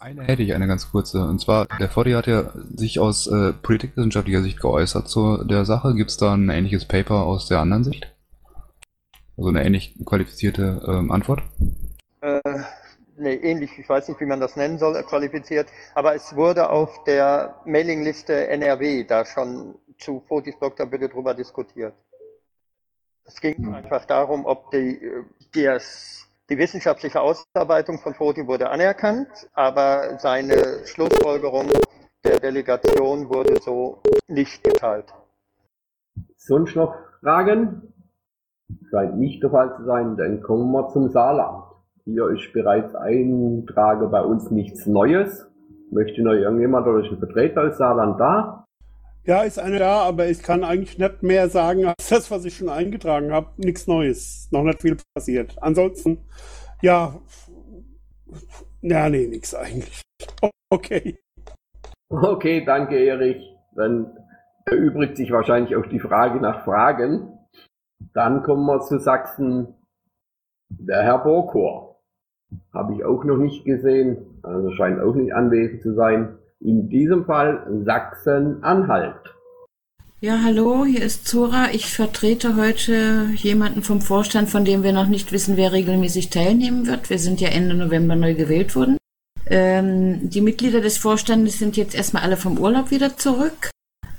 Eine 0.00 0.22
hätte 0.22 0.42
ich, 0.42 0.54
eine 0.54 0.68
ganz 0.68 0.90
kurze. 0.92 1.26
Und 1.26 1.40
zwar, 1.40 1.66
der 1.80 1.88
Foddy 1.88 2.12
hat 2.12 2.28
ja 2.28 2.52
sich 2.74 3.00
aus 3.00 3.26
äh, 3.26 3.52
politikwissenschaftlicher 3.52 4.42
Sicht 4.42 4.60
geäußert 4.60 5.08
zu 5.08 5.42
der 5.44 5.64
Sache. 5.64 5.94
Gibt 5.94 6.10
es 6.10 6.16
da 6.16 6.34
ein 6.34 6.48
ähnliches 6.50 6.86
Paper 6.86 7.24
aus 7.24 7.48
der 7.48 7.58
anderen 7.58 7.82
Sicht? 7.82 8.14
Also 9.36 9.48
eine 9.48 9.64
ähnlich 9.64 9.96
qualifizierte 10.04 10.82
ähm, 10.86 11.10
Antwort? 11.10 11.42
Äh, 12.20 12.40
nee, 13.16 13.34
ähnlich, 13.34 13.76
ich 13.76 13.88
weiß 13.88 14.08
nicht, 14.08 14.20
wie 14.20 14.26
man 14.26 14.40
das 14.40 14.54
nennen 14.54 14.78
soll, 14.78 15.02
qualifiziert, 15.02 15.68
aber 15.94 16.14
es 16.14 16.34
wurde 16.34 16.70
auf 16.70 17.04
der 17.04 17.56
Mailingliste 17.64 18.48
NRW 18.48 19.04
da 19.04 19.24
schon 19.24 19.76
zu 19.98 20.24
Fotis 20.28 20.58
Doktorbitte 20.60 21.08
drüber 21.08 21.34
diskutiert. 21.34 21.94
Es 23.24 23.40
ging 23.40 23.74
einfach 23.74 24.04
darum, 24.06 24.46
ob 24.46 24.70
die, 24.70 25.00
das, 25.52 26.27
die 26.50 26.58
wissenschaftliche 26.58 27.20
Ausarbeitung 27.20 27.98
von 27.98 28.14
Foti 28.14 28.46
wurde 28.46 28.70
anerkannt, 28.70 29.28
aber 29.52 30.18
seine 30.18 30.86
Schlussfolgerung 30.86 31.70
der 32.24 32.40
Delegation 32.40 33.28
wurde 33.28 33.60
so 33.60 34.02
nicht 34.26 34.64
geteilt. 34.64 35.12
Sonst 36.36 36.74
noch 36.74 36.94
Fragen? 37.20 37.92
Scheint 38.90 39.18
nicht 39.18 39.42
der 39.42 39.50
Fall 39.50 39.76
zu 39.76 39.84
sein, 39.84 40.16
dann 40.16 40.42
kommen 40.42 40.70
wir 40.72 40.88
zum 40.88 41.10
Saarland. 41.10 41.64
Hier 42.04 42.28
ist 42.30 42.52
bereits 42.52 42.94
eintrage 42.94 44.08
bei 44.08 44.22
uns 44.22 44.50
nichts 44.50 44.86
Neues. 44.86 45.46
Möchte 45.90 46.22
noch 46.22 46.32
irgendjemand 46.32 46.86
oder 46.86 47.04
ist 47.04 47.12
ein 47.12 47.18
Vertreter 47.18 47.68
aus 47.68 47.78
Saarland 47.78 48.18
da? 48.20 48.67
Ja, 49.28 49.42
ist 49.42 49.58
eine 49.58 49.78
da, 49.78 50.04
aber 50.04 50.28
ich 50.28 50.42
kann 50.42 50.64
eigentlich 50.64 50.96
nicht 50.96 51.22
mehr 51.22 51.50
sagen 51.50 51.84
als 51.84 52.08
das, 52.08 52.30
was 52.30 52.46
ich 52.46 52.56
schon 52.56 52.70
eingetragen 52.70 53.30
habe. 53.30 53.50
Nichts 53.58 53.86
Neues. 53.86 54.48
Noch 54.52 54.62
nicht 54.62 54.80
viel 54.80 54.96
passiert. 55.14 55.54
Ansonsten, 55.60 56.24
ja, 56.80 57.14
ja, 58.80 59.10
nee, 59.10 59.26
nichts 59.26 59.54
eigentlich. 59.54 60.00
Okay. 60.70 61.18
Okay, 62.10 62.62
danke, 62.62 62.98
Erich. 62.98 63.42
Dann 63.74 64.18
erübrigt 64.66 65.16
sich 65.16 65.30
wahrscheinlich 65.30 65.76
auch 65.76 65.86
die 65.86 65.98
Frage 65.98 66.40
nach 66.40 66.64
Fragen. 66.64 67.38
Dann 68.12 68.42
kommen 68.42 68.66
wir 68.66 68.80
zu 68.80 68.98
Sachsen. 68.98 69.74
Der 70.68 71.02
Herr 71.02 71.18
Borkor. 71.20 72.02
Habe 72.74 72.94
ich 72.94 73.04
auch 73.04 73.24
noch 73.24 73.38
nicht 73.38 73.64
gesehen. 73.64 74.40
Also 74.42 74.70
scheint 74.72 75.00
auch 75.00 75.14
nicht 75.14 75.34
anwesend 75.34 75.82
zu 75.82 75.94
sein. 75.94 76.38
In 76.60 76.88
diesem 76.88 77.24
Fall 77.24 77.66
Sachsen-Anhalt. 77.84 79.34
Ja, 80.20 80.40
hallo, 80.42 80.84
hier 80.84 81.02
ist 81.02 81.28
Zora. 81.28 81.68
Ich 81.72 81.92
vertrete 81.92 82.56
heute 82.56 83.28
jemanden 83.36 83.84
vom 83.84 84.00
Vorstand, 84.00 84.48
von 84.48 84.64
dem 84.64 84.82
wir 84.82 84.92
noch 84.92 85.06
nicht 85.06 85.30
wissen, 85.30 85.56
wer 85.56 85.72
regelmäßig 85.72 86.30
teilnehmen 86.30 86.88
wird. 86.88 87.08
Wir 87.08 87.20
sind 87.20 87.40
ja 87.40 87.50
Ende 87.50 87.74
November 87.74 88.16
neu 88.16 88.34
gewählt 88.34 88.74
worden. 88.74 88.96
Ähm, 89.46 90.28
die 90.28 90.40
Mitglieder 90.40 90.80
des 90.80 90.98
Vorstandes 90.98 91.60
sind 91.60 91.76
jetzt 91.76 91.94
erstmal 91.94 92.24
alle 92.24 92.36
vom 92.36 92.58
Urlaub 92.58 92.90
wieder 92.90 93.16
zurück. 93.16 93.70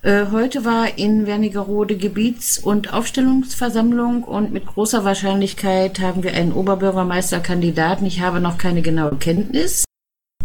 Äh, 0.02 0.28
heute 0.32 0.63
war 0.63 0.97
in 0.97 1.28
Wernigerode 1.28 1.97
Gebiets- 1.97 2.58
und 2.58 2.93
Aufstellungsversammlung 2.93 4.23
und 4.23 4.54
mit 4.54 4.65
großer 4.65 5.04
Wahrscheinlichkeit 5.04 5.99
haben 5.99 6.23
wir 6.23 6.34
einen 6.34 6.54
Oberbürgermeisterkandidaten. 6.54 8.08
Ich 8.08 8.21
habe 8.21 8.39
noch 8.39 8.58
keine 8.58 8.82
genaue 8.82 9.17
Kenntnis. 9.17 9.84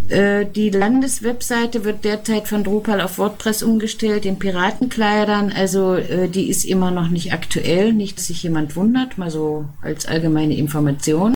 Äh, 0.09 0.45
die 0.47 0.71
Landeswebseite 0.71 1.85
wird 1.85 2.05
derzeit 2.05 2.49
von 2.49 2.63
Drupal 2.63 3.01
auf 3.01 3.19
WordPress 3.19 3.63
umgestellt 3.63 4.27
in 4.27 4.39
Piratenkleidern. 4.39 5.53
Also 5.53 5.95
äh, 5.95 6.29
die 6.29 6.49
ist 6.49 6.65
immer 6.65 6.91
noch 6.91 7.09
nicht 7.09 7.33
aktuell, 7.33 7.93
nicht, 7.93 8.19
dass 8.19 8.27
sich 8.27 8.43
jemand 8.43 8.77
wundert, 8.77 9.17
mal 9.17 9.31
so 9.31 9.67
als 9.81 10.07
allgemeine 10.07 10.57
Information. 10.57 11.35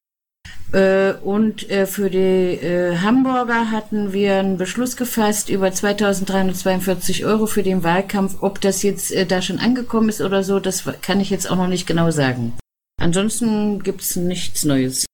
Äh, 0.73 1.15
und 1.15 1.71
äh, 1.71 1.87
für 1.87 2.11
die 2.11 2.19
äh, 2.19 2.99
Hamburger 2.99 3.71
hatten 3.71 4.13
wir 4.13 4.37
einen 4.37 4.59
Beschluss 4.59 4.99
gefasst 4.99 5.49
über 5.49 5.73
2342 5.73 7.25
Euro 7.25 7.47
für 7.47 7.63
den 7.63 7.83
Wahlkampf. 7.83 8.43
Ob 8.43 8.61
das 8.61 8.83
jetzt 8.83 9.11
äh, 9.13 9.25
da 9.25 9.41
schon 9.41 9.61
angekommen 9.61 10.11
ist 10.11 10.21
oder 10.21 10.43
so, 10.43 10.61
das 10.61 10.85
kann 11.01 11.21
ich 11.21 11.31
jetzt 11.31 11.51
auch 11.51 11.57
noch 11.57 11.69
nicht 11.69 11.87
genau 11.87 12.11
sagen. 12.11 12.53
Ansonsten 13.01 13.83
gibt's 13.83 14.17
nichts 14.17 14.65
Neues. 14.65 15.07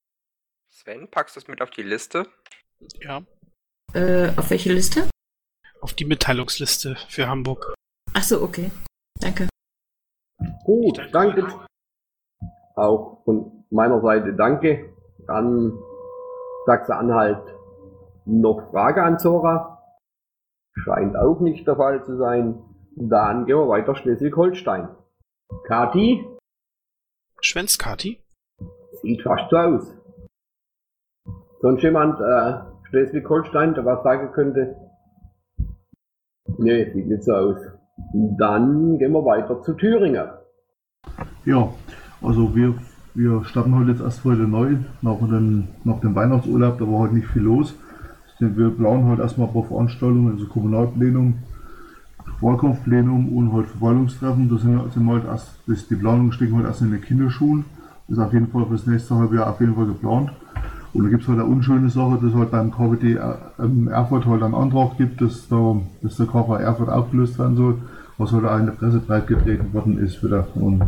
Sven, 0.71 1.07
packst 1.09 1.37
du 1.37 1.41
es 1.41 1.47
mit 1.47 1.63
auf 1.63 1.71
die 1.71 1.83
Liste? 1.83 2.27
Ja. 3.01 3.23
Äh, 3.95 4.33
auf 4.37 4.51
welche 4.51 4.73
Liste? 4.73 5.09
Auf 5.81 5.95
die 5.95 6.05
Mitteilungsliste 6.05 6.97
für 7.09 7.29
Hamburg. 7.29 7.75
Ach 8.13 8.23
so, 8.23 8.43
okay. 8.43 8.73
Danke. 9.21 9.49
Gut, 10.65 11.01
danke. 11.13 11.47
Auch 12.75 13.23
von 13.25 13.65
meiner 13.71 14.01
Seite 14.01 14.35
danke. 14.35 14.93
Dann 15.29 15.79
Sachsen-Anhalt 16.67 17.55
noch 18.25 18.71
Frage 18.71 19.03
an 19.03 19.19
Zora. 19.19 19.81
Scheint 20.73 21.17
auch 21.17 21.39
nicht 21.41 21.67
der 21.67 21.77
Fall 21.77 22.05
zu 22.05 22.17
sein. 22.17 22.63
Dann 22.97 23.47
gehen 23.47 23.59
wir 23.59 23.69
weiter 23.69 23.95
Schleswig-Holstein. 23.95 24.89
Kati? 25.69 26.27
Schwänz 27.41 27.79
Kati? 27.79 28.21
Sieht 29.03 29.23
fast 29.23 29.51
so 29.51 29.57
aus. 29.57 29.95
Sonst 31.61 31.83
jemand 31.83 32.19
äh, 32.21 32.74
Schleswig-Holstein, 32.95 33.75
der 33.75 33.85
was 33.85 34.05
sagen 34.05 34.31
könnte? 34.33 34.77
Nee, 36.59 36.93
sieht 36.93 37.09
nicht 37.09 37.25
so 37.25 37.33
aus. 37.33 37.57
Dann 38.39 38.99
gehen 38.99 39.13
wir 39.13 39.25
weiter 39.25 39.61
zu 39.63 39.73
Thüringen. 39.75 40.29
Ja, 41.45 41.69
also 42.23 42.55
wir, 42.55 42.75
wir 43.15 43.45
starten 43.45 43.77
heute 43.77 43.91
jetzt 43.91 44.01
erst 44.01 44.25
heute 44.25 44.43
neu, 44.43 44.77
nach 45.03 45.19
dem, 45.19 45.69
nach 45.83 46.01
dem 46.01 46.15
Weihnachtsurlaub, 46.15 46.79
da 46.79 46.87
war 46.87 47.01
heute 47.01 47.17
nicht 47.17 47.27
viel 47.29 47.43
los. 47.43 47.75
Wir 48.39 48.71
planen 48.71 49.09
heute 49.09 49.23
erstmal 49.23 49.49
ein 49.49 49.55
paar 49.55 49.65
Veranstaltungen, 49.65 50.33
also 50.33 50.47
Kommunalplenum, 50.47 51.35
Wahlkampfplenum 52.41 53.37
und 53.37 53.53
heute 53.53 53.69
Verwaltungstreffen. 53.69 54.49
Da 54.49 54.57
sind, 54.59 54.93
sind 54.93 55.09
heute 55.09 55.27
erst, 55.27 55.59
das, 55.67 55.89
die 55.89 55.97
Planungen 55.97 56.33
stecken 56.33 56.57
heute 56.57 56.69
erst 56.69 56.83
in 56.83 56.93
den 56.93 57.01
Kinderschuhen. 57.01 57.65
Das 58.07 58.19
ist 58.19 58.25
auf 58.25 58.33
jeden 58.33 58.49
Fall 58.49 58.67
für 58.67 58.73
das 58.73 58.87
nächste 58.87 59.17
halbe 59.17 59.37
Jahr 59.37 59.51
auf 59.51 59.61
jeden 59.61 59.75
Fall 59.75 59.87
geplant. 59.87 60.31
Und 60.95 61.05
da 61.05 61.11
gibt 61.11 61.25
es 61.25 61.29
halt 61.29 61.41
eine 61.41 61.49
unschöne 61.49 61.89
Sache, 61.91 62.21
dass 62.23 62.35
halt 62.35 62.53
beim 62.53 62.71
KWD 62.71 63.19
ähm, 63.59 63.89
Erfurt 63.89 64.27
halt 64.27 64.45
einen 64.45 64.55
Antrag 64.55 64.97
gibt, 64.97 65.21
dass, 65.21 65.49
da, 65.49 65.77
dass 66.03 66.17
der 66.17 66.27
KV 66.27 66.55
Erfurt 66.55 66.89
aufgelöst 66.89 67.37
werden 67.37 67.57
soll, 67.57 67.79
was 68.17 68.33
halt 68.33 68.45
auch 68.45 68.59
in 68.59 68.67
der 68.67 68.75
Presse 68.75 69.01
breitgetreten 69.01 69.75
worden 69.75 69.99
ist 69.99 70.23
wieder. 70.23 70.47
Und 70.55 70.83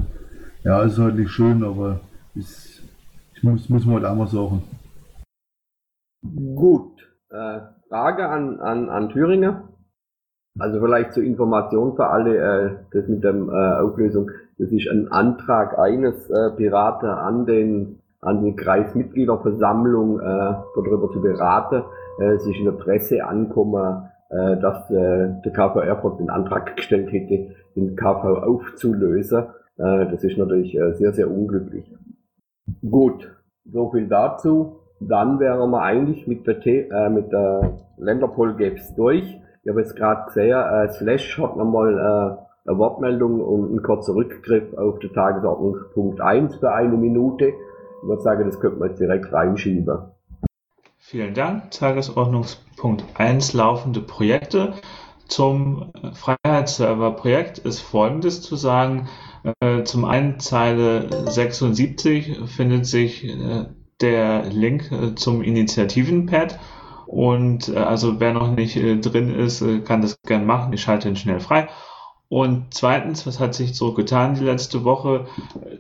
ja, 0.63 0.85
es 0.85 0.93
ist 0.93 1.01
halt 1.01 1.17
nicht 1.17 1.31
schön, 1.31 1.65
aber 1.65 2.01
ist, 2.37 2.83
ich 3.35 3.43
muss, 3.43 3.69
muss 3.69 3.85
man 3.85 3.97
halt 3.97 4.05
auch 4.05 4.15
mal 4.15 4.29
sagen. 4.29 4.63
Gut. 6.55 6.93
Äh, 7.31 7.61
Frage 7.89 8.29
an, 8.29 8.61
an, 8.61 8.89
an 8.89 9.09
Thüringen. 9.09 9.57
Also 10.59 10.81
vielleicht 10.81 11.15
zur 11.15 11.25
Information 11.25 11.97
für 11.97 12.07
alle, 12.07 12.37
äh, 12.37 12.77
das 12.93 13.09
mit 13.09 13.25
der 13.25 13.35
äh, 13.35 13.83
Auflösung. 13.83 14.31
Das 14.59 14.71
ist 14.71 14.89
ein 14.89 15.11
Antrag 15.11 15.79
eines 15.79 16.31
äh, 16.31 16.51
Piraten 16.57 17.09
an 17.09 17.45
den 17.45 17.99
an 18.21 18.45
die 18.45 18.57
Kreismitgliederversammlung 18.57 20.21
äh, 20.21 20.55
darüber 20.75 21.11
zu 21.13 21.21
beraten. 21.21 21.83
Äh, 22.19 22.33
es 22.33 22.47
ist 22.47 22.59
in 22.59 22.65
der 22.65 22.73
Presse 22.73 23.25
angekommen, 23.25 24.09
äh, 24.31 24.57
dass 24.59 24.91
äh, 24.91 25.31
der 25.45 25.53
KV 25.53 25.81
Erfurt 25.81 26.21
den 26.21 26.31
Antrag 26.31 26.77
gestellt 26.77 27.13
hätte, 27.13 27.55
den 27.77 27.97
KV 27.97 28.25
aufzulösen. 28.43 29.45
Äh, 29.79 30.11
das 30.11 30.25
ist 30.25 30.39
natürlich 30.39 30.77
äh, 30.77 30.95
sehr, 30.95 31.13
sehr 31.13 31.31
unglücklich. 31.31 31.95
Gut, 32.89 33.31
so 33.65 33.91
viel 33.91 34.09
dazu. 34.09 34.81
Dann 34.99 35.39
wären 35.41 35.71
wir 35.71 35.83
eigentlich 35.83 36.27
mit 36.27 36.47
der, 36.47 36.61
T 36.61 36.89
äh, 36.91 37.11
mit 37.11 37.31
der 37.31 37.75
Länderpol-Gaps 37.99 38.95
durch. 38.95 39.39
Ich 39.63 39.71
habe 39.71 39.81
jetzt 39.81 39.97
gerade 39.97 40.27
gesehen, 40.27 40.59
äh, 40.59 40.89
Slash 40.89 41.39
hat 41.39 41.57
nochmal 41.57 41.95
äh, 41.95 42.69
eine 42.69 42.79
Wortmeldung 42.79 43.41
und 43.41 43.69
einen 43.71 43.83
kurzen 43.83 44.15
Rückgriff 44.15 44.77
auf 44.77 44.99
den 45.01 45.13
Tagesordnungspunkt 45.13 46.21
1 46.21 46.57
für 46.57 46.73
eine 46.73 46.97
Minute. 46.97 47.53
Ich 48.07 48.09
würde 48.09 48.23
sagen, 48.23 48.45
das 48.45 48.61
könnte 48.61 48.79
man 48.79 48.95
direkt 48.95 49.33
reinschieben. 49.33 49.99
Vielen 50.97 51.35
Dank. 51.35 51.73
Tagesordnungspunkt 51.73 53.05
1 53.15 53.53
laufende 53.53 54.01
Projekte. 54.01 54.75
Zum 55.27 55.91
Freiheitsserver-Projekt 56.13 57.59
ist 57.59 57.81
Folgendes 57.81 58.43
zu 58.43 58.55
sagen. 58.55 59.09
Äh, 59.59 59.83
zum 59.83 60.05
einen 60.05 60.39
Zeile 60.39 61.29
76 61.29 62.39
findet 62.47 62.87
sich 62.87 63.25
äh, 63.25 63.67
der 64.01 64.45
Link 64.51 64.93
äh, 64.93 65.17
zum 65.17 65.43
Initiativen-Pad. 65.43 66.61
Und 67.07 67.75
also 67.75 68.21
wer 68.21 68.33
noch 68.33 68.55
nicht 68.55 68.77
drin 68.77 69.35
ist, 69.35 69.65
kann 69.85 70.01
das 70.01 70.23
gern 70.23 70.47
machen. 70.47 70.73
Ich 70.73 70.83
schalte 70.83 71.09
ihn 71.09 71.17
schnell 71.17 71.41
frei. 71.41 71.67
Und 72.29 72.75
zweitens, 72.75 73.27
was 73.27 73.39
hat 73.39 73.55
sich 73.55 73.77
so 73.77 73.93
getan 73.95 74.35
die 74.35 74.45
letzte 74.45 74.85
Woche? 74.85 75.27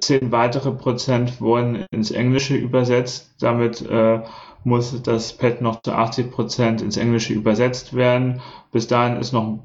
Zehn 0.00 0.30
weitere 0.30 0.70
Prozent 0.70 1.40
wurden 1.40 1.84
ins 1.90 2.12
Englische 2.12 2.54
übersetzt. 2.54 3.34
Damit 3.40 3.82
äh, 3.82 4.22
muss 4.62 5.00
das 5.02 5.32
Pad 5.32 5.60
noch 5.60 5.82
zu 5.82 5.92
80 5.92 6.30
Prozent 6.30 6.82
ins 6.82 6.96
Englische 6.96 7.32
übersetzt 7.32 7.94
werden. 7.94 8.40
Bis 8.70 8.86
dahin 8.86 9.16
ist 9.16 9.32
noch, 9.32 9.60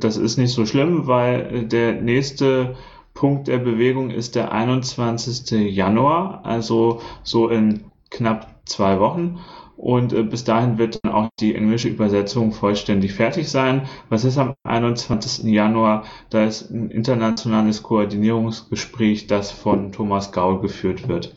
das 0.00 0.16
ist 0.16 0.38
nicht 0.38 0.52
so 0.52 0.64
schlimm, 0.64 1.06
weil 1.06 1.66
der 1.66 1.92
nächste 2.00 2.74
Punkt 3.14 3.48
der 3.48 3.58
Bewegung 3.58 4.10
ist 4.10 4.34
der 4.34 4.52
21. 4.52 5.50
Januar, 5.74 6.40
also 6.44 7.00
so 7.22 7.48
in 7.48 7.84
knapp 8.10 8.54
zwei 8.64 8.98
Wochen. 8.98 9.38
Und 9.76 10.12
äh, 10.12 10.22
bis 10.22 10.44
dahin 10.44 10.78
wird 10.78 11.00
dann 11.02 11.12
auch 11.12 11.28
die 11.40 11.54
englische 11.54 11.88
Übersetzung 11.88 12.52
vollständig 12.52 13.14
fertig 13.14 13.50
sein. 13.50 13.82
Was 14.08 14.24
ist 14.24 14.38
am 14.38 14.54
21. 14.64 15.44
Januar? 15.44 16.04
Da 16.30 16.44
ist 16.44 16.70
ein 16.70 16.90
internationales 16.90 17.82
Koordinierungsgespräch, 17.82 19.26
das 19.26 19.50
von 19.50 19.92
Thomas 19.92 20.32
Gaul 20.32 20.60
geführt 20.60 21.08
wird. 21.08 21.34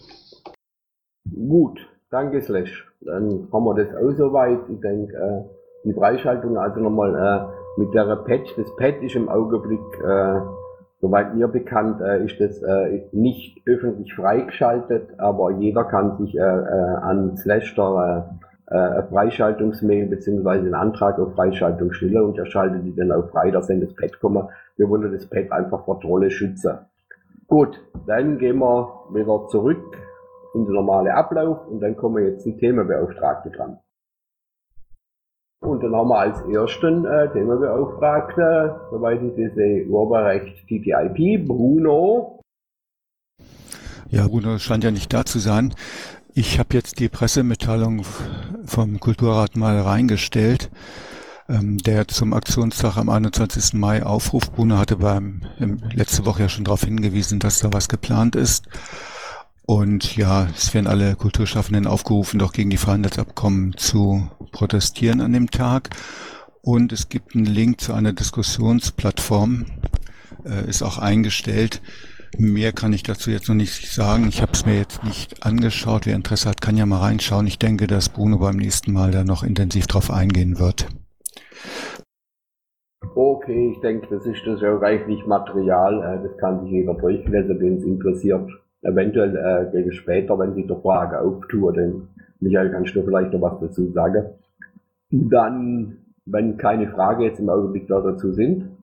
Gut, 1.34 1.80
danke 2.10 2.42
Slash. 2.42 2.86
Dann 3.02 3.48
haben 3.52 3.66
wir 3.66 3.76
das 3.76 3.96
auch 3.96 4.16
soweit. 4.18 4.60
Ich 4.70 4.80
denke, 4.80 5.14
äh, 5.14 5.58
die 5.84 5.94
Freischaltung, 5.94 6.58
also 6.58 6.80
nochmal 6.80 7.16
äh, 7.16 7.80
mit 7.80 7.94
der 7.94 8.16
Patch, 8.18 8.54
das 8.56 8.76
Pad 8.76 9.02
ist 9.02 9.16
im 9.16 9.30
Augenblick, 9.30 9.80
äh, 10.04 10.40
soweit 11.02 11.36
mir 11.36 11.48
bekannt, 11.48 12.02
äh, 12.02 12.26
ist 12.26 12.40
das 12.40 12.62
äh, 12.62 13.04
nicht 13.12 13.62
öffentlich 13.66 14.14
freigeschaltet, 14.14 15.20
aber 15.20 15.52
jeder 15.52 15.84
kann 15.84 16.18
sich 16.18 16.36
äh, 16.36 16.42
äh, 16.42 16.96
an 17.02 17.38
Slash 17.38 17.76
der 17.76 18.30
äh, 18.70 18.76
äh, 18.76 19.04
Freischaltungsmail 19.04 20.08
beziehungsweise 20.08 20.66
einen 20.66 20.74
Antrag 20.74 21.20
auf 21.20 21.34
Freischaltung 21.36 21.94
stellen 21.94 22.18
und 22.18 22.38
er 22.38 22.46
schaltet 22.46 22.84
die 22.84 22.96
dann 22.96 23.12
auch 23.12 23.30
frei, 23.30 23.52
dass 23.52 23.68
dann 23.68 23.82
das 23.82 23.96
Pad 23.96 24.20
kommen. 24.20 24.48
Wir 24.76 24.90
wollen 24.90 25.12
das 25.12 25.28
Pad 25.28 25.52
einfach 25.52 25.86
vor 25.86 26.00
Trolle 26.02 26.30
schützen. 26.32 26.80
Gut, 27.48 27.80
dann 28.06 28.38
gehen 28.38 28.60
wir 28.60 29.06
wieder 29.14 29.48
zurück 29.48 29.82
in 30.54 30.66
den 30.66 30.74
normalen 30.74 31.12
Ablauf 31.12 31.66
und 31.68 31.80
dann 31.80 31.96
kommen 31.96 32.26
jetzt 32.26 32.46
die 32.46 32.58
Themenbeauftragte 32.58 33.52
dran. 33.52 33.78
Und 35.60 35.84
dann 35.84 35.96
haben 35.96 36.10
wir 36.10 36.20
als 36.20 36.40
ersten 36.42 37.06
äh, 37.06 37.32
Themenbeauftragten, 37.34 38.72
soweit 38.92 39.22
ich 39.24 39.32
das 39.32 39.56
sehe, 39.56 39.88
Urheberrecht 39.88 40.68
TTIP, 40.68 41.48
Bruno. 41.48 42.42
Ja, 44.10 44.28
Bruno 44.28 44.60
scheint 44.60 44.84
ja 44.84 44.92
nicht 44.92 45.12
da 45.12 45.26
zu 45.26 45.40
sein. 45.40 45.74
Ich 46.34 46.60
habe 46.60 46.76
jetzt 46.76 47.00
die 47.00 47.10
Pressemitteilung 47.10 48.06
vom 48.66 49.00
Kulturrat 49.00 49.58
mal 49.58 49.80
reingestellt, 49.82 50.70
ähm, 51.50 51.80
der 51.80 52.08
zum 52.08 52.34
Aktionstag 52.34 52.96
am 52.98 53.10
21. 53.10 53.74
Mai 53.74 54.04
aufruft. 54.04 54.54
Bruno 54.54 54.78
hatte 54.78 54.98
beim 54.98 55.42
im, 55.58 55.80
letzte 55.92 56.26
Woche 56.28 56.44
ja 56.44 56.50
schon 56.50 56.66
darauf 56.66 56.84
hingewiesen, 56.84 57.40
dass 57.40 57.60
da 57.60 57.74
was 57.74 57.90
geplant 57.90 58.36
ist. 58.36 58.66
Und 59.66 60.16
ja, 60.16 60.48
es 60.56 60.74
werden 60.76 60.88
alle 60.88 61.16
Kulturschaffenden 61.16 61.88
aufgerufen, 61.88 62.40
doch 62.40 62.54
gegen 62.54 62.70
die 62.70 62.78
Freihandelsabkommen 62.78 63.76
zu 63.76 64.30
protestieren 64.58 65.22
an 65.22 65.34
dem 65.34 65.52
Tag. 65.52 65.90
Und 66.62 66.92
es 66.92 67.10
gibt 67.10 67.36
einen 67.36 67.46
Link 67.46 67.80
zu 67.80 67.94
einer 67.94 68.12
Diskussionsplattform, 68.12 69.66
äh, 70.46 70.68
ist 70.68 70.82
auch 70.82 70.98
eingestellt. 70.98 71.82
Mehr 72.38 72.74
kann 72.74 72.92
ich 72.92 73.04
dazu 73.04 73.30
jetzt 73.30 73.48
noch 73.48 73.56
nicht 73.56 73.92
sagen. 73.92 74.28
Ich 74.28 74.42
habe 74.42 74.52
es 74.54 74.66
mir 74.66 74.76
jetzt 74.76 75.04
nicht 75.04 75.46
angeschaut. 75.46 76.06
Wer 76.06 76.16
Interesse 76.16 76.50
hat, 76.50 76.60
kann 76.60 76.76
ja 76.76 76.86
mal 76.86 77.00
reinschauen. 77.00 77.48
Ich 77.48 77.60
denke, 77.60 77.88
dass 77.88 78.10
Bruno 78.10 78.40
beim 78.40 78.58
nächsten 78.58 78.92
Mal 78.92 79.12
da 79.12 79.24
noch 79.24 79.44
intensiv 79.44 79.88
drauf 79.88 80.12
eingehen 80.12 80.60
wird. 80.60 80.88
Okay, 83.16 83.74
ich 83.74 83.82
denke, 83.82 84.08
das 84.10 84.26
ist 84.26 84.42
das 84.46 84.60
ja 84.62 84.76
reichlich 84.76 85.26
Material. 85.26 86.02
Äh, 86.02 86.28
das 86.28 86.38
kann 86.40 86.64
sich 86.64 86.72
jeder 86.72 86.96
durchlesen, 86.96 87.60
den 87.60 87.78
es 87.78 87.84
interessiert 87.84 88.50
eventuell 88.82 89.36
äh, 89.36 89.92
später, 89.92 90.38
wenn 90.40 90.54
sich 90.54 90.68
der 90.68 90.78
Frage 90.78 91.20
auftut, 91.20 91.78
denn 91.78 92.08
Michael, 92.40 92.72
kannst 92.72 92.96
du 92.96 93.04
vielleicht 93.04 93.34
noch 93.34 93.42
was 93.42 93.60
dazu 93.60 93.92
sagen? 93.92 94.26
Dann, 95.10 96.06
wenn 96.26 96.58
keine 96.58 96.90
Frage 96.92 97.26
jetzt 97.26 97.40
im 97.40 97.50
Augenblick 97.50 97.88
da 97.88 98.02
dazu 98.02 98.34
sind, 98.34 98.78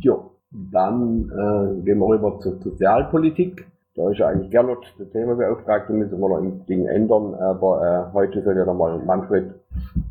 ja, 0.00 0.14
dann 0.50 1.30
äh, 1.30 1.84
gehen 1.84 1.98
wir 1.98 2.08
rüber 2.08 2.38
zur 2.40 2.60
Sozialpolitik. 2.60 3.66
Da 3.94 4.10
ist 4.10 4.18
ja 4.18 4.28
eigentlich 4.28 4.50
Gernot 4.50 4.86
der 4.98 5.10
Themabeauftragte, 5.10 5.92
müssen 5.92 6.18
wir 6.18 6.28
noch 6.28 6.38
ein 6.38 6.64
Ding 6.66 6.86
ändern, 6.86 7.34
aber 7.34 8.10
äh, 8.10 8.14
heute 8.14 8.42
soll 8.42 8.56
ja 8.56 8.64
nochmal 8.64 8.98
Manfred 9.04 9.54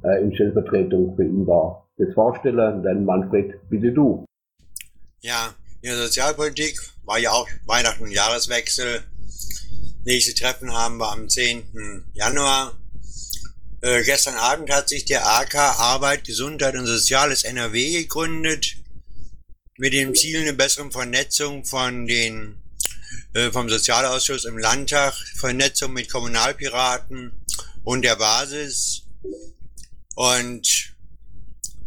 äh, 0.04 0.24
in 0.24 0.34
Stellvertretung 0.34 1.16
für 1.16 1.26
ihn 1.26 1.46
da 1.46 1.84
das 1.98 2.14
vorstellen. 2.14 2.84
Denn 2.84 3.06
Manfred, 3.06 3.60
bitte 3.70 3.92
du. 3.92 4.26
Ja, 5.22 5.54
in 5.82 5.90
der 5.90 5.98
Sozialpolitik 5.98 6.80
war 7.06 7.18
ja 7.18 7.32
auch 7.32 7.48
Weihnachten 7.66 8.04
und 8.04 8.12
Jahreswechsel. 8.12 9.02
Nächste 10.06 10.34
Treffen 10.34 10.72
haben 10.72 10.98
wir 10.98 11.12
am 11.12 11.28
10. 11.28 11.64
Januar. 12.14 12.74
Äh, 13.82 14.04
gestern 14.04 14.36
Abend 14.36 14.72
hat 14.72 14.90
sich 14.90 15.06
der 15.06 15.26
AK 15.26 15.56
Arbeit, 15.56 16.24
Gesundheit 16.24 16.76
und 16.76 16.86
Soziales 16.86 17.44
NRW 17.44 18.04
gegründet. 18.04 18.76
Mit 19.78 19.94
dem 19.94 20.14
Ziel 20.14 20.42
eine 20.42 20.54
bessere 20.54 20.92
Vernetzung 20.92 21.66
von 21.66 22.06
den, 22.06 22.62
äh, 23.34 23.52
vom 23.52 23.70
Sozialausschuss 23.70 24.46
im 24.46 24.58
Landtag, 24.58 25.14
Vernetzung 25.36 25.94
mit 25.94 26.12
Kommunalpiraten 26.12 27.32
und 27.84 28.04
der 28.04 28.16
Basis. 28.16 29.04
Und 30.16 30.92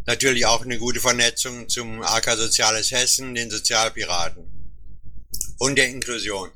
Natürlich 0.06 0.44
auch 0.44 0.62
eine 0.62 0.78
gute 0.78 1.00
Vernetzung 1.00 1.68
zum 1.68 2.02
AK 2.02 2.36
Soziales 2.36 2.90
Hessen, 2.90 3.34
den 3.34 3.50
Sozialpiraten 3.50 4.44
und 5.58 5.78
der 5.78 5.88
Inklusion. 5.88 6.50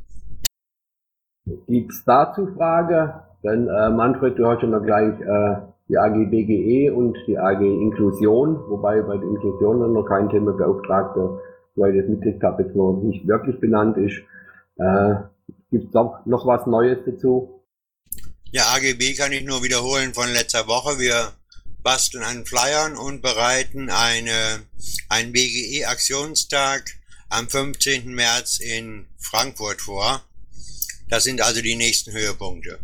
Gibt's 1.67 2.03
dazu 2.05 2.47
Frage? 2.55 3.23
Denn 3.45 3.69
äh, 3.69 3.91
Manfred, 3.91 4.39
du 4.39 4.47
hast 4.47 4.63
ja 4.63 4.69
noch 4.69 4.83
gleich 4.83 5.21
äh, 5.21 5.57
die 5.89 5.97
AG 5.97 6.31
BGE 6.31 6.91
und 6.91 7.17
die 7.27 7.39
AG 7.39 7.61
Inklusion, 7.61 8.59
wobei 8.69 9.01
bei 9.03 9.17
der 9.17 9.29
Inklusion 9.29 9.93
noch 9.93 10.05
kein 10.05 10.29
Themenbeauftragter, 10.29 11.41
weil 11.77 11.97
das 11.97 12.09
mitgekriegt 12.09 12.43
habe, 12.43 12.63
jetzt 12.63 12.75
noch 12.75 13.01
nicht 13.03 13.27
wirklich 13.27 13.59
benannt 13.61 13.97
ist. 13.97 14.17
Äh, 14.77 15.15
Gibt 15.71 15.95
noch, 15.95 16.25
noch 16.27 16.47
was 16.47 16.67
Neues 16.67 16.99
dazu? 17.07 17.63
Ja, 18.51 18.63
AGB 18.75 19.15
kann 19.15 19.33
ich 19.33 19.45
nur 19.45 19.63
wiederholen 19.63 20.15
von 20.15 20.29
letzter 20.33 20.67
Woche. 20.67 20.99
Wir 20.99 21.33
basteln 21.83 22.25
an 22.25 22.47
Flyern 22.47 22.97
und 22.97 23.21
bereiten 23.21 23.91
eine, 23.91 24.61
einen 25.11 25.33
BGE-Aktionstag 25.33 26.85
am 27.29 27.49
15. 27.49 28.15
März 28.15 28.59
in 28.61 29.07
Frankfurt 29.19 29.81
vor. 29.83 30.23
Das 31.09 31.25
sind 31.25 31.43
also 31.43 31.61
die 31.61 31.77
nächsten 31.77 32.13
Höhepunkte. 32.13 32.79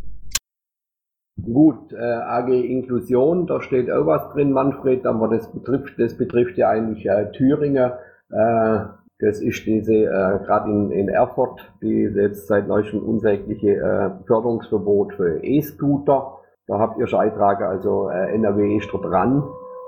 Gut, 1.42 1.92
äh, 1.92 1.96
AG 1.96 2.48
Inklusion, 2.48 3.46
da 3.46 3.60
steht 3.60 3.90
auch 3.90 4.06
was 4.06 4.30
drin, 4.32 4.52
Manfred, 4.52 5.04
aber 5.04 5.28
das 5.28 5.50
betrifft, 5.50 5.98
das 5.98 6.16
betrifft 6.16 6.56
ja 6.56 6.68
eigentlich 6.68 7.06
äh, 7.06 7.32
Thüringer. 7.32 7.98
Äh, 8.30 8.78
das 9.18 9.40
ist 9.40 9.66
diese, 9.66 9.94
äh, 9.94 10.38
gerade 10.44 10.70
in, 10.70 10.90
in 10.92 11.08
Erfurt, 11.08 11.72
die 11.82 12.02
jetzt 12.02 12.46
seit 12.46 12.68
neuestem 12.68 13.02
unsägliche 13.02 13.76
äh, 13.76 14.10
Förderungsverbot 14.26 15.14
für 15.14 15.42
E-Scooter. 15.42 16.38
Da 16.68 16.78
habt 16.78 16.98
ihr 16.98 17.08
schon 17.08 17.20
Eintrage, 17.20 17.66
also 17.66 18.10
äh, 18.10 18.32
NRW 18.34 18.76
ist 18.76 18.88
da 18.92 18.98
dran 18.98 19.42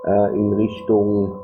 äh, 0.04 0.34
in 0.34 0.52
Richtung, 0.52 1.38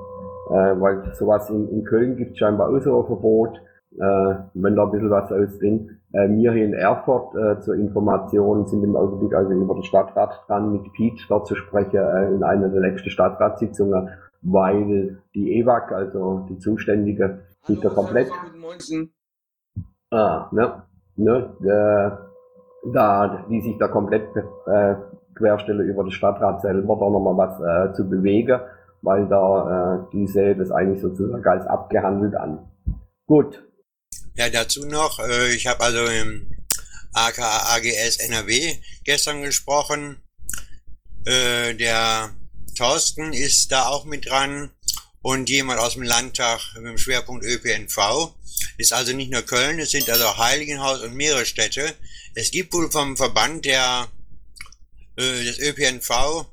äh, 0.51 0.81
weil 0.81 1.13
sowas 1.15 1.49
in, 1.49 1.69
in 1.69 1.85
Köln 1.85 2.17
gibt 2.17 2.37
scheinbar 2.37 2.71
auch 2.71 2.81
so 2.81 3.01
ein 3.01 3.07
Verbot. 3.07 3.61
Äh, 3.99 4.35
wenn 4.55 4.75
da 4.75 4.85
ein 4.85 4.91
bisschen 4.91 5.11
was 5.11 5.31
aus 5.31 5.59
drin. 5.59 5.99
Äh, 6.13 6.29
wir 6.31 6.53
hier 6.53 6.65
in 6.65 6.73
Erfurt 6.73 7.35
äh, 7.35 7.61
zur 7.61 7.75
Information 7.75 8.67
sind 8.67 8.83
im 8.83 8.97
Augenblick 8.97 9.35
also 9.35 9.53
über 9.53 9.75
den 9.75 9.83
Stadtrat 9.83 10.45
dran, 10.47 10.73
mit 10.73 10.91
Piet 10.95 11.21
dort 11.29 11.47
zu 11.47 11.55
sprechen 11.55 11.97
äh, 11.97 12.35
in 12.35 12.43
einer 12.43 12.71
der 12.71 12.81
nächsten 12.81 13.11
Stadtratssitzungen, 13.11 14.09
weil 14.41 15.19
die 15.35 15.59
EWAG, 15.59 15.93
also 15.93 16.47
die 16.49 16.59
Zuständige, 16.59 17.41
sich 17.65 17.81
da 17.81 17.91
komplett 17.91 18.31
ah, 20.11 20.49
ne, 20.53 20.83
ne, 21.17 21.51
äh, 21.63 22.91
da, 22.93 23.45
die 23.51 23.61
sich 23.61 23.77
da 23.79 23.89
komplett 23.89 24.35
äh, 24.67 24.95
querstelle 25.35 25.85
über 25.85 26.03
den 26.03 26.13
Stadtrat 26.13 26.63
selber 26.63 26.97
da 26.99 27.11
nochmal 27.11 27.37
was 27.37 27.61
äh, 27.61 27.93
zu 27.93 28.09
bewegen, 28.09 28.59
weil 29.03 29.29
da 29.29 29.97
äh, 29.97 29.99
die 30.13 30.27
sehen 30.27 30.59
das 30.59 30.71
eigentlich 30.71 31.03
sozusagen 31.03 31.45
als 31.47 31.67
abgehandelt 31.67 32.35
an. 32.35 32.61
Gut. 33.27 33.63
Ja, 34.35 34.49
dazu 34.49 34.87
noch, 34.87 35.19
äh, 35.19 35.55
ich 35.55 35.67
habe 35.67 35.85
also 35.85 36.07
im 36.07 36.51
AKA 37.13 37.75
AGS 37.75 38.17
NRW 38.17 38.77
gestern 39.05 39.43
gesprochen. 39.43 40.23
Äh, 41.27 41.75
der 41.75 42.35
Thorsten 42.77 43.35
ist 43.35 43.71
da 43.71 43.89
auch 43.89 44.07
mit 44.07 44.27
dran 44.27 44.71
und 45.21 45.51
jemand 45.51 45.81
aus 45.81 45.95
dem 45.95 46.03
Landtag 46.03 46.61
mit 46.77 46.87
dem 46.87 46.99
Schwerpunkt 46.99 47.45
ÖPNV. 47.45 48.35
Ist 48.79 48.95
also 48.95 49.13
nicht 49.13 49.31
nur 49.31 49.43
Köln, 49.43 49.79
es 49.79 49.91
sind 49.91 50.09
also 50.09 50.39
Heiligenhaus 50.39 51.01
und 51.03 51.15
mehrere 51.15 51.45
Städte. 51.45 51.95
Es 52.35 52.51
gibt 52.51 52.73
wohl 52.73 52.91
vom 52.91 53.19
Verband 53.19 53.67
der 53.67 54.09
äh, 55.17 55.45
des 55.45 55.59
ÖPNV 55.59 56.47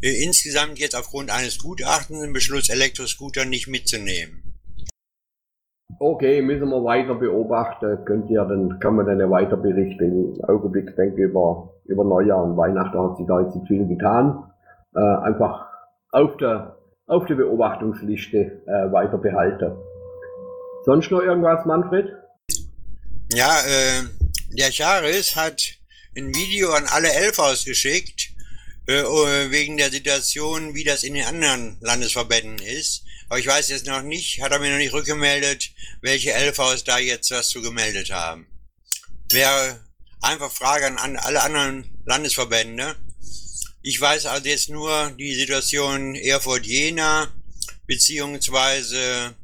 äh, 0.00 0.22
insgesamt 0.22 0.78
jetzt 0.78 0.94
aufgrund 0.94 1.30
eines 1.30 1.58
Gutachtens 1.58 2.20
den 2.20 2.32
Beschluss, 2.32 2.70
Elektroscooter 2.70 3.44
nicht 3.44 3.66
mitzunehmen. 3.66 4.43
Okay, 5.98 6.42
müssen 6.42 6.68
wir 6.68 6.84
weiter 6.84 7.14
beobachten. 7.14 8.04
Könnt 8.04 8.28
ihr 8.30 8.44
dann, 8.44 8.78
kann 8.80 8.96
man 8.96 9.06
dann 9.06 9.30
weiter 9.30 9.56
berichten. 9.56 10.34
Im 10.34 10.44
Augenblick 10.44 10.94
denke 10.96 11.16
ich 11.16 11.30
über, 11.30 11.70
über 11.84 12.04
Neujahr 12.04 12.42
und 12.42 12.56
Weihnachten 12.56 12.98
hat 12.98 13.16
sich 13.16 13.26
da 13.26 13.40
jetzt 13.40 13.54
nicht 13.54 13.68
viel 13.68 13.86
getan. 13.86 14.44
Äh, 14.94 15.00
einfach 15.00 15.66
auf 16.10 16.36
der, 16.38 16.76
auf 17.06 17.26
der 17.26 17.36
Beobachtungsliste 17.36 18.62
äh, 18.66 18.92
weiter 18.92 19.18
behalten. 19.18 19.72
Sonst 20.84 21.10
noch 21.10 21.22
irgendwas, 21.22 21.64
Manfred? 21.64 22.12
Ja, 23.32 23.50
äh, 23.60 24.02
der 24.56 24.70
Charis 24.70 25.34
hat 25.36 25.62
ein 26.16 26.28
Video 26.34 26.70
an 26.70 26.84
alle 26.92 27.12
Elf 27.12 27.38
ausgeschickt 27.38 28.34
äh, 28.86 29.02
wegen 29.50 29.76
der 29.76 29.90
Situation, 29.90 30.74
wie 30.74 30.84
das 30.84 31.02
in 31.02 31.14
den 31.14 31.24
anderen 31.24 31.78
Landesverbänden 31.80 32.58
ist. 32.58 33.03
Aber 33.28 33.38
ich 33.38 33.46
weiß 33.46 33.68
jetzt 33.70 33.86
noch 33.86 34.02
nicht, 34.02 34.42
hat 34.42 34.52
er 34.52 34.58
mir 34.58 34.70
noch 34.70 34.78
nicht 34.78 34.92
rückgemeldet, 34.92 35.70
welche 36.02 36.30
LVs 36.30 36.84
da 36.84 36.98
jetzt 36.98 37.30
was 37.30 37.48
zu 37.48 37.62
gemeldet 37.62 38.10
haben. 38.10 38.46
Wäre 39.32 39.80
einfach 40.20 40.50
Frage 40.50 40.86
an 40.86 41.16
alle 41.16 41.42
anderen 41.42 41.84
Landesverbände. 42.06 42.96
Ich 43.82 44.00
weiß 44.00 44.26
also 44.26 44.48
jetzt 44.48 44.70
nur 44.70 45.10
die 45.18 45.34
Situation 45.34 46.14
Erfurt-Jena 46.14 47.28
beziehungsweise 47.86 49.34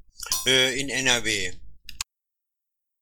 äh, 0.47 0.81
in 0.81 0.89
NRW. 0.89 1.53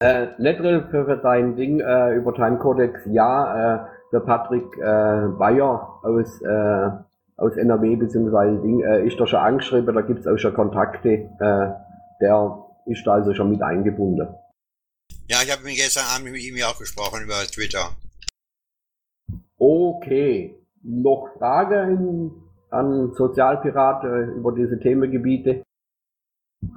Äh, 0.01 0.27
Nettrel 0.37 0.87
für 0.91 1.19
dein 1.21 1.55
Ding 1.55 1.79
äh, 1.81 2.13
über 2.15 2.33
Timecodex, 2.33 3.01
ja, 3.05 3.75
äh, 3.75 3.79
der 4.11 4.19
Patrick 4.21 4.65
äh, 4.77 5.27
Bayer 5.37 5.99
aus, 6.03 6.41
äh, 6.41 6.89
aus 7.39 7.55
NRW 7.55 7.95
bzw. 7.95 8.61
Ding 8.61 8.81
äh, 8.81 9.05
ist 9.05 9.19
da 9.19 9.25
schon 9.25 9.39
angeschrieben, 9.39 9.95
da 9.95 10.01
gibt's 10.01 10.27
auch 10.27 10.37
schon 10.37 10.53
Kontakte, 10.53 11.09
äh, 11.39 11.71
der 12.21 12.65
ist 12.85 13.05
da 13.05 13.13
also 13.13 13.33
schon 13.33 13.51
mit 13.51 13.61
eingebunden. 13.61 14.27
Ja, 15.27 15.37
ich 15.43 15.51
habe 15.51 15.63
gestern 15.63 16.05
Abend 16.15 16.31
mit 16.31 16.43
ihm 16.43 16.57
ja 16.57 16.67
auch 16.67 16.77
gesprochen 16.77 17.23
über 17.23 17.35
Twitter. 17.51 17.91
Okay. 19.57 20.55
Noch 20.81 21.29
Fragen 21.37 22.31
an 22.69 23.13
Sozialpiraten 23.13 24.35
über 24.35 24.53
diese 24.53 24.79
Themengebiete? 24.79 25.63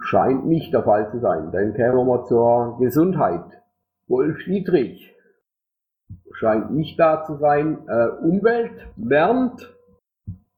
Scheint 0.04 0.46
nicht 0.46 0.72
der 0.72 0.82
Fall 0.82 1.10
zu 1.10 1.20
sein. 1.20 1.50
Dann 1.52 1.74
kämen 1.74 1.96
wir 1.96 2.04
mal 2.04 2.24
zur 2.26 2.78
Gesundheit. 2.78 3.62
Wolf 4.06 4.38
Dietrich 4.44 5.14
scheint 6.32 6.72
nicht 6.72 6.98
da 6.98 7.24
zu 7.24 7.36
sein. 7.36 7.78
Äh, 7.88 8.08
Umwelt, 8.22 8.72
Bernd. 8.96 9.72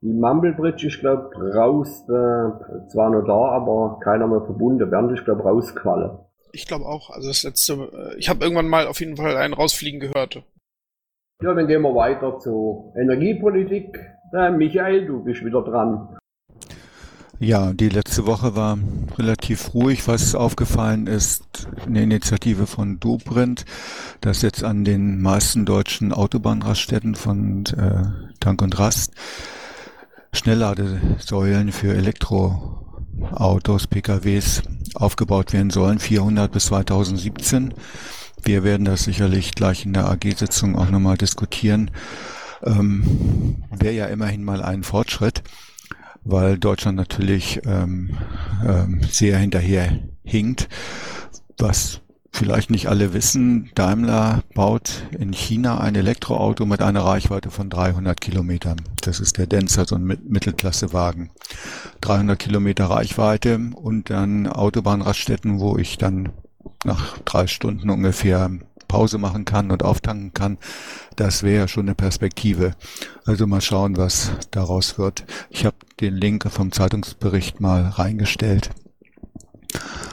Die 0.05 0.12
Mumblebridge 0.12 0.86
ist, 0.86 1.00
glaube 1.00 1.34
raus. 1.55 2.02
Äh, 2.02 2.88
zwar 2.90 3.09
noch 3.09 3.24
da, 3.26 3.57
aber 3.57 3.98
keiner 4.05 4.26
mehr 4.26 4.42
verbunden. 4.42 4.90
Bernd 4.90 5.11
ist, 5.12 5.24
glaube 5.24 5.42
rausgefallen. 5.42 6.18
Ich 6.52 6.66
glaube 6.66 6.84
auch. 6.84 7.09
Also 7.09 7.28
das 7.28 7.42
letzte, 7.42 7.72
äh, 7.72 8.18
ich 8.18 8.28
habe 8.28 8.44
irgendwann 8.44 8.68
mal 8.68 8.86
auf 8.86 9.00
jeden 9.00 9.16
Fall 9.16 9.34
einen 9.38 9.55
rausfliegen 9.55 10.00
gehört. 10.00 10.42
Ja, 11.42 11.55
dann 11.55 11.66
gehen 11.66 11.80
wir 11.80 11.94
weiter 11.94 12.38
zur 12.38 12.92
Energiepolitik. 12.96 13.98
Äh, 14.34 14.50
Michael, 14.50 15.07
du 15.07 15.24
bist 15.24 15.42
wieder 15.42 15.62
dran. 15.62 16.18
Ja, 17.38 17.72
die 17.72 17.88
letzte 17.88 18.26
Woche 18.26 18.55
war 18.55 18.76
relativ 19.18 19.72
ruhig. 19.72 20.07
Was 20.07 20.34
aufgefallen 20.34 21.07
ist, 21.07 21.66
eine 21.86 22.02
Initiative 22.02 22.66
von 22.66 23.00
Dobrindt, 23.00 23.64
dass 24.20 24.42
jetzt 24.42 24.64
an 24.64 24.84
den 24.84 25.22
meisten 25.22 25.64
deutschen 25.64 26.12
Autobahnraststätten 26.12 27.14
von 27.14 27.64
äh, 27.78 28.34
Tank 28.40 28.61
und 28.61 28.78
Rast 28.78 29.14
Schnellladesäulen 30.35 31.72
für 31.72 31.95
Elektroautos, 31.95 33.87
PKWs 33.87 34.62
aufgebaut 34.95 35.53
werden 35.53 35.70
sollen, 35.70 35.99
400 35.99 36.53
bis 36.53 36.66
2017. 36.66 37.72
Wir 38.43 38.64
werden 38.64 38.85
das 38.85 39.05
sicherlich 39.05 39.55
gleich 39.55 39.87
in 39.87 39.95
der 39.95 40.11
AG-Sitzung 40.11 40.76
auch 40.76 40.91
nochmal 40.91 41.16
diskutieren. 41.16 41.91
Ähm, 42.62 43.64
Wäre 43.70 43.95
ja 43.95 44.07
immerhin 44.07 44.45
mal 44.45 44.62
ein 44.62 44.82
Fortschritt, 44.82 45.43
weil 46.24 46.59
Deutschland 46.59 46.97
natürlich 46.97 47.61
ähm, 47.64 48.18
ähm, 48.66 49.01
sehr 49.09 49.39
hinterher 49.39 49.99
hinkt. 50.24 50.68
Was 51.59 52.01
vielleicht 52.35 52.70
nicht 52.70 52.89
alle 52.89 53.12
wissen, 53.14 53.70
Daimler 53.74 54.43
baut 54.55 55.05
in 55.16 55.32
China 55.32 55.78
ein 55.78 55.95
Elektroauto 55.95 56.66
mit 56.66 56.82
einer 56.82 57.05
Reichweite 57.05 57.51
von 57.51 57.70
300 57.70 58.20
Kilometern. 58.20 58.80
Das 59.03 59.20
ist 59.20 59.39
der 59.39 59.47
Denzer, 59.47 59.87
so 59.87 59.95
ein 59.95 60.05
Mittelklassewagen. 60.05 61.30
300 62.01 62.39
Kilometer 62.39 62.87
Reichweite 62.87 63.61
und 63.76 64.11
dann 64.11 64.49
Autobahnraststätten, 64.49 65.61
wo 65.61 65.78
ich 65.78 65.97
dann 65.97 66.30
nach 66.85 67.18
drei 67.18 67.47
Stunden 67.47 67.89
ungefähr 67.89 68.51
Pause 68.89 69.18
machen 69.18 69.45
kann 69.45 69.70
und 69.70 69.85
auftanken 69.85 70.35
kann, 70.35 70.59
das 71.16 71.45
wäre 71.45 71.68
schon 71.68 71.87
eine 71.87 71.95
Perspektive. 71.95 72.72
Also 73.24 73.47
mal 73.47 73.61
schauen, 73.61 73.97
was 73.97 74.32
daraus 74.51 74.99
wird. 74.99 75.24
Ich 75.51 75.64
habe 75.64 75.76
den 76.01 76.14
Link 76.14 76.51
vom 76.51 76.72
Zeitungsbericht 76.72 77.61
mal 77.61 77.85
reingestellt. 77.85 78.70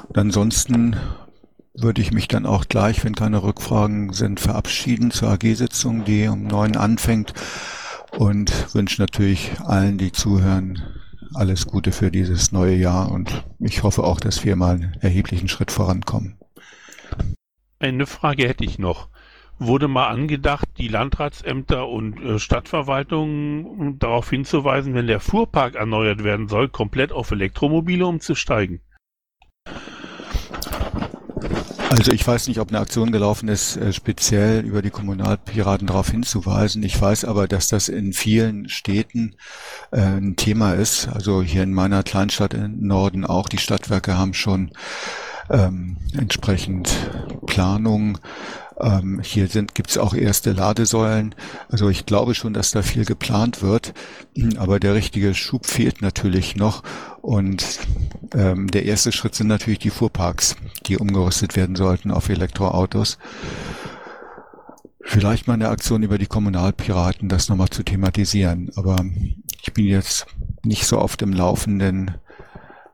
Und 0.07 0.17
ansonsten 0.17 0.95
würde 1.73 2.01
ich 2.01 2.11
mich 2.11 2.27
dann 2.27 2.45
auch 2.45 2.67
gleich, 2.67 3.03
wenn 3.03 3.15
keine 3.15 3.43
Rückfragen 3.43 4.13
sind, 4.13 4.39
verabschieden 4.39 5.11
zur 5.11 5.29
AG-Sitzung, 5.29 6.03
die 6.05 6.27
um 6.27 6.43
neun 6.43 6.75
anfängt 6.75 7.33
und 8.17 8.73
wünsche 8.75 9.01
natürlich 9.01 9.51
allen, 9.61 9.97
die 9.97 10.11
zuhören, 10.11 10.81
alles 11.33 11.67
Gute 11.67 11.91
für 11.91 12.11
dieses 12.11 12.51
neue 12.51 12.75
Jahr 12.75 13.11
und 13.11 13.45
ich 13.59 13.83
hoffe 13.83 14.03
auch, 14.03 14.19
dass 14.19 14.43
wir 14.43 14.55
mal 14.55 14.75
einen 14.75 14.97
erheblichen 14.99 15.47
Schritt 15.47 15.71
vorankommen. 15.71 16.37
Eine 17.79 18.05
Frage 18.05 18.47
hätte 18.47 18.65
ich 18.65 18.77
noch. 18.77 19.09
Wurde 19.57 19.87
mal 19.87 20.07
angedacht, 20.07 20.67
die 20.77 20.87
Landratsämter 20.87 21.87
und 21.87 22.19
äh, 22.19 22.39
Stadtverwaltungen 22.39 23.99
darauf 23.99 24.29
hinzuweisen, 24.29 24.95
wenn 24.95 25.07
der 25.07 25.19
Fuhrpark 25.19 25.75
erneuert 25.75 26.23
werden 26.23 26.47
soll, 26.47 26.67
komplett 26.67 27.11
auf 27.11 27.31
Elektromobile 27.31 28.05
umzusteigen? 28.05 28.81
Also 31.89 32.13
ich 32.13 32.25
weiß 32.25 32.47
nicht, 32.47 32.59
ob 32.59 32.69
eine 32.69 32.79
Aktion 32.79 33.11
gelaufen 33.11 33.49
ist, 33.49 33.75
äh, 33.75 33.91
speziell 33.91 34.63
über 34.63 34.81
die 34.81 34.91
Kommunalpiraten 34.91 35.87
darauf 35.87 36.09
hinzuweisen. 36.09 36.83
Ich 36.83 36.99
weiß 36.99 37.25
aber, 37.25 37.49
dass 37.49 37.67
das 37.67 37.89
in 37.89 38.13
vielen 38.13 38.69
Städten 38.69 39.35
äh, 39.91 39.99
ein 39.99 40.37
Thema 40.37 40.73
ist. 40.73 41.09
Also 41.09 41.41
hier 41.41 41.63
in 41.63 41.73
meiner 41.73 42.03
Kleinstadt 42.03 42.53
im 42.53 42.87
Norden 42.87 43.25
auch. 43.25 43.49
Die 43.49 43.57
Stadtwerke 43.57 44.17
haben 44.17 44.33
schon 44.33 44.71
ähm, 45.49 45.97
entsprechend 46.17 46.95
Planung. 47.45 48.19
Ähm, 48.79 49.21
hier 49.23 49.47
sind 49.47 49.75
gibt's 49.75 49.97
auch 49.97 50.13
erste 50.13 50.53
Ladesäulen. 50.53 51.35
Also 51.69 51.89
ich 51.89 52.05
glaube 52.05 52.35
schon, 52.35 52.53
dass 52.53 52.71
da 52.71 52.81
viel 52.81 53.05
geplant 53.05 53.61
wird, 53.61 53.93
aber 54.57 54.79
der 54.79 54.93
richtige 54.93 55.33
Schub 55.33 55.65
fehlt 55.65 56.01
natürlich 56.01 56.55
noch. 56.55 56.83
Und 57.21 57.79
ähm, 58.33 58.67
der 58.67 58.85
erste 58.85 59.11
Schritt 59.11 59.35
sind 59.35 59.47
natürlich 59.47 59.79
die 59.79 59.89
Fuhrparks, 59.89 60.55
die 60.85 60.97
umgerüstet 60.97 61.55
werden 61.55 61.75
sollten 61.75 62.11
auf 62.11 62.29
Elektroautos. 62.29 63.17
Vielleicht 65.03 65.47
mal 65.47 65.55
eine 65.55 65.69
Aktion 65.69 66.03
über 66.03 66.17
die 66.17 66.27
Kommunalpiraten, 66.27 67.27
das 67.27 67.49
nochmal 67.49 67.69
zu 67.69 67.83
thematisieren. 67.83 68.71
Aber 68.75 69.03
ich 69.61 69.73
bin 69.73 69.85
jetzt 69.85 70.27
nicht 70.63 70.85
so 70.85 70.99
oft 70.99 71.21
im 71.21 71.33
Laufenden, 71.33 72.15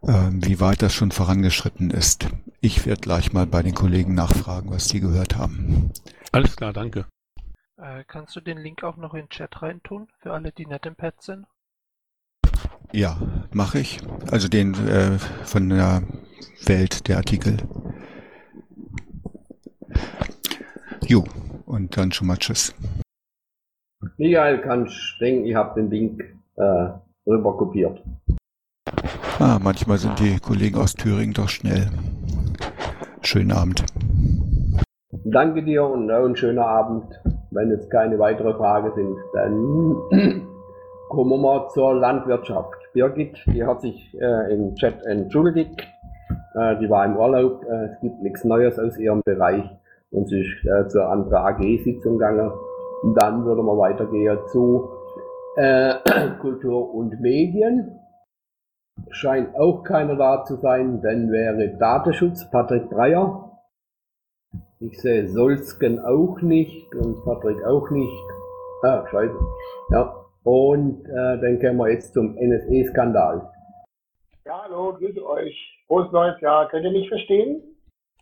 wie 0.02 0.60
weit 0.60 0.82
das 0.82 0.94
schon 0.94 1.12
vorangeschritten 1.12 1.90
ist. 1.90 2.28
Ich 2.62 2.86
werde 2.86 3.02
gleich 3.02 3.34
mal 3.34 3.46
bei 3.46 3.64
den 3.64 3.74
Kollegen 3.74 4.14
nachfragen, 4.14 4.70
was 4.72 4.88
die 4.88 5.00
gehört 5.00 5.36
haben. 5.36 5.92
Alles 6.32 6.56
klar, 6.56 6.74
danke. 6.74 7.06
Äh, 7.78 8.04
kannst 8.08 8.36
du 8.36 8.42
den 8.42 8.58
Link 8.58 8.84
auch 8.84 8.98
noch 8.98 9.14
in 9.14 9.22
den 9.22 9.30
Chat 9.30 9.62
reintun, 9.62 10.08
für 10.20 10.34
alle, 10.34 10.52
die 10.52 10.66
nicht 10.66 10.86
im 10.86 10.96
Pad 10.96 11.22
sind? 11.22 11.46
Ja, 12.92 13.18
mache 13.52 13.80
ich. 13.80 14.00
Also 14.32 14.48
den 14.48 14.74
äh, 14.88 15.20
von 15.44 15.70
der 15.70 16.02
Welt, 16.66 17.08
der 17.08 17.18
Artikel. 17.18 17.58
Jo, 21.06 21.24
und 21.66 21.96
dann 21.98 22.12
schon 22.12 22.28
mal 22.28 22.38
Tschüss. 22.38 22.74
Michael, 24.18 24.62
kannst 24.62 25.18
denken, 25.20 25.46
ich 25.46 25.56
habe 25.56 25.80
den 25.80 25.92
Link 25.92 26.24
äh, 26.56 26.90
rüber 27.28 27.58
kopiert. 27.58 28.04
Ah, 29.40 29.60
manchmal 29.62 29.98
sind 29.98 30.20
die 30.20 30.40
Kollegen 30.40 30.78
aus 30.78 30.94
Thüringen 30.94 31.34
doch 31.34 31.50
schnell. 31.50 31.90
Schönen 33.22 33.52
Abend. 33.52 33.84
Danke 35.26 35.64
dir 35.64 35.86
und 35.86 36.10
einen 36.10 36.36
schönen 36.36 36.60
Abend. 36.60 37.06
Wenn 37.52 37.70
jetzt 37.70 37.90
keine 37.92 38.18
weiteren 38.20 38.56
Fragen 38.56 38.92
sind, 38.96 39.18
dann 39.34 40.48
kommen 41.10 41.42
wir 41.42 41.68
zur 41.70 41.96
Landwirtschaft. 41.96 42.74
Birgit, 42.94 43.38
die 43.48 43.64
hat 43.64 43.82
sich 43.82 44.16
äh, 44.20 44.54
im 44.54 44.76
Chat 44.76 45.04
entschuldigt. 45.06 45.82
Äh, 46.56 46.78
die 46.80 46.90
war 46.90 47.06
im 47.06 47.16
Urlaub. 47.16 47.64
Äh, 47.64 47.86
es 47.86 48.00
gibt 48.02 48.22
nichts 48.22 48.44
Neues 48.44 48.80
aus 48.80 48.98
ihrem 48.98 49.22
Bereich 49.24 49.66
und 50.12 50.30
sie 50.30 50.42
ist 50.42 50.66
äh, 50.66 50.88
zur 50.88 51.10
anderen 51.10 51.46
AG-Sitzung 51.46 52.18
gegangen. 52.18 52.52
Dann 53.16 53.46
würde 53.46 53.62
man 53.62 53.78
weitergehen 53.78 54.40
zu 54.52 54.90
äh, 55.58 55.96
Kultur 56.42 56.94
und 56.94 57.20
Medien. 57.20 58.00
Scheint 59.10 59.56
auch 59.56 59.84
keiner 59.84 60.16
da 60.16 60.44
zu 60.44 60.56
sein, 60.58 61.02
dann 61.02 61.32
wäre 61.32 61.78
Datenschutz 61.78 62.50
Patrick 62.52 62.90
Breyer. 62.90 63.52
Ich 64.80 65.00
sehe 65.02 65.28
Solsken 65.28 66.00
auch 66.00 66.40
nicht 66.42 66.94
und 66.94 67.24
Patrick 67.24 67.64
auch 67.66 67.90
nicht. 67.90 68.24
Ah, 68.84 69.06
scheiße. 69.10 69.40
Ja. 69.92 70.14
Und 70.44 71.04
äh, 71.06 71.40
dann 71.42 71.60
kommen 71.60 71.78
wir 71.78 71.92
jetzt 71.92 72.14
zum 72.14 72.36
NSE-Skandal. 72.36 73.52
Ja, 74.46 74.64
hallo, 74.64 74.94
grüße 74.94 75.26
euch. 75.26 75.84
Frohes 75.88 76.12
neues 76.12 76.40
Jahr. 76.42 76.70
Könnt 76.70 76.86
ihr 76.86 76.92
mich 76.92 77.10
verstehen? 77.10 77.62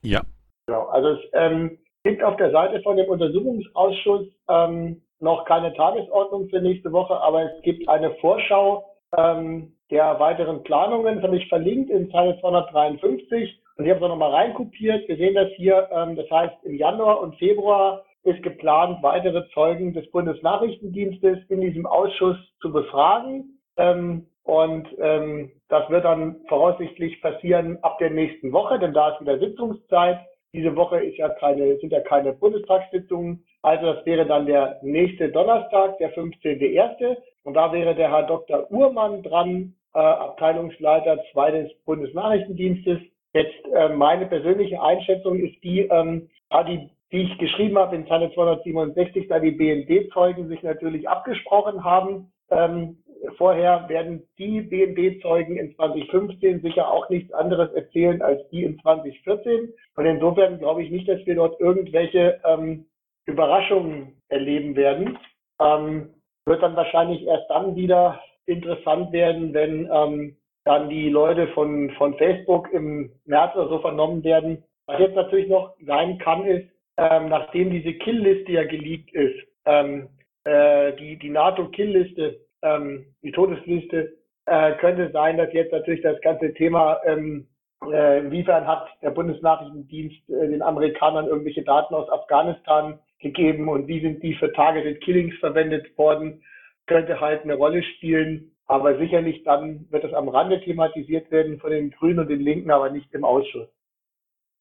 Ja. 0.01 0.21
Genau. 0.65 0.85
Also 0.87 1.09
es 1.09 1.19
ähm, 1.33 1.77
gibt 2.03 2.23
auf 2.23 2.37
der 2.37 2.51
Seite 2.51 2.81
von 2.81 2.97
dem 2.97 3.09
Untersuchungsausschuss 3.09 4.27
ähm, 4.49 5.01
noch 5.19 5.45
keine 5.45 5.73
Tagesordnung 5.73 6.49
für 6.49 6.61
nächste 6.61 6.91
Woche, 6.91 7.15
aber 7.19 7.43
es 7.43 7.61
gibt 7.63 7.87
eine 7.89 8.15
Vorschau 8.15 8.85
ähm, 9.17 9.74
der 9.91 10.19
weiteren 10.19 10.63
Planungen. 10.63 11.15
Das 11.15 11.23
habe 11.25 11.37
ich 11.37 11.47
verlinkt 11.47 11.89
in 11.89 12.09
Zeile 12.11 12.39
253 12.39 13.59
und 13.77 13.85
ich 13.85 13.91
habe 13.91 13.99
es 13.99 14.03
auch 14.03 14.09
nochmal 14.09 14.31
reinkopiert. 14.31 15.07
Wir 15.07 15.17
sehen 15.17 15.35
das 15.35 15.49
hier. 15.55 15.89
Ähm, 15.91 16.15
das 16.15 16.29
heißt, 16.29 16.63
im 16.63 16.75
Januar 16.75 17.21
und 17.21 17.35
Februar 17.35 18.03
ist 18.23 18.41
geplant, 18.41 19.03
weitere 19.03 19.47
Zeugen 19.49 19.93
des 19.93 20.09
Bundesnachrichtendienstes 20.11 21.39
in 21.49 21.61
diesem 21.61 21.85
Ausschuss 21.85 22.37
zu 22.61 22.71
befragen. 22.71 23.59
Ähm, 23.77 24.27
und 24.43 24.87
ähm, 24.99 25.51
das 25.69 25.89
wird 25.89 26.05
dann 26.05 26.37
voraussichtlich 26.47 27.21
passieren 27.21 27.79
ab 27.81 27.97
der 27.99 28.11
nächsten 28.11 28.51
Woche, 28.51 28.79
denn 28.79 28.93
da 28.93 29.09
ist 29.09 29.21
wieder 29.21 29.39
Sitzungszeit. 29.39 30.19
Diese 30.53 30.75
Woche 30.75 31.03
ist 31.03 31.17
ja 31.17 31.29
keine, 31.29 31.77
sind 31.77 31.91
ja 31.91 31.99
keine 32.01 32.33
Bundestagssitzungen. 32.33 33.43
Also 33.61 33.93
das 33.93 34.05
wäre 34.05 34.25
dann 34.25 34.45
der 34.45 34.79
nächste 34.83 35.29
Donnerstag, 35.29 35.97
der 35.97 36.13
15.01. 36.15 37.17
Und 37.45 37.53
da 37.53 37.71
wäre 37.71 37.93
der 37.95 38.11
Herr 38.11 38.23
Dr. 38.23 38.69
Uhrmann 38.71 39.21
dran, 39.21 39.75
äh, 39.93 39.99
Abteilungsleiter 39.99 41.23
2 41.31 41.51
des 41.51 41.71
Bundesnachrichtendienstes. 41.85 42.99
Jetzt 43.33 43.65
äh, 43.73 43.89
meine 43.89 44.25
persönliche 44.25 44.81
Einschätzung 44.81 45.39
ist 45.39 45.63
die, 45.63 45.81
ähm, 45.81 46.27
die, 46.67 46.89
die 47.11 47.21
ich 47.21 47.37
geschrieben 47.37 47.77
habe 47.77 47.95
in 47.95 48.07
Zeile 48.07 48.33
267, 48.33 49.27
da 49.27 49.39
die 49.39 49.51
BND-Zeugen 49.51 50.47
sich 50.47 50.63
natürlich 50.63 51.07
abgesprochen 51.07 51.83
haben, 51.83 52.31
ähm, 52.49 52.97
vorher 53.37 53.87
werden 53.89 54.23
die 54.39 54.61
BND-Zeugen 54.61 55.57
in 55.57 55.75
2015 55.75 56.61
sicher 56.61 56.89
auch 56.89 57.09
nichts 57.09 57.31
anderes 57.31 57.71
erzählen 57.73 58.23
als 58.23 58.41
die 58.49 58.63
in 58.63 58.79
2014. 58.79 59.71
Und 59.95 60.05
insofern 60.05 60.57
glaube 60.57 60.83
ich 60.83 60.89
nicht, 60.89 61.07
dass 61.07 61.23
wir 61.27 61.35
dort 61.35 61.59
irgendwelche 61.59 62.41
ähm, 62.43 62.87
Überraschungen 63.27 64.19
erleben 64.29 64.75
werden. 64.75 65.19
Ähm, 65.59 66.09
wird 66.45 66.61
dann 66.61 66.75
wahrscheinlich 66.75 67.25
erst 67.25 67.49
dann 67.49 67.75
wieder 67.75 68.21
interessant 68.45 69.11
werden, 69.11 69.53
wenn 69.53 69.89
ähm, 69.91 70.37
dann 70.63 70.89
die 70.89 71.09
Leute 71.09 71.47
von, 71.49 71.91
von 71.91 72.15
Facebook 72.15 72.71
im 72.71 73.11
März 73.25 73.55
oder 73.55 73.69
so 73.69 73.79
vernommen 73.79 74.23
werden. 74.23 74.63
Was 74.87 74.99
jetzt 74.99 75.15
natürlich 75.15 75.47
noch 75.47 75.75
sein 75.85 76.17
kann, 76.19 76.45
ist, 76.45 76.69
ähm, 76.97 77.29
nachdem 77.29 77.71
diese 77.71 77.93
Killliste 77.93 78.51
ja 78.51 78.63
geleakt 78.63 79.13
ist, 79.13 79.35
ähm, 79.65 80.09
äh, 80.43 80.93
die, 80.93 81.17
die 81.17 81.29
NATO-Killliste, 81.29 82.39
ähm, 82.61 83.05
die 83.23 83.31
Todesliste, 83.31 84.13
äh, 84.45 84.73
könnte 84.73 85.11
sein, 85.11 85.37
dass 85.37 85.51
jetzt 85.53 85.71
natürlich 85.71 86.01
das 86.01 86.21
ganze 86.21 86.53
Thema, 86.53 86.99
ähm, 87.05 87.47
äh, 87.91 88.19
inwiefern 88.19 88.67
hat 88.67 88.87
der 89.01 89.09
Bundesnachrichtendienst 89.11 90.29
äh, 90.29 90.47
den 90.47 90.61
Amerikanern 90.61 91.27
irgendwelche 91.27 91.63
Daten 91.63 91.95
aus 91.95 92.09
Afghanistan 92.09 92.99
gegeben 93.19 93.69
und 93.69 93.87
wie 93.87 94.01
sind 94.01 94.21
die 94.23 94.35
für 94.35 94.51
Targeted 94.53 95.01
Killings 95.01 95.35
verwendet 95.39 95.97
worden, 95.97 96.43
könnte 96.87 97.19
halt 97.19 97.43
eine 97.43 97.55
Rolle 97.55 97.83
spielen. 97.83 98.51
Aber 98.67 98.97
sicherlich 98.97 99.43
dann 99.43 99.85
wird 99.91 100.03
es 100.03 100.13
am 100.13 100.27
Rande 100.27 100.59
thematisiert 100.61 101.29
werden 101.31 101.59
von 101.59 101.71
den 101.71 101.91
Grünen 101.91 102.19
und 102.19 102.29
den 102.29 102.39
Linken, 102.39 102.71
aber 102.71 102.89
nicht 102.89 103.13
im 103.13 103.23
Ausschuss. 103.23 103.69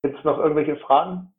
Gibt 0.03 0.19
es 0.19 0.25
noch 0.25 0.39
irgendwelche 0.39 0.77
Fragen? 0.77 1.33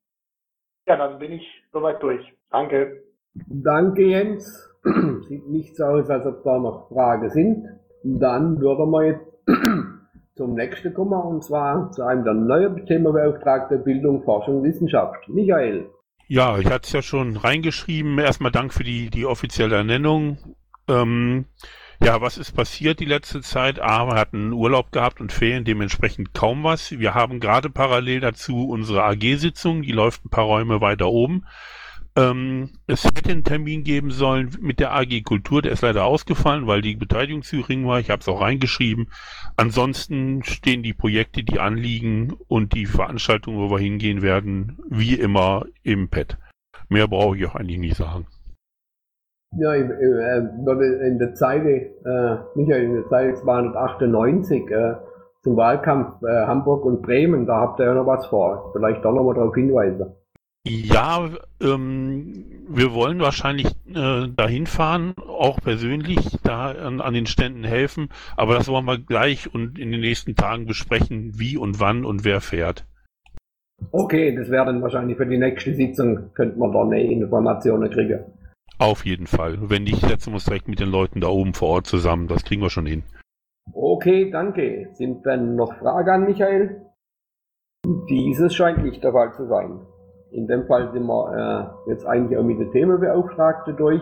Ja, 0.87 0.97
dann 0.97 1.19
bin 1.19 1.33
ich 1.33 1.63
soweit 1.71 2.01
durch. 2.01 2.21
Danke. 2.49 3.03
Danke, 3.47 4.03
Jens. 4.03 4.71
Sieht 5.27 5.47
nicht 5.47 5.75
so 5.75 5.83
aus, 5.83 6.09
als 6.09 6.25
ob 6.25 6.43
da 6.43 6.57
noch 6.57 6.89
Fragen 6.89 7.29
sind. 7.29 7.67
Dann 8.03 8.59
würden 8.59 8.89
wir 8.91 9.05
jetzt 9.05 9.45
zum 10.35 10.53
nächsten 10.53 10.93
kommen, 10.93 11.19
und 11.19 11.43
zwar 11.43 11.91
zu 11.91 12.03
einem 12.03 12.23
der 12.23 12.33
neuen 12.33 12.85
Themenbeauftragten 12.85 13.83
Bildung, 13.83 14.23
Forschung, 14.23 14.63
Wissenschaft. 14.63 15.27
Michael. 15.29 15.89
Ja, 16.27 16.57
ich 16.57 16.65
hatte 16.67 16.87
es 16.87 16.91
ja 16.91 17.01
schon 17.01 17.37
reingeschrieben. 17.37 18.17
Erstmal 18.17 18.51
Dank 18.51 18.73
für 18.73 18.83
die, 18.83 19.09
die 19.09 19.25
offizielle 19.25 19.75
Ernennung. 19.75 20.55
Ähm, 20.87 21.45
ja, 22.03 22.19
was 22.19 22.37
ist 22.37 22.51
passiert 22.51 22.99
die 22.99 23.05
letzte 23.05 23.41
Zeit? 23.41 23.79
A, 23.79 24.07
wir 24.07 24.15
hatten 24.15 24.51
Urlaub 24.51 24.91
gehabt 24.91 25.21
und 25.21 25.31
Ferien, 25.31 25.65
dementsprechend 25.65 26.33
kaum 26.33 26.63
was. 26.63 26.91
Wir 26.91 27.13
haben 27.13 27.39
gerade 27.39 27.69
parallel 27.69 28.19
dazu 28.19 28.67
unsere 28.67 29.03
AG-Sitzung, 29.03 29.83
die 29.83 29.91
läuft 29.91 30.25
ein 30.25 30.29
paar 30.29 30.45
Räume 30.45 30.81
weiter 30.81 31.07
oben. 31.07 31.45
Ähm, 32.17 32.69
es 32.87 33.03
hätte 33.03 33.29
einen 33.29 33.43
Termin 33.43 33.83
geben 33.83 34.09
sollen 34.09 34.51
mit 34.61 34.79
der 34.79 34.93
AG 34.93 35.23
Kultur, 35.23 35.61
der 35.61 35.73
ist 35.73 35.81
leider 35.81 36.05
ausgefallen, 36.05 36.65
weil 36.65 36.81
die 36.81 36.95
Beteiligung 36.95 37.43
zu 37.43 37.57
gering 37.57 37.85
war. 37.85 37.99
Ich 37.99 38.09
habe 38.09 38.21
es 38.21 38.29
auch 38.29 38.41
reingeschrieben. 38.41 39.09
Ansonsten 39.57 40.41
stehen 40.43 40.81
die 40.81 40.93
Projekte, 40.93 41.43
die 41.43 41.59
anliegen 41.59 42.33
und 42.47 42.73
die 42.73 42.85
Veranstaltungen, 42.85 43.59
wo 43.59 43.69
wir 43.69 43.79
hingehen 43.79 44.21
werden, 44.21 44.77
wie 44.89 45.15
immer 45.15 45.65
im 45.83 46.09
Pad. 46.09 46.37
Mehr 46.87 47.07
brauche 47.07 47.35
ich 47.35 47.45
auch 47.47 47.55
eigentlich 47.55 47.79
nicht 47.79 47.97
sagen. 47.97 48.27
Ja, 49.57 49.73
äh, 49.73 50.37
in 51.07 51.19
der 51.19 51.33
Zeile, 51.33 51.69
äh, 51.69 52.37
Michael, 52.55 52.83
in 52.83 52.93
der 52.93 53.07
Zeile 53.07 53.33
298 53.35 54.69
äh, 54.69 54.95
zum 55.43 55.57
Wahlkampf 55.57 56.21
äh, 56.23 56.45
Hamburg 56.45 56.85
und 56.85 57.01
Bremen, 57.01 57.45
da 57.45 57.59
habt 57.59 57.79
ihr 57.79 57.85
ja 57.85 57.93
noch 57.93 58.07
was 58.07 58.25
vor. 58.27 58.71
Vielleicht 58.73 59.03
da 59.03 59.11
nochmal 59.11 59.35
darauf 59.35 59.55
hinweisen. 59.55 60.13
Ja, 60.67 61.29
ähm, 61.61 62.45
wir 62.67 62.93
wollen 62.95 63.19
wahrscheinlich 63.19 63.67
äh, 63.87 64.27
dahin 64.35 64.65
fahren, 64.65 65.13
auch 65.17 65.61
persönlich, 65.61 66.17
da 66.43 66.71
an, 66.71 67.01
an, 67.01 67.13
den 67.13 67.27
Ständen 67.27 67.63
helfen, 67.63 68.09
aber 68.35 68.55
das 68.55 68.67
wollen 68.67 68.85
wir 68.85 68.97
gleich 68.97 69.53
und 69.53 69.77
in 69.77 69.91
den 69.91 70.01
nächsten 70.01 70.35
Tagen 70.35 70.65
besprechen, 70.65 71.33
wie 71.35 71.55
und 71.55 71.79
wann 71.79 72.03
und 72.03 72.25
wer 72.25 72.41
fährt. 72.41 72.87
Okay, 73.91 74.35
das 74.35 74.49
wäre 74.49 74.65
dann 74.65 74.81
wahrscheinlich 74.81 75.17
für 75.17 75.27
die 75.27 75.37
nächste 75.37 75.75
Sitzung, 75.75 76.33
könnte 76.33 76.57
man 76.57 76.71
da 76.71 76.81
eine 76.81 77.03
Informationen 77.03 77.91
kriegen. 77.91 78.21
Auf 78.79 79.05
jeden 79.05 79.27
Fall. 79.27 79.69
Wenn 79.69 79.83
nicht, 79.83 80.01
setzen 80.01 80.31
wir 80.31 80.35
uns 80.35 80.45
direkt 80.45 80.67
mit 80.67 80.79
den 80.79 80.89
Leuten 80.89 81.21
da 81.21 81.27
oben 81.27 81.53
vor 81.53 81.69
Ort 81.69 81.85
zusammen, 81.85 82.27
das 82.27 82.43
kriegen 82.43 82.63
wir 82.63 82.71
schon 82.71 82.87
hin. 82.87 83.03
Okay, 83.71 84.31
danke. 84.31 84.89
Sind 84.93 85.25
dann 85.27 85.55
noch 85.55 85.77
Fragen 85.77 86.09
an 86.09 86.25
Michael? 86.25 86.81
Dieses 88.09 88.55
scheint 88.55 88.83
nicht 88.83 89.03
der 89.03 89.11
Fall 89.11 89.31
zu 89.33 89.45
sein. 89.45 89.79
In 90.35 90.47
dem 90.47 90.67
Fall 90.67 90.91
sind 90.91 91.05
wir 91.05 91.77
äh, 91.87 91.89
jetzt 91.89 92.05
eigentlich 92.05 92.37
auch 92.37 92.43
mit 92.43 92.59
der 92.59 92.69
Themenbeauftragte 92.71 93.73
durch. 93.73 94.01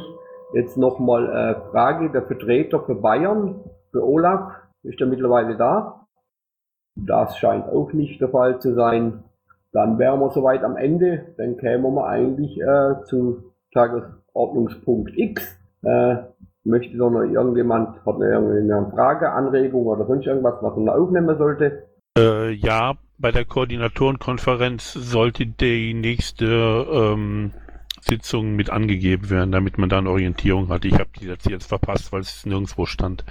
Jetzt 0.53 0.77
nochmal 0.77 1.29
äh, 1.29 1.71
Frage 1.71 2.09
der 2.11 2.23
Vertreter 2.23 2.81
für 2.81 2.95
Bayern, 2.95 3.61
für 3.91 4.03
Olaf. 4.03 4.51
Ist 4.81 4.99
er 4.99 5.05
mittlerweile 5.05 5.55
da? 5.55 6.07
Das 6.95 7.37
scheint 7.37 7.69
auch 7.69 7.93
nicht 7.93 8.19
der 8.19 8.29
Fall 8.29 8.59
zu 8.59 8.73
sein. 8.73 9.23
Dann 9.73 9.99
wären 9.99 10.19
wir 10.21 10.31
soweit 10.31 10.63
am 10.63 10.75
Ende. 10.75 11.35
Dann 11.37 11.57
kämen 11.57 11.93
wir 11.93 12.07
eigentlich 12.07 12.59
äh, 12.59 13.03
zu 13.05 13.53
Tagesordnungspunkt 13.71 15.11
X. 15.15 15.55
Äh, 15.83 16.15
möchte 16.63 16.97
doch 16.97 17.11
noch 17.11 17.21
irgendjemand, 17.21 18.03
hat 18.07 18.17
noch 18.17 18.21
irgendeine 18.21 18.89
Frage, 18.89 19.31
Anregung 19.31 19.85
oder 19.85 20.05
sonst 20.07 20.25
irgendwas, 20.25 20.55
was 20.61 20.75
man 20.77 20.89
aufnehmen 20.89 21.37
sollte? 21.37 21.83
Äh, 22.17 22.53
ja, 22.53 22.93
bei 23.17 23.31
der 23.31 23.45
Koordinatorenkonferenz 23.45 24.93
sollte 24.93 25.45
die 25.45 25.93
nächste 25.93 26.45
ähm, 26.91 27.53
Sitzung 28.01 28.55
mit 28.55 28.69
angegeben 28.69 29.29
werden, 29.29 29.51
damit 29.51 29.77
man 29.77 29.89
da 29.89 29.99
eine 29.99 30.09
Orientierung 30.09 30.69
hat. 30.69 30.85
Ich 30.85 30.93
habe 30.93 31.09
die 31.19 31.25
jetzt, 31.25 31.49
jetzt 31.49 31.67
verpasst, 31.67 32.11
weil 32.11 32.21
es 32.21 32.45
nirgendwo 32.45 32.85
stand. 32.85 33.23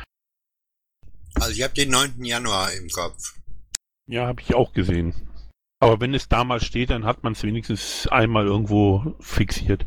Also 1.35 1.51
ich 1.51 1.63
habe 1.63 1.75
den 1.75 1.91
9. 1.91 2.25
Januar 2.25 2.69
im 2.73 2.89
Kopf. 2.89 3.35
Ja, 4.07 4.27
habe 4.27 4.41
ich 4.41 4.55
auch 4.55 4.73
gesehen. 4.73 5.15
Aber 5.81 6.01
wenn 6.01 6.15
es 6.15 6.29
damals 6.29 6.65
steht, 6.65 6.91
dann 6.91 7.05
hat 7.05 7.23
man 7.25 7.33
es 7.33 7.43
wenigstens 7.43 8.07
einmal 8.11 8.47
irgendwo 8.47 9.17
fixiert. 9.21 9.85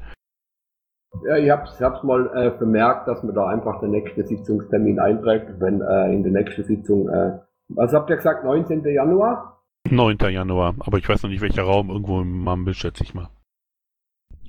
Ja, 1.24 1.38
ich 1.38 1.50
habe 1.50 1.64
es 1.64 2.04
mal 2.04 2.30
äh, 2.36 2.52
bemerkt, 2.58 3.08
dass 3.08 3.24
man 3.24 3.34
da 3.34 3.48
einfach 3.48 3.80
den 3.80 3.92
nächsten 3.92 4.26
Sitzungstermin 4.26 5.00
einträgt, 5.00 5.60
wenn 5.60 5.82
äh, 5.82 6.14
in 6.14 6.24
der 6.24 6.34
nächsten 6.34 6.66
Sitzung, 6.66 7.08
äh, 7.08 7.40
was 7.70 7.94
habt 7.94 8.10
ihr 8.10 8.18
gesagt, 8.18 8.44
19. 8.44 8.84
Januar? 8.84 9.55
9. 9.90 10.18
Januar, 10.32 10.76
aber 10.80 10.98
ich 10.98 11.08
weiß 11.08 11.24
noch 11.24 11.30
nicht 11.30 11.42
welcher 11.42 11.64
Raum, 11.64 11.90
irgendwo 11.90 12.22
im 12.22 12.40
Mumble, 12.40 12.74
schätze 12.74 13.04
ich 13.04 13.14
mal. 13.14 13.30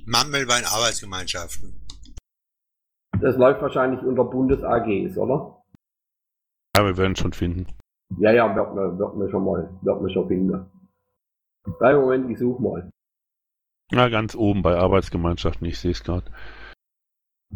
Mumble 0.06 0.46
bei 0.46 0.60
den 0.60 0.66
Arbeitsgemeinschaften. 0.66 1.74
Das 3.20 3.36
läuft 3.36 3.60
wahrscheinlich 3.62 4.02
unter 4.02 4.24
Bundes-AGs, 4.24 5.16
oder? 5.18 5.62
Ja, 6.76 6.84
wir 6.84 6.96
werden 6.96 7.12
es 7.12 7.18
schon 7.18 7.32
finden. 7.32 7.66
Ja, 8.18 8.32
ja, 8.32 8.54
wird 8.54 8.74
man, 8.74 8.98
wird 8.98 9.16
man 9.16 9.30
schon 9.30 9.44
mal, 9.44 9.70
wird 9.82 10.00
man 10.00 10.10
schon 10.10 10.28
finden. 10.28 10.70
Drei 11.78 11.94
Moment, 11.94 12.30
ich 12.30 12.38
suche 12.38 12.62
mal. 12.62 12.90
Na, 13.92 14.08
ganz 14.08 14.34
oben 14.34 14.62
bei 14.62 14.76
Arbeitsgemeinschaften, 14.76 15.66
ich 15.66 15.78
sehe 15.78 15.92
es 15.92 16.02
gerade. 16.02 16.30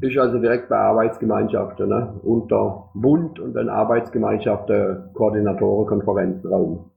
Ist 0.00 0.16
also 0.18 0.38
direkt 0.38 0.68
bei 0.68 0.78
Arbeitsgemeinschaften, 0.78 1.88
ne? 1.88 2.20
Unter 2.22 2.90
Bund 2.94 3.38
und 3.40 3.54
dann 3.54 3.68
Arbeitsgemeinschaften 3.68 5.12
Koordinatorenkonferenzraum. 5.14 6.90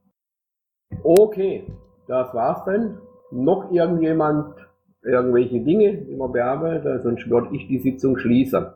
Okay, 1.02 1.66
das 2.06 2.32
war's 2.34 2.64
dann. 2.64 2.98
Noch 3.30 3.70
irgendjemand 3.70 4.54
irgendwelche 5.02 5.60
Dinge, 5.60 5.98
die 5.98 6.14
man 6.14 6.32
sonst 7.02 7.28
würde 7.28 7.54
ich 7.54 7.66
die 7.66 7.78
Sitzung 7.78 8.16
schließen. 8.16 8.66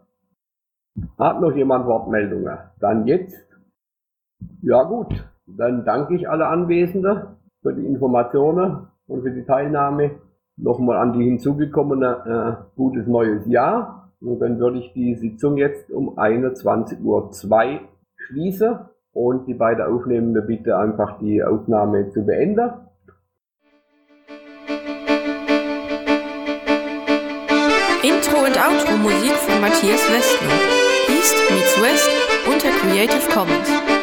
Hat 1.19 1.41
noch 1.41 1.55
jemand 1.55 1.87
Wortmeldungen? 1.87 2.59
Dann 2.81 3.07
jetzt. 3.07 3.47
Ja 4.63 4.83
gut, 4.83 5.25
dann 5.47 5.85
danke 5.85 6.15
ich 6.15 6.29
alle 6.29 6.47
Anwesenden 6.47 7.37
für 7.63 7.73
die 7.73 7.87
Informationen 7.87 8.89
und 9.07 9.23
für 9.23 9.31
die 9.31 9.45
Teilnahme. 9.45 10.13
Nochmal 10.57 10.97
an 10.99 11.13
die 11.13 11.25
hinzugekommene 11.25 12.67
äh, 12.67 12.77
gutes 12.77 13.07
neues 13.07 13.47
Jahr. 13.47 14.11
Und 14.21 14.41
dann 14.41 14.59
würde 14.59 14.79
ich 14.79 14.93
die 14.93 15.15
Sitzung 15.15 15.57
jetzt 15.57 15.91
um 15.91 16.19
21.02 16.19 17.03
Uhr 17.05 17.31
schließen 18.17 18.79
und 19.19 19.49
die 19.49 19.55
beiden 19.55 19.85
Aufnehmenden 19.85 20.47
bitte 20.47 20.79
einfach 20.79 21.19
die 21.19 21.43
Aufnahme 21.43 22.09
zu 22.11 22.25
beenden. 22.25 22.71
Intro 28.01 28.39
und 28.47 28.57
Outro 28.57 28.97
Musik 28.97 29.33
von 29.33 29.61
Matthias 29.61 30.09
Westner. 30.13 30.55
East 31.09 31.37
meets 31.51 31.83
West 31.83 32.11
unter 32.47 32.69
Creative 32.79 33.29
Commons. 33.35 33.98